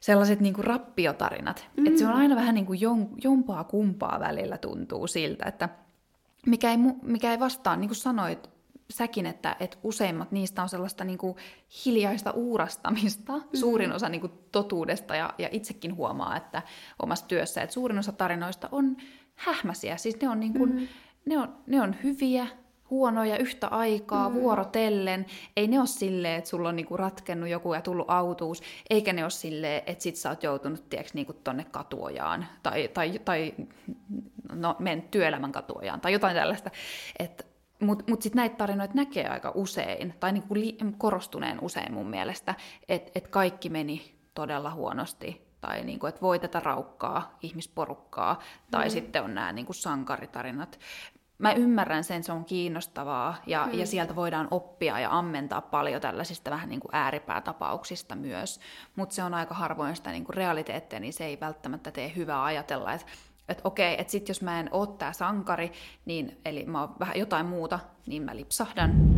sellaiset 0.00 0.40
niin 0.40 0.54
kuin 0.54 0.64
rappiotarinat. 0.64 1.66
Mm. 1.76 1.86
Että 1.86 1.98
se 1.98 2.06
on 2.06 2.12
aina 2.12 2.36
vähän 2.36 2.54
niin 2.54 2.66
kuin 2.66 2.78
jompaa 3.24 3.64
kumpaa 3.64 4.20
välillä 4.20 4.58
tuntuu 4.58 5.06
siltä, 5.06 5.44
että 5.48 5.68
mikä 6.46 6.70
ei, 6.70 6.76
mikä 7.02 7.30
ei 7.30 7.40
vastaa, 7.40 7.76
niin 7.76 7.88
kuin 7.88 7.96
sanoit 7.96 8.50
säkin, 8.90 9.26
että, 9.26 9.56
että 9.60 9.78
useimmat 9.82 10.32
niistä 10.32 10.62
on 10.62 10.68
sellaista 10.68 11.04
niin 11.04 11.18
kuin 11.18 11.36
hiljaista 11.84 12.30
uurastamista, 12.30 13.32
mm. 13.32 13.42
suurin 13.54 13.92
osa 13.92 14.08
niin 14.08 14.20
kuin 14.20 14.32
totuudesta, 14.52 15.16
ja, 15.16 15.34
ja 15.38 15.48
itsekin 15.52 15.96
huomaa, 15.96 16.36
että 16.36 16.62
omassa 17.02 17.26
työssä, 17.26 17.62
että 17.62 17.74
suurin 17.74 17.98
osa 17.98 18.12
tarinoista 18.12 18.68
on 18.72 18.96
hähmäsiä, 19.34 19.96
siis 19.96 20.20
ne 20.20 20.28
on, 20.28 20.40
niin 20.40 20.52
kuin, 20.52 20.72
mm. 20.72 20.88
ne 21.26 21.38
on, 21.38 21.54
ne 21.66 21.80
on 21.80 21.96
hyviä, 22.02 22.46
huonoja 22.90 23.38
yhtä 23.38 23.68
aikaa, 23.68 24.28
mm. 24.28 24.34
vuorotellen. 24.34 25.26
Ei 25.56 25.68
ne 25.68 25.78
ole 25.78 25.86
silleen, 25.86 26.38
että 26.38 26.50
sulla 26.50 26.68
on 26.68 26.76
niinku 26.76 26.96
ratkennut 26.96 27.48
joku 27.48 27.74
ja 27.74 27.80
tullut 27.80 28.10
autuus, 28.10 28.62
eikä 28.90 29.12
ne 29.12 29.22
ole 29.22 29.30
silleen, 29.30 29.82
että 29.86 30.02
sit 30.02 30.16
sä 30.16 30.30
oot 30.30 30.42
joutunut 30.42 30.88
tiiäks, 30.88 31.14
niinku 31.14 31.32
tonne 31.32 31.64
katuojaan, 31.64 32.46
tai, 32.62 32.88
tai, 32.88 33.20
tai 33.24 33.54
no, 34.52 34.76
men 34.78 35.02
työelämän 35.02 35.52
katuojaan, 35.52 36.00
tai 36.00 36.12
jotain 36.12 36.36
tällaista. 36.36 36.70
Mutta 37.80 38.04
mut 38.08 38.22
sitten 38.22 38.36
näitä 38.36 38.56
tarinoita 38.56 38.94
näkee 38.94 39.28
aika 39.28 39.52
usein, 39.54 40.14
tai 40.20 40.32
niinku 40.32 40.54
li- 40.54 40.78
korostuneen 40.98 41.60
usein 41.60 41.94
mun 41.94 42.10
mielestä, 42.10 42.54
että 42.88 43.10
et 43.14 43.28
kaikki 43.28 43.68
meni 43.68 44.14
todella 44.34 44.70
huonosti, 44.70 45.44
tai 45.60 45.84
niinku, 45.84 46.06
että 46.06 46.20
voi 46.20 46.38
tätä 46.38 46.60
raukkaa 46.60 47.38
ihmisporukkaa, 47.42 48.40
tai 48.70 48.84
mm. 48.84 48.90
sitten 48.90 49.22
on 49.22 49.34
nämä 49.34 49.52
niinku 49.52 49.72
sankaritarinat 49.72 50.78
mä 51.38 51.52
ymmärrän 51.52 52.04
sen, 52.04 52.24
se 52.24 52.32
on 52.32 52.44
kiinnostavaa 52.44 53.36
ja, 53.46 53.66
mm. 53.66 53.78
ja 53.78 53.86
sieltä 53.86 54.16
voidaan 54.16 54.48
oppia 54.50 55.00
ja 55.00 55.18
ammentaa 55.18 55.60
paljon 55.60 56.00
tällaisista 56.00 56.50
vähän 56.50 56.68
niin 56.68 56.80
kuin 56.80 56.94
ääripäätapauksista 56.94 58.14
myös, 58.14 58.60
mutta 58.96 59.14
se 59.14 59.22
on 59.22 59.34
aika 59.34 59.54
harvoin 59.54 59.96
sitä 59.96 60.10
niin 60.10 60.24
kuin 60.24 60.36
realiteettia, 60.36 61.00
niin 61.00 61.12
se 61.12 61.24
ei 61.24 61.40
välttämättä 61.40 61.90
tee 61.90 62.12
hyvää 62.16 62.44
ajatella, 62.44 62.92
että 62.92 63.06
että 63.48 63.60
okei, 63.64 64.00
että 64.00 64.10
sitten 64.10 64.30
jos 64.30 64.42
mä 64.42 64.60
en 64.60 64.68
ole 64.72 64.88
tää 64.98 65.12
sankari, 65.12 65.72
niin, 66.04 66.40
eli 66.44 66.64
mä 66.64 66.80
oon 66.80 66.96
vähän 67.00 67.18
jotain 67.18 67.46
muuta, 67.46 67.78
niin 68.06 68.22
mä 68.22 68.36
lipsahdan. 68.36 69.14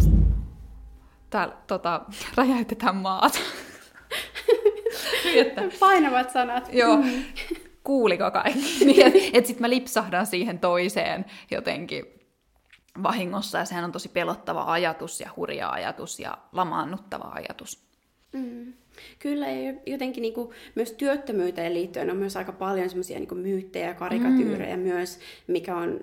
Täällä 1.31 1.57
tota, 1.67 2.01
räjäytetään 2.37 2.97
että, 5.35 5.63
Painavat 5.81 6.31
sanat. 6.31 6.69
Joo. 6.73 6.99
Kuuliko 7.87 8.31
kaikki. 8.31 8.85
niin, 8.85 9.07
että 9.07 9.19
et 9.33 9.47
sitten 9.47 9.61
mä 9.61 9.71
lipsahdan 9.71 10.27
siihen 10.27 10.59
toiseen 10.59 11.25
jotenkin 11.51 12.05
vahingossa, 13.03 13.59
ja 13.59 13.65
sehän 13.65 13.85
on 13.85 13.93
tosi 13.93 14.09
pelottava 14.09 14.73
ajatus 14.73 15.21
ja 15.21 15.31
hurja 15.37 15.71
ajatus 15.71 16.21
ja 16.21 16.39
lamaannuttava 16.53 17.31
ajatus. 17.35 17.87
Mm. 18.33 18.73
Kyllä, 19.19 19.51
ja 19.51 19.75
jotenkin 19.87 20.23
niin 20.23 20.35
kuin, 20.35 20.51
myös 20.75 20.93
työttömyyteen 20.93 21.75
liittyen 21.75 22.11
on 22.11 22.17
myös 22.17 22.37
aika 22.37 22.53
paljon 22.53 22.89
semmoisia 22.89 23.19
niin 23.19 23.39
myyttejä 23.39 23.87
ja 23.87 23.95
karikatyyrejä 23.95 24.77
mm. 24.77 24.83
myös, 24.83 25.19
mikä 25.47 25.77
on 25.77 26.01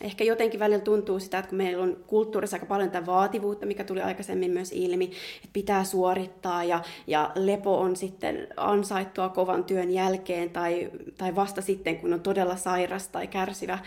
ehkä 0.00 0.24
jotenkin 0.24 0.60
välillä 0.60 0.80
tuntuu 0.80 1.20
sitä, 1.20 1.38
että 1.38 1.48
kun 1.48 1.58
meillä 1.58 1.82
on 1.82 1.96
kulttuurissa 2.06 2.56
aika 2.56 2.66
paljon 2.66 2.90
tätä 2.90 3.06
vaativuutta, 3.06 3.66
mikä 3.66 3.84
tuli 3.84 4.00
aikaisemmin 4.00 4.50
myös 4.50 4.72
ilmi, 4.72 5.04
että 5.04 5.48
pitää 5.52 5.84
suorittaa 5.84 6.64
ja, 6.64 6.82
ja 7.06 7.32
lepo 7.34 7.80
on 7.80 7.96
sitten 7.96 8.48
ansaittua 8.56 9.28
kovan 9.28 9.64
työn 9.64 9.90
jälkeen 9.90 10.50
tai, 10.50 10.90
tai 11.18 11.34
vasta 11.34 11.60
sitten, 11.60 11.98
kun 11.98 12.12
on 12.12 12.20
todella 12.20 12.56
sairas 12.56 13.08
tai 13.08 13.26
kärsivä, 13.26 13.78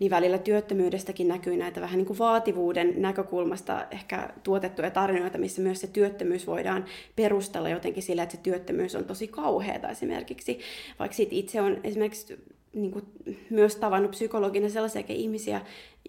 niin 0.00 0.10
välillä 0.10 0.38
työttömyydestäkin 0.38 1.28
näkyy 1.28 1.56
näitä 1.56 1.80
vähän 1.80 1.98
niin 1.98 2.06
kuin 2.06 2.18
vaativuuden 2.18 2.94
näkökulmasta 2.96 3.86
ehkä 3.90 4.30
tuotettuja 4.42 4.90
tarinoita, 4.90 5.38
missä 5.38 5.62
myös 5.62 5.80
se 5.80 5.86
työttömyys 5.86 6.46
voidaan 6.46 6.84
perustella 7.16 7.68
jotenkin 7.68 8.02
sillä, 8.02 8.22
että 8.22 8.36
se 8.36 8.42
työttömyys 8.42 8.94
on 8.94 9.04
tosi 9.04 9.28
kauheata 9.28 9.88
esimerkiksi. 9.88 10.58
Vaikka 10.98 11.16
itse 11.30 11.60
on 11.60 11.80
esimerkiksi 11.84 12.38
niin 12.74 12.90
kuin 12.90 13.04
myös 13.50 13.76
tavannut 13.76 14.10
psykologina 14.10 14.68
sellaisia 14.68 15.02
ihmisiä, 15.08 15.60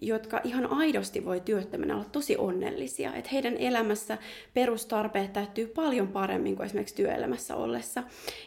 jotka 0.02 0.40
ihan 0.44 0.66
aidosti 0.66 1.24
voi 1.24 1.40
työttömänä 1.40 1.94
olla 1.94 2.04
tosi 2.12 2.36
onnellisia. 2.36 3.14
Että 3.14 3.30
heidän 3.32 3.56
elämässä 3.56 4.18
perustarpeet 4.54 5.32
täyttyy 5.32 5.66
paljon 5.66 6.08
paremmin 6.08 6.56
kuin 6.56 6.66
esimerkiksi 6.66 6.94
työelämässä 6.94 7.56
ollessa. 7.56 8.02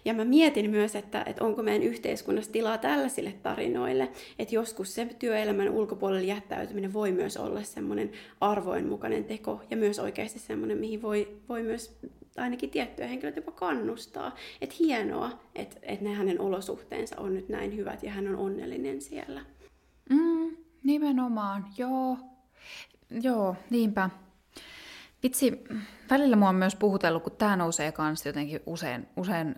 Ja 0.06 0.14
mä 0.14 0.26
mietin 0.26 0.70
myös, 0.70 0.96
että, 0.96 1.24
että 1.28 1.46
onko 1.46 1.64
meidän 1.64 1.84
yhteiskunnassa 1.84 2.52
tilaa 2.52 2.78
tällaisille 2.78 3.34
tarinoille, 3.44 4.10
että 4.40 4.56
joskus 4.56 4.96
se 4.96 5.08
työelämän 5.20 5.70
ulkopuolelle 5.70 6.28
jättäytyminen 6.28 6.94
voi 6.94 7.12
myös 7.12 7.38
olla 7.38 7.64
semmoinen 7.64 8.12
arvoinmukainen 8.42 9.26
teko 9.26 9.62
ja 9.70 9.78
myös 9.78 10.00
oikeasti 10.00 10.40
semmoinen, 10.40 10.78
mihin 10.78 11.02
voi, 11.02 11.38
voi 11.50 11.64
myös 11.64 12.00
ainakin 12.38 12.70
tiettyjä 12.70 13.08
henkilöitä 13.08 13.38
jopa 13.38 13.52
kannustaa. 13.52 14.36
Että 14.62 14.76
hienoa, 14.80 15.40
että, 15.56 15.78
että 15.82 16.06
ne 16.06 16.14
hänen 16.14 16.42
olosuhteensa 16.42 17.16
on 17.20 17.34
nyt 17.34 17.50
näin 17.50 17.76
hyvät 17.76 18.04
ja 18.04 18.12
hän 18.12 18.28
on 18.28 18.36
onnellinen 18.36 19.02
siellä. 19.02 19.42
Mm, 20.10 20.58
nimenomaan, 20.84 21.66
joo. 21.78 22.18
Joo, 23.10 23.56
niinpä. 23.70 24.10
Vitsi, 25.24 25.64
välillä 26.10 26.36
mua 26.36 26.50
on 26.50 26.56
myös 26.56 26.76
puhutellut, 26.76 27.24
kun 27.24 27.36
tämä 27.38 27.56
nousee 27.56 27.92
kanssa 27.92 28.30
jotenkin 28.30 28.60
usein, 28.66 29.08
usein 29.16 29.56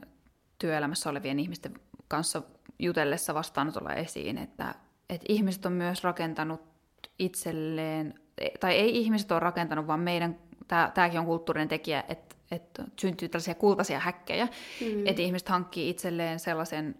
työelämässä 0.59 1.09
olevien 1.09 1.39
ihmisten 1.39 1.74
kanssa 2.07 2.41
jutellessa 2.80 3.34
vastaanotolla 3.34 3.93
esiin, 3.93 4.38
että, 4.38 4.76
että 5.09 5.26
ihmiset 5.30 5.65
on 5.65 5.74
myös 5.74 6.03
rakentanut 6.03 6.61
itselleen, 7.19 8.13
tai 8.59 8.74
ei 8.74 8.97
ihmiset 8.97 9.32
ole 9.32 9.39
rakentanut, 9.39 9.88
vaan 9.88 9.99
meidän, 9.99 10.38
tämäkin 10.93 11.19
on 11.19 11.26
kulttuurinen 11.26 11.67
tekijä, 11.67 12.03
että 12.09 12.36
että 12.51 12.84
syntyy 12.99 13.30
tällaisia 13.30 13.55
kultaisia 13.55 13.99
häkkejä, 13.99 14.45
mm. 14.45 15.07
että 15.07 15.22
ihmiset 15.22 15.49
hankkii 15.49 15.89
itselleen 15.89 16.39
sellaisen, 16.39 16.95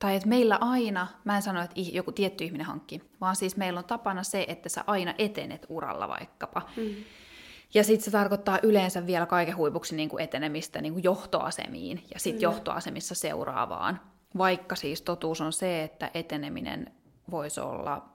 tai 0.00 0.16
että 0.16 0.28
meillä 0.28 0.58
aina, 0.60 1.06
mä 1.24 1.36
en 1.36 1.42
sano, 1.42 1.62
että 1.62 1.74
joku 1.76 2.12
tietty 2.12 2.44
ihminen 2.44 2.66
hankkii, 2.66 3.02
vaan 3.20 3.36
siis 3.36 3.56
meillä 3.56 3.78
on 3.78 3.84
tapana 3.84 4.22
se, 4.22 4.44
että 4.48 4.68
sä 4.68 4.84
aina 4.86 5.14
etenet 5.18 5.66
uralla 5.68 6.08
vaikkapa. 6.08 6.62
Mm. 6.76 6.94
Ja 7.74 7.84
sitten 7.84 8.04
se 8.04 8.10
tarkoittaa 8.10 8.58
yleensä 8.62 9.06
vielä 9.06 9.26
kaiken 9.26 9.56
huipuksi 9.56 9.96
niin 9.96 10.08
kuin 10.08 10.22
etenemistä 10.22 10.80
niin 10.80 10.92
kuin 10.92 11.04
johtoasemiin 11.04 12.04
ja 12.14 12.20
sitten 12.20 12.38
mm. 12.40 12.42
johtoasemissa 12.42 13.14
seuraavaan. 13.14 14.00
Vaikka 14.38 14.76
siis 14.76 15.02
totuus 15.02 15.40
on 15.40 15.52
se, 15.52 15.82
että 15.82 16.10
eteneminen 16.14 16.92
voisi 17.30 17.60
olla 17.60 18.08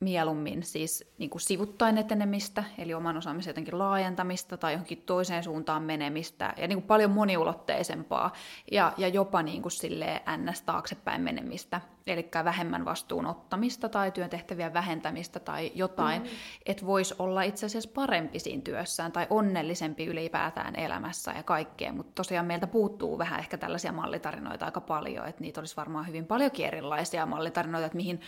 mieluummin 0.00 0.62
siis 0.62 1.12
niin 1.18 1.30
kuin 1.30 1.40
sivuttain 1.40 1.98
etenemistä, 1.98 2.64
eli 2.78 2.94
oman 2.94 3.16
osaamisen 3.16 3.50
jotenkin 3.50 3.78
laajentamista 3.78 4.56
tai 4.56 4.72
johonkin 4.72 5.02
toiseen 5.06 5.44
suuntaan 5.44 5.82
menemistä, 5.82 6.54
ja 6.56 6.68
niin 6.68 6.76
kuin 6.76 6.86
paljon 6.86 7.10
moniulotteisempaa, 7.10 8.32
ja, 8.72 8.92
ja 8.96 9.08
jopa 9.08 9.42
niin 9.42 9.62
kuin 9.62 9.72
silleen 9.72 10.20
ns. 10.46 10.62
taaksepäin 10.62 11.22
menemistä, 11.22 11.80
eli 12.06 12.28
vähemmän 12.44 12.84
vastuun 12.84 13.26
ottamista 13.26 13.88
tai 13.88 14.10
työtehtävien 14.10 14.72
vähentämistä 14.72 15.40
tai 15.40 15.72
jotain, 15.74 16.22
mm. 16.22 16.28
että 16.66 16.86
voisi 16.86 17.14
olla 17.18 17.42
itse 17.42 17.66
asiassa 17.66 17.90
parempi 17.94 18.38
siinä 18.38 18.62
työssään 18.62 19.12
tai 19.12 19.26
onnellisempi 19.30 20.06
ylipäätään 20.06 20.76
elämässä 20.76 21.32
ja 21.36 21.42
kaikkea, 21.42 21.92
mutta 21.92 22.12
tosiaan 22.14 22.46
meiltä 22.46 22.66
puuttuu 22.66 23.18
vähän 23.18 23.40
ehkä 23.40 23.58
tällaisia 23.58 23.92
mallitarinoita 23.92 24.64
aika 24.64 24.80
paljon, 24.80 25.26
että 25.26 25.40
niitä 25.40 25.60
olisi 25.60 25.76
varmaan 25.76 26.06
hyvin 26.06 26.26
paljonkin 26.26 26.66
erilaisia 26.66 27.26
mallitarinoita, 27.26 27.86
että 27.86 27.96
mihin, 27.96 28.20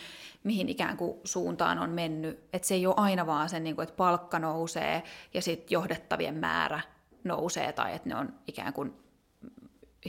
mihin 0.45 0.68
ikään 0.68 0.97
kuin 0.97 1.18
suuntaan 1.25 1.62
on 1.71 1.91
mennyt, 1.91 2.41
että 2.53 2.69
se 2.69 2.75
ei 2.75 2.87
ole 2.87 2.95
aina 2.97 3.27
vaan 3.27 3.49
sen, 3.49 3.65
niin 3.65 3.77
kuin, 3.77 3.83
että 3.83 3.97
palkka 3.97 4.39
nousee 4.39 5.03
ja 5.35 5.43
sitten 5.43 5.67
johdettavien 5.71 6.35
määrä 6.35 6.81
nousee 7.25 7.73
tai 7.73 7.95
että 7.95 8.09
ne 8.09 8.17
on 8.17 8.35
ikään 8.47 8.73
kuin 8.73 8.95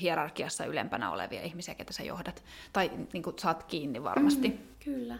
hierarkiassa 0.01 0.65
ylempänä 0.65 1.11
olevia 1.11 1.41
ihmisiä, 1.41 1.75
ketä 1.75 1.93
sä 1.93 2.03
johdat. 2.03 2.43
Tai 2.73 2.91
niin 3.13 3.23
kuin, 3.23 3.39
saat 3.39 3.63
kiinni 3.63 4.03
varmasti. 4.03 4.47
Mm, 4.49 4.57
kyllä. 4.83 5.17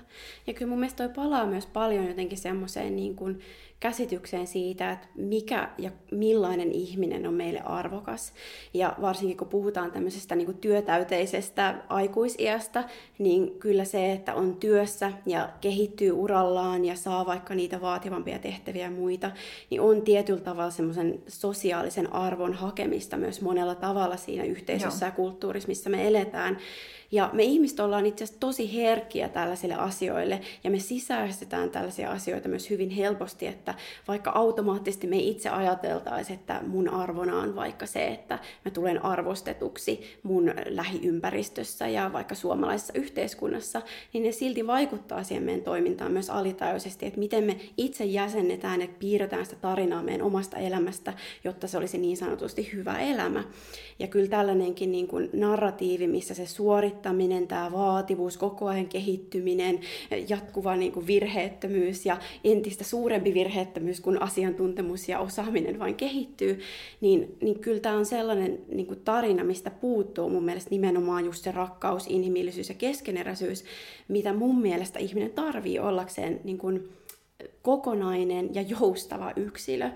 Ja 0.48 0.54
kyllä 0.54 0.70
mun 0.70 0.80
mielestä 0.80 1.08
toi 1.08 1.16
palaa 1.16 1.46
myös 1.46 1.66
paljon 1.66 2.08
jotenkin 2.08 2.38
semmoiseen 2.38 2.96
niin 2.96 3.16
kuin 3.16 3.40
käsitykseen 3.84 4.48
siitä, 4.48 4.92
että 4.92 5.08
mikä 5.16 5.70
ja 5.78 5.92
millainen 6.12 6.72
ihminen 6.72 7.28
on 7.28 7.34
meille 7.34 7.60
arvokas. 7.60 8.34
Ja 8.74 8.96
varsinkin 9.02 9.38
kun 9.38 9.48
puhutaan 9.48 9.92
tämmöisestä 9.92 10.36
niin 10.36 10.58
työtäyteisestä 10.58 11.76
aikuisiästä, 11.90 12.84
niin 13.20 13.60
kyllä 13.60 13.86
se, 13.86 14.12
että 14.12 14.34
on 14.34 14.56
työssä 14.56 15.12
ja 15.26 15.50
kehittyy 15.62 16.12
urallaan 16.12 16.86
ja 16.86 16.96
saa 16.96 17.26
vaikka 17.26 17.56
niitä 17.56 17.82
vaativampia 17.82 18.40
tehtäviä 18.40 18.84
ja 18.84 18.92
muita, 18.92 19.32
niin 19.70 19.82
on 19.82 20.02
tietyllä 20.02 20.42
tavalla 20.42 20.72
semmoisen 20.72 21.24
sosiaalisen 21.28 22.14
arvon 22.14 22.54
hakemista 22.54 23.18
myös 23.18 23.42
monella 23.42 23.76
tavalla 23.76 24.18
siinä 24.18 24.44
yhteisössä 24.44 25.06
Joo. 25.06 25.12
ja 25.12 25.16
kulttuurissa, 25.16 25.68
missä 25.68 25.90
me 25.90 26.08
eletään. 26.08 26.58
Ja 27.14 27.30
me 27.34 27.44
ihmiset 27.44 27.80
ollaan 27.80 28.06
itse 28.06 28.24
asiassa 28.24 28.40
tosi 28.40 28.74
herkkiä 28.76 29.30
tällaisille 29.30 29.76
asioille, 29.76 30.40
ja 30.64 30.72
me 30.72 30.80
sisäistetään 30.80 31.70
tällaisia 31.70 32.12
asioita 32.12 32.50
myös 32.50 32.70
hyvin 32.70 32.90
helposti, 32.90 33.48
että 33.48 33.74
vaikka 34.08 34.32
automaattisesti 34.36 35.08
me 35.08 35.18
itse 35.18 35.50
ajateltaisiin, 35.50 36.40
että 36.40 36.62
mun 36.68 36.90
arvona 36.90 37.40
on 37.40 37.56
vaikka 37.56 37.86
se, 37.86 38.08
että 38.08 38.40
mä 38.66 38.72
tulen 38.72 39.06
arvostetuksi 39.06 40.02
mun 40.24 40.54
lähiympäristössä 40.66 41.88
ja 41.88 42.14
vaikka 42.14 42.36
suomalaisessa 42.36 42.94
yhteiskunnassa, 42.96 43.82
niin 44.14 44.24
ne 44.24 44.32
silti 44.32 44.68
vaikuttaa 44.68 45.24
siihen 45.24 45.44
meidän 45.44 45.64
toimintaan 45.64 46.12
myös 46.12 46.30
alitajuisesti, 46.30 47.06
että 47.06 47.20
miten 47.20 47.44
me 47.44 47.58
itse 47.78 48.06
jäsennetään, 48.06 48.82
että 48.82 49.00
piirretään 49.00 49.46
sitä 49.46 49.58
tarinaa 49.62 50.04
meidän 50.04 50.26
omasta 50.26 50.58
elämästä, 50.58 51.14
jotta 51.44 51.68
se 51.68 51.78
olisi 51.78 51.98
niin 51.98 52.18
sanotusti 52.18 52.70
hyvä 52.74 53.00
elämä. 53.00 53.44
Ja 54.00 54.08
kyllä 54.08 54.30
tällainenkin 54.30 54.92
niin 54.92 55.08
kuin 55.08 55.30
narratiivi, 55.34 56.08
missä 56.08 56.34
se 56.34 56.46
suorittaminen, 57.04 57.48
tämä 57.48 57.72
vaativuus, 57.72 58.38
koko 58.38 58.68
ajan 58.68 58.88
kehittyminen, 58.88 59.80
jatkuva 60.30 60.76
niin 60.76 60.92
kuin 60.92 61.08
virheettömyys 61.08 62.06
ja 62.06 62.18
entistä 62.44 62.84
suurempi 62.84 63.34
virheettömyys, 63.34 64.02
kun 64.02 64.22
asiantuntemus 64.22 65.10
ja 65.10 65.20
osaaminen 65.20 65.80
vain 65.80 65.96
kehittyy, 65.96 66.60
niin, 67.02 67.38
niin 67.42 67.60
kyllä 67.60 67.80
tämä 67.80 67.98
on 67.98 68.06
sellainen 68.06 68.60
niin 68.72 68.88
kuin 68.88 69.00
tarina, 69.06 69.44
mistä 69.44 69.70
puuttuu 69.70 70.30
mun 70.30 70.44
mielestä 70.44 70.70
nimenomaan 70.70 71.26
just 71.26 71.44
se 71.44 71.52
rakkaus, 71.52 72.08
inhimillisyys 72.08 72.70
ja 72.70 72.76
keskeneräisyys, 72.76 73.64
mitä 74.08 74.34
mun 74.34 74.62
mielestä 74.62 75.00
ihminen 75.00 75.32
tarvii 75.32 75.80
ollakseen 75.80 76.40
niin 76.44 76.58
kuin, 76.58 76.90
kokonainen 77.62 78.56
ja 78.56 78.62
joustava 78.62 79.32
yksilö. 79.36 79.90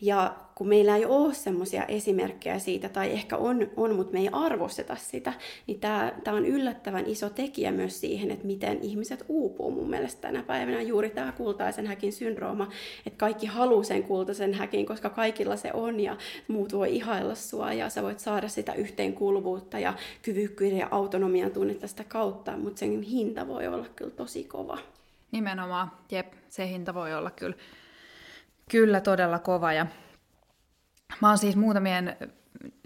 Ja 0.00 0.36
kun 0.54 0.68
meillä 0.68 0.96
ei 0.96 1.04
ole 1.04 1.34
semmoisia 1.34 1.84
esimerkkejä 1.84 2.58
siitä, 2.58 2.88
tai 2.88 3.12
ehkä 3.12 3.36
on, 3.36 3.70
on, 3.76 3.94
mutta 3.94 4.12
me 4.12 4.20
ei 4.20 4.28
arvosteta 4.32 4.96
sitä, 4.96 5.32
niin 5.66 5.80
tämä, 5.80 6.12
on 6.26 6.46
yllättävän 6.46 7.06
iso 7.06 7.30
tekijä 7.30 7.72
myös 7.72 8.00
siihen, 8.00 8.30
että 8.30 8.46
miten 8.46 8.78
ihmiset 8.82 9.24
uupuu 9.28 9.70
mun 9.70 9.90
mielestä 9.90 10.20
tänä 10.20 10.42
päivänä. 10.42 10.82
Juuri 10.82 11.10
tämä 11.10 11.32
kultaisen 11.32 11.86
häkin 11.86 12.12
syndrooma, 12.12 12.68
että 13.06 13.18
kaikki 13.18 13.46
haluaa 13.46 13.84
sen 13.84 14.02
kultaisen 14.02 14.54
häkin, 14.54 14.86
koska 14.86 15.10
kaikilla 15.10 15.56
se 15.56 15.70
on, 15.72 16.00
ja 16.00 16.16
muut 16.48 16.72
voi 16.72 16.96
ihailla 16.96 17.34
sua, 17.34 17.72
ja 17.72 17.88
sä 17.88 18.02
voit 18.02 18.20
saada 18.20 18.48
sitä 18.48 18.72
yhteenkuuluvuutta 18.72 19.78
ja 19.78 19.94
kyvykkyyden 20.22 20.78
ja 20.78 20.88
autonomian 20.90 21.50
tunnetta 21.50 21.86
sitä 21.88 22.04
kautta, 22.04 22.56
mutta 22.56 22.78
sen 22.78 23.02
hinta 23.02 23.46
voi 23.46 23.66
olla 23.66 23.86
kyllä 23.96 24.12
tosi 24.12 24.44
kova. 24.44 24.78
Nimenomaan, 25.30 25.92
jep, 26.10 26.32
se 26.48 26.68
hinta 26.68 26.94
voi 26.94 27.14
olla 27.14 27.30
kyllä, 27.30 27.56
kyllä 28.70 29.00
todella 29.00 29.38
kova. 29.38 29.72
Ja 29.72 29.86
mä 31.20 31.28
oon 31.28 31.38
siis 31.38 31.56
muutamien 31.56 32.16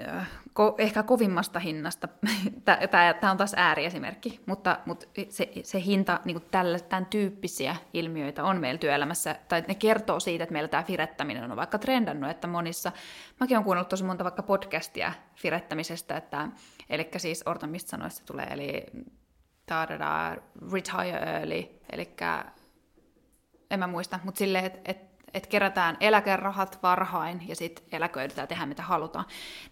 äh, 0.09 0.31
ko, 0.53 0.75
ehkä 0.79 1.03
kovimmasta 1.03 1.59
hinnasta, 1.59 2.09
tämä 3.21 3.31
on 3.31 3.37
taas 3.37 3.55
ääriesimerkki, 3.57 4.41
mutta, 4.47 4.79
mutta 4.87 5.07
se, 5.29 5.53
se 5.63 5.83
hinta, 5.85 6.21
niin 6.25 6.41
kuin 6.41 6.51
tällä, 6.51 6.79
tämän 6.79 7.07
tyyppisiä 7.07 7.77
ilmiöitä 7.93 8.45
on 8.45 8.61
meillä 8.61 8.79
työelämässä, 8.79 9.37
tai 9.49 9.65
ne 9.69 9.75
kertoo 9.75 10.21
siitä, 10.21 10.45
että 10.45 10.53
meillä 10.53 10.69
tämä 10.69 10.83
firettäminen 10.83 11.51
on 11.51 11.57
vaikka 11.57 11.79
trendannut, 11.79 12.31
että 12.31 12.47
monissa, 12.47 12.93
mäkin 13.41 13.57
olen 13.57 13.65
kuunnellut 13.65 13.89
tosi 13.89 14.05
monta 14.05 14.25
vaikka 14.25 14.43
podcastia 14.43 15.13
firettämisestä, 15.35 16.17
että, 16.17 16.49
eli 16.91 17.09
siis 17.17 17.43
Orton 17.47 17.71
mistä 17.71 17.91
sanoista 17.91 18.23
tulee, 18.27 18.47
eli 18.51 18.85
da, 19.99 20.37
retire 20.73 21.19
early, 21.19 21.81
eli 21.93 22.15
en 23.71 23.79
mä 23.79 23.87
muista, 23.87 24.19
mutta 24.25 24.39
silleen, 24.39 24.65
että 24.65 24.81
et, 24.85 24.99
et 25.35 25.47
kerätään 25.47 25.97
eläkerahat 26.01 26.79
varhain 26.83 27.49
ja 27.49 27.57
sitten 27.57 27.85
eläköidytään 27.93 28.49
tehdä 28.49 28.67
mitä 28.67 28.83
halutaan, 28.83 29.25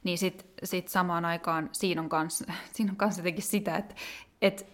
niin 0.05 0.19
sitten 0.19 0.49
sit 0.65 0.89
samaan 0.89 1.25
aikaan 1.25 1.69
siinä 1.73 2.01
on 2.01 2.09
kans, 2.09 2.45
kans 2.97 3.19
jotenkin 3.19 3.43
sitä, 3.43 3.77
että 3.77 3.95
et, 4.43 4.67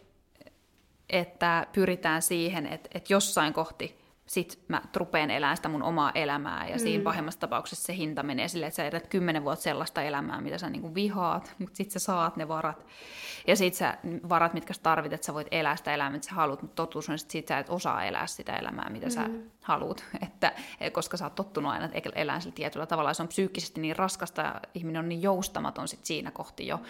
että 1.08 1.66
pyritään 1.72 2.22
siihen, 2.22 2.66
että, 2.66 2.88
että 2.94 3.12
jossain 3.12 3.52
kohti 3.52 4.05
sit 4.26 4.58
mä 4.68 4.82
rupeen 4.96 5.30
elämään 5.30 5.56
sitä 5.56 5.68
mun 5.68 5.82
omaa 5.82 6.12
elämää, 6.14 6.68
ja 6.68 6.74
mm. 6.74 6.80
siinä 6.80 7.04
pahimmassa 7.04 7.40
tapauksessa 7.40 7.84
se 7.84 7.96
hinta 7.96 8.22
menee 8.22 8.48
silleen, 8.48 8.68
että 8.68 8.76
sä 8.76 8.84
edät 8.84 9.06
kymmenen 9.06 9.44
vuotta 9.44 9.62
sellaista 9.62 10.02
elämää, 10.02 10.40
mitä 10.40 10.58
sä 10.58 10.70
niinku 10.70 10.94
vihaat, 10.94 11.54
mutta 11.58 11.76
sit 11.76 11.90
sä 11.90 11.98
saat 11.98 12.36
ne 12.36 12.48
varat. 12.48 12.86
Ja 13.46 13.56
sit 13.56 13.74
sä 13.74 13.98
varat, 14.28 14.54
mitkä 14.54 14.74
sä 14.74 14.80
tarvit, 14.82 15.12
että 15.12 15.26
sä 15.26 15.34
voit 15.34 15.48
elää 15.50 15.76
sitä 15.76 15.94
elämää, 15.94 16.10
mitä 16.10 16.26
sä 16.26 16.34
haluat, 16.34 16.62
mutta 16.62 16.74
totuus 16.74 17.08
on, 17.08 17.14
että 17.14 17.32
sit 17.32 17.48
sä 17.48 17.58
et 17.58 17.70
osaa 17.70 18.04
elää 18.04 18.26
sitä 18.26 18.56
elämää, 18.56 18.90
mitä 18.90 19.06
mm. 19.06 19.10
sä 19.10 19.26
haluat, 19.62 20.04
että, 20.26 20.52
koska 20.92 21.16
sä 21.16 21.24
oot 21.24 21.34
tottunut 21.34 21.72
aina 21.72 21.88
elää 22.14 22.40
sillä 22.40 22.54
tietyllä 22.54 22.86
tavalla, 22.86 23.10
ja 23.10 23.14
se 23.14 23.22
on 23.22 23.28
psyykkisesti 23.28 23.80
niin 23.80 23.96
raskasta, 23.96 24.42
ja 24.42 24.60
ihminen 24.74 25.00
on 25.00 25.08
niin 25.08 25.22
joustamaton 25.22 25.88
sit 25.88 26.04
siinä 26.04 26.30
kohti 26.30 26.66
jo, 26.66 26.80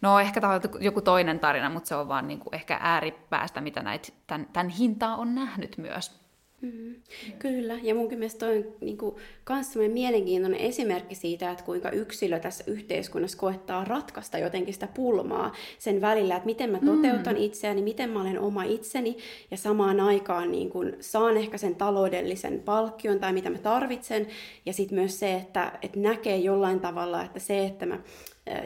No 0.00 0.20
ehkä 0.20 0.40
tämä 0.40 0.52
on 0.52 0.60
joku 0.80 1.00
toinen 1.00 1.40
tarina, 1.40 1.70
mutta 1.70 1.88
se 1.88 1.94
on 1.94 2.08
vaan 2.08 2.28
niin 2.28 2.40
kuin 2.40 2.54
ehkä 2.54 2.78
ääripäästä, 2.82 3.60
mitä 3.60 3.82
näitä, 3.82 4.08
tämän, 4.26 4.46
tämän 4.52 4.68
hintaa 4.68 5.16
on 5.16 5.34
nähnyt 5.34 5.78
myös. 5.78 6.23
Mm, 6.64 6.94
kyllä, 7.38 7.78
ja 7.82 7.94
munkin 7.94 8.18
mielestä 8.18 8.46
toi 8.46 8.56
on 8.56 8.64
niin 8.80 8.98
kuin, 8.98 9.16
myös 9.44 9.92
mielenkiintoinen 9.92 10.60
esimerkki 10.60 11.14
siitä, 11.14 11.50
että 11.50 11.64
kuinka 11.64 11.90
yksilö 11.90 12.40
tässä 12.40 12.64
yhteiskunnassa 12.66 13.38
koettaa 13.38 13.84
ratkaista 13.84 14.38
jotenkin 14.38 14.74
sitä 14.74 14.88
pulmaa 14.94 15.52
sen 15.78 16.00
välillä, 16.00 16.36
että 16.36 16.46
miten 16.46 16.70
mä 16.70 16.78
toteutan 16.78 17.36
mm. 17.36 17.42
itseäni, 17.42 17.82
miten 17.82 18.10
mä 18.10 18.20
olen 18.20 18.40
oma 18.40 18.64
itseni, 18.64 19.16
ja 19.50 19.56
samaan 19.56 20.00
aikaan 20.00 20.52
niin 20.52 20.70
kuin, 20.70 20.96
saan 21.00 21.36
ehkä 21.36 21.58
sen 21.58 21.74
taloudellisen 21.74 22.60
palkkion 22.60 23.20
tai 23.20 23.32
mitä 23.32 23.50
mä 23.50 23.58
tarvitsen, 23.58 24.26
ja 24.66 24.72
sitten 24.72 24.98
myös 24.98 25.18
se, 25.18 25.34
että, 25.34 25.72
että 25.82 26.00
näkee 26.00 26.36
jollain 26.36 26.80
tavalla, 26.80 27.24
että 27.24 27.40
se, 27.40 27.64
että 27.64 27.86
mä 27.86 27.98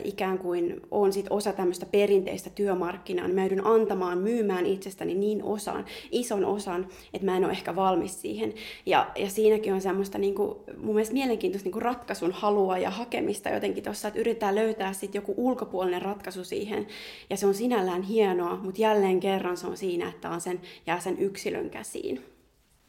ikään 0.05 0.39
kuin 0.39 0.81
on 0.91 1.13
sit 1.13 1.27
osa 1.31 1.53
tämmöistä 1.53 1.87
perinteistä 1.87 2.51
työmarkkinaa, 2.51 3.27
niin 3.27 3.35
mä 3.35 3.47
joudun 3.47 3.67
antamaan, 3.67 4.19
myymään 4.19 4.67
itsestäni 4.67 5.15
niin 5.15 5.43
osan, 5.43 5.85
ison 6.11 6.45
osan, 6.45 6.89
että 7.15 7.25
mä 7.25 7.37
en 7.37 7.45
ole 7.45 7.53
ehkä 7.53 7.77
valmis 7.77 8.21
siihen. 8.21 8.55
Ja, 8.87 9.11
ja 9.17 9.31
siinäkin 9.31 9.75
on 9.75 9.81
semmoista 9.81 10.19
niin 10.19 10.35
kuin, 10.35 10.59
mun 10.77 10.95
mielestä 10.95 11.13
mielenkiintoista 11.13 11.67
niin 11.67 11.73
kuin 11.73 11.83
ratkaisun 11.83 12.33
halua 12.33 12.79
ja 12.79 12.91
hakemista 12.91 13.49
jotenkin 13.49 13.85
tuossa, 13.85 14.09
että 14.09 14.21
yritetään 14.21 14.55
löytää 14.55 14.93
sitten 14.93 15.19
joku 15.19 15.35
ulkopuolinen 15.37 16.03
ratkaisu 16.03 16.45
siihen. 16.45 16.87
Ja 17.31 17.37
se 17.37 17.47
on 17.47 17.55
sinällään 17.55 18.03
hienoa, 18.03 18.57
mutta 18.57 18.81
jälleen 18.81 19.21
kerran 19.21 19.57
se 19.57 19.67
on 19.67 19.77
siinä, 19.77 20.09
että 20.09 20.31
on 20.31 20.41
sen, 20.41 20.61
jää 20.87 21.01
sen 21.01 21.19
yksilön 21.19 21.71
käsiin. 21.71 22.25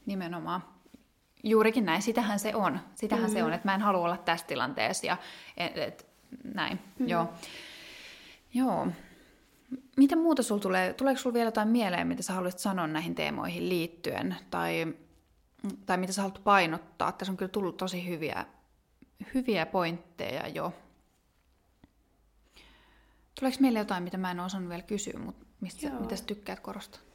Nimenomaan. 0.06 0.64
Juurikin 1.44 1.86
näin, 1.86 2.02
sitähän 2.02 2.40
se 2.40 2.56
on. 2.56 2.80
Sitähän 2.96 3.26
mm-hmm. 3.26 3.40
se 3.40 3.44
on, 3.44 3.54
että 3.54 3.68
mä 3.68 3.76
en 3.76 3.82
halua 3.82 4.06
olla 4.06 4.18
tässä 4.18 4.48
tilanteessa 4.48 5.08
ja 5.08 5.18
et, 5.58 5.78
et, 5.78 6.09
näin, 6.54 6.80
mm. 7.00 7.08
joo. 7.08 7.34
Joo. 8.54 8.88
Mitä 9.98 10.16
muuta 10.16 10.44
sulla 10.44 10.62
tulee? 10.62 10.94
Tuleeko 10.94 11.20
sulla 11.20 11.34
vielä 11.34 11.48
jotain 11.48 11.68
mieleen, 11.68 12.08
mitä 12.08 12.24
sä 12.24 12.34
haluaisit 12.34 12.60
sanoa 12.60 12.88
näihin 12.88 13.16
teemoihin 13.16 13.70
liittyen? 13.70 14.36
Tai, 14.50 14.94
tai 15.86 15.98
mitä 15.98 16.14
sä 16.14 16.22
haluat 16.22 16.44
painottaa? 16.44 17.12
Tässä 17.12 17.32
on 17.32 17.38
kyllä 17.38 17.52
tullut 17.52 17.78
tosi 17.78 18.08
hyviä, 18.08 18.46
hyviä 19.34 19.66
pointteja 19.66 20.48
jo. 20.48 20.74
Tuleeko 23.40 23.58
meille 23.60 23.80
jotain, 23.80 24.04
mitä 24.04 24.18
mä 24.18 24.32
en 24.32 24.40
osannut 24.40 24.70
vielä 24.70 24.82
kysyä, 24.84 25.20
mutta 25.20 25.46
mistä, 25.62 25.90
mitä 25.90 26.16
sä 26.16 26.26
tykkäät 26.26 26.60
korostaa? 26.60 27.09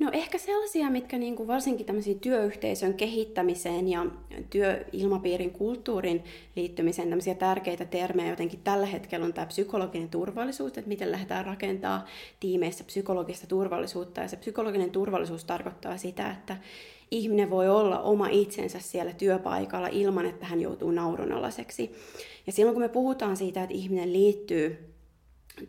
No 0.00 0.10
ehkä 0.12 0.38
sellaisia, 0.38 0.90
mitkä 0.90 1.18
niin 1.18 1.36
kuin 1.36 1.46
varsinkin 1.46 1.86
tämmöisiin 1.86 2.20
työyhteisön 2.20 2.94
kehittämiseen 2.94 3.88
ja 3.88 4.06
työilmapiirin 4.50 5.50
kulttuurin 5.50 6.24
liittymiseen 6.56 7.08
tämmöisiä 7.08 7.34
tärkeitä 7.34 7.84
termejä 7.84 8.30
jotenkin 8.30 8.60
tällä 8.64 8.86
hetkellä 8.86 9.26
on 9.26 9.32
tämä 9.32 9.46
psykologinen 9.46 10.08
turvallisuus, 10.08 10.68
että 10.68 10.88
miten 10.88 11.10
lähdetään 11.10 11.46
rakentaa 11.46 12.06
tiimeissä 12.40 12.84
psykologista 12.84 13.46
turvallisuutta. 13.46 14.20
Ja 14.20 14.28
se 14.28 14.36
psykologinen 14.36 14.90
turvallisuus 14.90 15.44
tarkoittaa 15.44 15.96
sitä, 15.96 16.30
että 16.30 16.56
ihminen 17.10 17.50
voi 17.50 17.68
olla 17.68 18.00
oma 18.00 18.28
itsensä 18.28 18.78
siellä 18.78 19.12
työpaikalla 19.12 19.88
ilman, 19.88 20.26
että 20.26 20.46
hän 20.46 20.60
joutuu 20.60 20.90
naurunalaiseksi. 20.90 21.94
Ja 22.46 22.52
silloin 22.52 22.74
kun 22.74 22.82
me 22.82 22.88
puhutaan 22.88 23.36
siitä, 23.36 23.62
että 23.62 23.74
ihminen 23.74 24.12
liittyy 24.12 24.89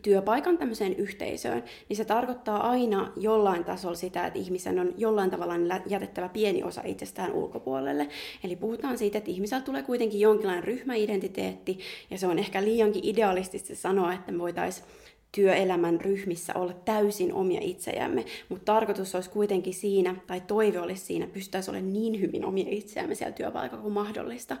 työpaikan 0.02 0.58
tämmöiseen 0.58 0.94
yhteisöön, 0.94 1.64
niin 1.88 1.96
se 1.96 2.04
tarkoittaa 2.04 2.70
aina 2.70 3.12
jollain 3.16 3.64
tasolla 3.64 3.94
sitä, 3.94 4.26
että 4.26 4.38
ihmisen 4.38 4.78
on 4.78 4.94
jollain 4.96 5.30
tavalla 5.30 5.54
jätettävä 5.86 6.28
pieni 6.28 6.62
osa 6.62 6.82
itsestään 6.84 7.32
ulkopuolelle. 7.32 8.08
Eli 8.44 8.56
puhutaan 8.56 8.98
siitä, 8.98 9.18
että 9.18 9.30
ihmisellä 9.30 9.64
tulee 9.64 9.82
kuitenkin 9.82 10.20
jonkinlainen 10.20 10.64
ryhmäidentiteetti, 10.64 11.78
ja 12.10 12.18
se 12.18 12.26
on 12.26 12.38
ehkä 12.38 12.64
liiankin 12.64 13.04
idealistista 13.04 13.74
sanoa, 13.74 14.12
että 14.12 14.32
me 14.32 14.38
voitaisiin 14.38 14.86
työelämän 15.32 16.00
ryhmissä 16.00 16.52
olla 16.54 16.72
täysin 16.72 17.34
omia 17.34 17.60
itsejämme, 17.62 18.24
mutta 18.48 18.72
tarkoitus 18.72 19.14
olisi 19.14 19.30
kuitenkin 19.30 19.74
siinä, 19.74 20.16
tai 20.26 20.40
toive 20.40 20.80
olisi 20.80 21.04
siinä, 21.04 21.26
pystyttäisiin 21.26 21.74
olemaan 21.74 21.92
niin 21.92 22.20
hyvin 22.20 22.44
omia 22.44 22.66
itseämme 22.68 23.14
siellä 23.14 23.32
työpaikalla 23.32 23.82
kuin 23.82 23.94
mahdollista. 23.94 24.56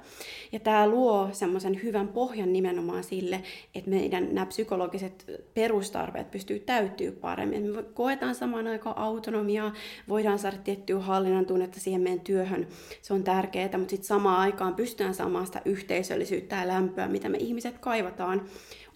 Ja 0.52 0.60
tämä 0.60 0.88
luo 0.88 1.28
semmoisen 1.32 1.82
hyvän 1.82 2.08
pohjan 2.08 2.52
nimenomaan 2.52 3.04
sille, 3.04 3.42
että 3.74 3.90
meidän 3.90 4.34
nämä 4.34 4.46
psykologiset 4.46 5.26
perustarpeet 5.54 6.30
pystyy 6.30 6.58
täyttyä 6.58 7.12
paremmin. 7.12 7.62
Me 7.62 7.82
koetaan 7.82 8.34
samaan 8.34 8.66
aikaan 8.66 8.98
autonomiaa, 8.98 9.72
voidaan 10.08 10.38
saada 10.38 10.56
tiettyä 10.56 11.00
hallinnan 11.00 11.46
tunnetta 11.46 11.80
siihen 11.80 12.00
meidän 12.00 12.20
työhön, 12.20 12.66
se 13.02 13.14
on 13.14 13.24
tärkeää, 13.24 13.78
mutta 13.78 13.90
sitten 13.90 14.08
samaan 14.08 14.40
aikaan 14.40 14.74
pystytään 14.74 15.14
saamaan 15.14 15.46
sitä 15.46 15.62
yhteisöllisyyttä 15.64 16.56
ja 16.56 16.68
lämpöä, 16.68 17.08
mitä 17.08 17.28
me 17.28 17.38
ihmiset 17.38 17.78
kaivataan 17.78 18.42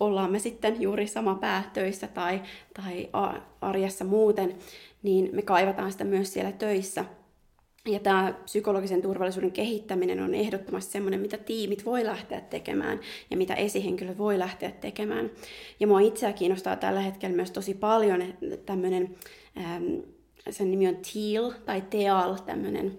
ollaan 0.01 0.33
me 0.33 0.39
sitten 0.39 0.83
juuri 0.83 1.07
sama 1.07 1.35
päätöissä 1.35 2.07
tai, 2.07 2.43
tai 2.75 3.09
arjessa 3.61 4.05
muuten, 4.05 4.57
niin 5.03 5.29
me 5.33 5.43
kaivataan 5.43 5.93
sitä 5.93 6.05
myös 6.05 6.33
siellä 6.33 6.53
töissä. 6.53 7.05
Ja 7.87 8.01
tämä 8.01 8.35
psykologisen 8.45 9.03
turvallisuuden 9.03 9.53
kehittäminen 9.53 10.21
on 10.21 10.35
ehdottomasti 10.35 10.93
semmoinen, 10.93 11.21
mitä 11.21 11.39
tiimit 11.39 11.85
voi 11.85 12.05
lähteä 12.05 12.41
tekemään 12.41 13.01
ja 13.31 13.37
mitä 13.37 13.55
esihenkilöt 13.55 14.19
voi 14.19 14.39
lähteä 14.39 14.71
tekemään. 14.71 15.31
Ja 15.81 15.87
mua 15.87 16.01
itseä 16.01 16.33
kiinnostaa 16.33 16.77
tällä 16.77 17.01
hetkellä 17.01 17.37
myös 17.37 17.51
tosi 17.51 17.75
paljon 17.75 18.25
tämmöinen, 18.67 19.17
sen 20.51 20.71
nimi 20.71 20.89
on 20.89 20.97
TEAL 20.97 21.51
tai 21.65 21.81
TEAL, 21.81 22.35
tämmöinen 22.35 22.99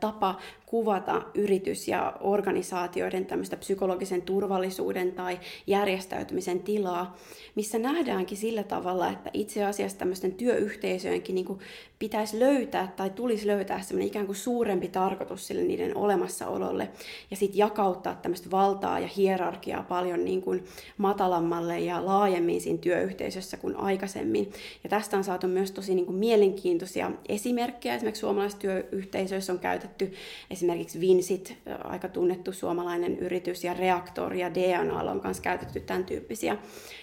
tapa 0.00 0.40
kuvata 0.74 1.22
yritys- 1.34 1.88
ja 1.88 2.12
organisaatioiden 2.20 3.26
tämmöistä 3.26 3.56
psykologisen 3.56 4.22
turvallisuuden 4.22 5.12
tai 5.12 5.40
järjestäytymisen 5.66 6.60
tilaa, 6.60 7.16
missä 7.54 7.78
nähdäänkin 7.78 8.38
sillä 8.38 8.62
tavalla, 8.62 9.10
että 9.10 9.30
itse 9.32 9.64
asiassa 9.64 9.98
tämmöisten 9.98 10.32
työyhteisöjenkin 10.32 11.34
niin 11.34 11.58
pitäisi 11.98 12.40
löytää 12.40 12.92
tai 12.96 13.10
tulisi 13.10 13.46
löytää 13.46 13.82
semmoinen 13.82 14.08
ikään 14.08 14.26
kuin 14.26 14.36
suurempi 14.36 14.88
tarkoitus 14.88 15.46
sille 15.46 15.62
niiden 15.62 15.96
olemassaololle 15.96 16.88
ja 17.30 17.36
sitten 17.36 17.58
jakauttaa 17.58 18.14
tämmöistä 18.14 18.50
valtaa 18.50 18.98
ja 18.98 19.08
hierarkiaa 19.16 19.82
paljon 19.82 20.24
niin 20.24 20.42
kuin 20.42 20.64
matalammalle 20.98 21.80
ja 21.80 22.06
laajemmin 22.06 22.60
siinä 22.60 22.78
työyhteisössä 22.78 23.56
kuin 23.56 23.76
aikaisemmin. 23.76 24.52
Ja 24.84 24.90
tästä 24.90 25.16
on 25.16 25.24
saatu 25.24 25.48
myös 25.48 25.72
tosi 25.72 25.94
niin 25.94 26.06
kuin 26.06 26.16
mielenkiintoisia 26.16 27.10
esimerkkejä. 27.28 27.94
Esimerkiksi 27.94 28.20
suomalaisissa 28.20 28.60
työyhteisöissä 28.60 29.52
on 29.52 29.58
käytetty 29.58 30.04
esimerkiksi 30.50 30.63
Vinsit, 31.00 31.56
aika 31.84 32.08
tunnettu 32.08 32.52
suomalainen 32.52 33.18
yritys, 33.18 33.64
ja 33.64 33.74
Reaktor 33.74 34.34
ja 34.34 34.54
DNA 34.54 35.00
on 35.00 35.20
myös 35.24 35.40
käytetty 35.40 35.80
tämän 35.80 36.04
tyyppisiä. 36.04 36.56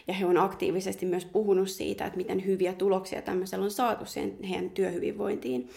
Ja 0.08 0.14
he 0.14 0.26
on 0.26 0.38
aktiivisesti 0.38 1.06
myös 1.06 1.26
puhunut 1.26 1.70
siitä, 1.70 2.06
että 2.06 2.18
miten 2.18 2.46
hyviä 2.46 2.74
tuloksia 2.74 3.22
tämmöisellä 3.22 3.66
on 3.66 3.72
saatu 3.72 4.06
sen 4.06 4.44
heidän 4.44 4.70
työhyvinvointiin. 4.70 5.70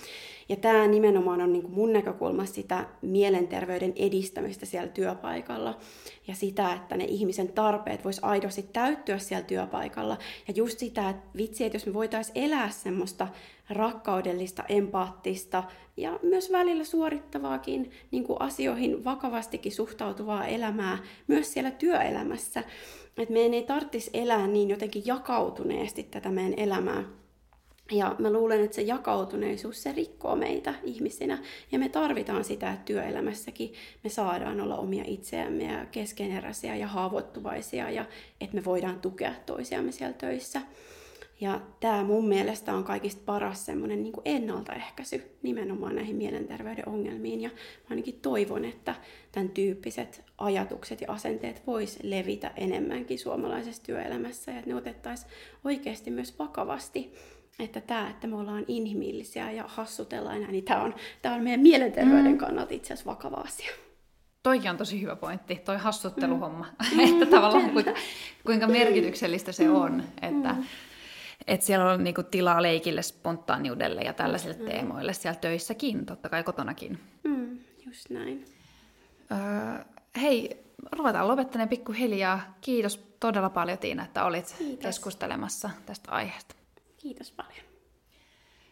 Ja 0.48 0.56
tämä 0.56 0.86
nimenomaan 0.86 1.40
on 1.40 1.52
niin 1.52 1.70
mun 1.70 1.92
näkökulmasta 1.92 2.54
sitä 2.54 2.86
mielenterveyden 3.02 3.92
edistämistä 3.96 4.66
siellä 4.66 4.88
työpaikalla 4.88 5.78
ja 6.28 6.34
sitä, 6.34 6.72
että 6.72 6.96
ne 6.96 7.04
ihmisen 7.04 7.48
tarpeet 7.48 8.04
vois 8.04 8.24
aidosti 8.24 8.62
täyttyä 8.72 9.18
siellä 9.18 9.44
työpaikalla. 9.44 10.18
Ja 10.48 10.54
just 10.56 10.78
sitä, 10.78 11.10
että 11.10 11.22
vitsi, 11.36 11.64
että 11.64 11.76
jos 11.76 11.86
me 11.86 11.94
voitaisiin 11.94 12.44
elää 12.44 12.70
semmoista 12.70 13.28
rakkaudellista, 13.70 14.64
empaattista 14.68 15.64
ja 15.96 16.18
myös 16.22 16.52
välillä 16.52 16.84
suorittavaakin 16.84 17.90
niin 18.10 18.24
kuin 18.24 18.40
asioihin 18.40 19.04
vakavastikin 19.04 19.72
suhtautuvaa 19.72 20.46
elämää 20.46 20.98
myös 21.26 21.52
siellä 21.52 21.70
työelämässä. 21.70 22.64
Että 23.18 23.32
meidän 23.32 23.54
ei 23.54 23.62
tarvitsisi 23.62 24.10
elää 24.14 24.46
niin 24.46 24.70
jotenkin 24.70 25.02
jakautuneesti 25.06 26.02
tätä 26.02 26.30
meidän 26.30 26.54
elämää, 26.56 27.04
ja 27.92 28.16
mä 28.18 28.32
luulen, 28.32 28.64
että 28.64 28.74
se 28.74 28.82
jakautuneisuus, 28.82 29.82
se 29.82 29.92
rikkoo 29.92 30.36
meitä 30.36 30.74
ihmisinä. 30.82 31.38
Ja 31.72 31.78
me 31.78 31.88
tarvitaan 31.88 32.44
sitä, 32.44 32.72
että 32.72 32.84
työelämässäkin 32.84 33.72
me 34.04 34.10
saadaan 34.10 34.60
olla 34.60 34.76
omia 34.76 35.04
itseämme 35.06 35.64
ja 35.64 35.86
keskeneräisiä 35.86 36.76
ja 36.76 36.86
haavoittuvaisia 36.86 37.90
ja 37.90 38.04
että 38.40 38.56
me 38.56 38.64
voidaan 38.64 39.00
tukea 39.00 39.32
toisiamme 39.46 39.92
siellä 39.92 40.14
töissä. 40.14 40.60
Ja 41.40 41.60
tämä 41.80 42.04
mun 42.04 42.28
mielestä 42.28 42.74
on 42.74 42.84
kaikista 42.84 43.22
paras 43.26 43.66
semmoinen 43.66 44.02
niin 44.02 44.14
ennaltaehkäisy 44.24 45.22
nimenomaan 45.42 45.94
näihin 45.94 46.16
mielenterveyden 46.16 46.88
ongelmiin. 46.88 47.40
Ja 47.40 47.48
mä 47.48 47.86
ainakin 47.90 48.20
toivon, 48.22 48.64
että 48.64 48.94
tämän 49.32 49.48
tyyppiset 49.48 50.24
ajatukset 50.38 51.00
ja 51.00 51.12
asenteet 51.12 51.66
vois 51.66 51.98
levitä 52.02 52.52
enemmänkin 52.56 53.18
suomalaisessa 53.18 53.82
työelämässä 53.82 54.50
ja 54.50 54.58
että 54.58 54.70
ne 54.70 54.76
otettaisiin 54.76 55.30
oikeasti 55.64 56.10
myös 56.10 56.38
vakavasti 56.38 57.14
että 57.58 57.80
tämä, 57.80 58.10
että 58.10 58.26
me 58.26 58.36
ollaan 58.36 58.64
inhimillisiä 58.68 59.50
ja 59.50 59.64
hassutellaan 59.66 60.36
enää, 60.36 60.50
niin 60.50 60.64
tämä 60.64 60.82
on, 60.82 60.94
tämä 61.22 61.34
on 61.34 61.42
meidän 61.42 61.60
mielenterveyden 61.60 62.32
mm. 62.32 62.38
kannalta 62.38 62.74
itse 62.74 62.94
asiassa 62.94 63.10
vakava 63.10 63.36
asia. 63.36 63.70
Toikin 64.42 64.70
on 64.70 64.76
tosi 64.76 65.02
hyvä 65.02 65.16
pointti, 65.16 65.56
toi 65.56 65.76
hassutteluhomma. 65.76 66.66
Mm. 66.92 67.00
että 67.12 67.26
tavallaan 67.26 67.70
kuinka, 67.70 67.94
kuinka 68.46 68.66
merkityksellistä 68.66 69.52
se 69.52 69.68
mm. 69.68 69.74
on, 69.74 70.02
että, 70.22 70.52
mm. 70.52 70.64
että 71.46 71.66
siellä 71.66 71.90
on 71.90 72.04
niinku 72.04 72.22
tilaa 72.22 72.62
leikille, 72.62 73.02
spontaaniudelle 73.02 74.00
ja 74.00 74.12
tällaisille 74.12 74.56
mm. 74.58 74.64
teemoille 74.64 75.12
siellä 75.12 75.40
töissäkin, 75.40 76.06
totta 76.06 76.28
kai 76.28 76.42
kotonakin. 76.42 76.98
Mm, 77.24 77.58
just 77.86 78.10
näin. 78.10 78.44
Öö, 79.32 79.84
hei, 80.20 80.64
ruvetaan 80.92 81.28
lopettamaan 81.28 81.68
pikkuhiljaa. 81.68 82.40
Kiitos 82.60 82.96
todella 83.20 83.50
paljon 83.50 83.78
Tiina, 83.78 84.04
että 84.04 84.24
olit 84.24 84.54
Kiitos. 84.58 84.82
keskustelemassa 84.82 85.70
tästä 85.86 86.10
aiheesta. 86.10 86.63
Kiitos 87.04 87.32
paljon. 87.32 87.64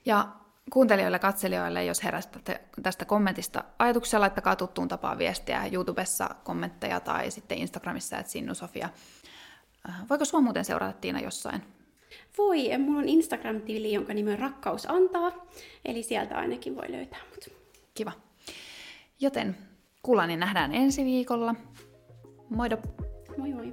Ja 0.04 0.28
kuuntelijoille 0.70 1.14
ja 1.14 1.18
katselijoille, 1.18 1.84
jos 1.84 2.04
herästätte 2.04 2.60
tästä 2.82 3.04
kommentista 3.04 3.64
ajatuksia, 3.78 4.20
laittakaa 4.20 4.56
tuttuun 4.56 4.88
tapaan 4.88 5.18
viestiä 5.18 5.66
YouTubessa 5.72 6.30
kommentteja 6.44 7.00
tai 7.00 7.30
sitten 7.30 7.58
Instagramissa, 7.58 8.18
että 8.18 8.32
Sinnu 8.32 8.54
Sofia. 8.54 8.88
Äh, 9.88 9.94
voiko 10.10 10.24
sinua 10.24 10.40
muuten 10.40 10.64
seurata 10.64 10.98
Tiina 11.00 11.20
jossain? 11.20 11.62
Voi, 12.38 12.78
mulla 12.78 12.98
on 12.98 13.08
Instagram-tili, 13.08 13.92
jonka 13.92 14.14
nimi 14.14 14.32
on 14.32 14.38
Rakkaus 14.38 14.90
antaa, 14.90 15.32
eli 15.84 16.02
sieltä 16.02 16.38
ainakin 16.38 16.76
voi 16.76 16.92
löytää 16.92 17.20
mut. 17.30 17.48
Kiva. 17.94 18.12
Joten 19.20 19.56
kuullaan 20.02 20.28
niin 20.28 20.40
nähdään 20.40 20.74
ensi 20.74 21.04
viikolla. 21.04 21.54
Moido! 22.48 22.78
Moi 23.36 23.52
moi! 23.52 23.72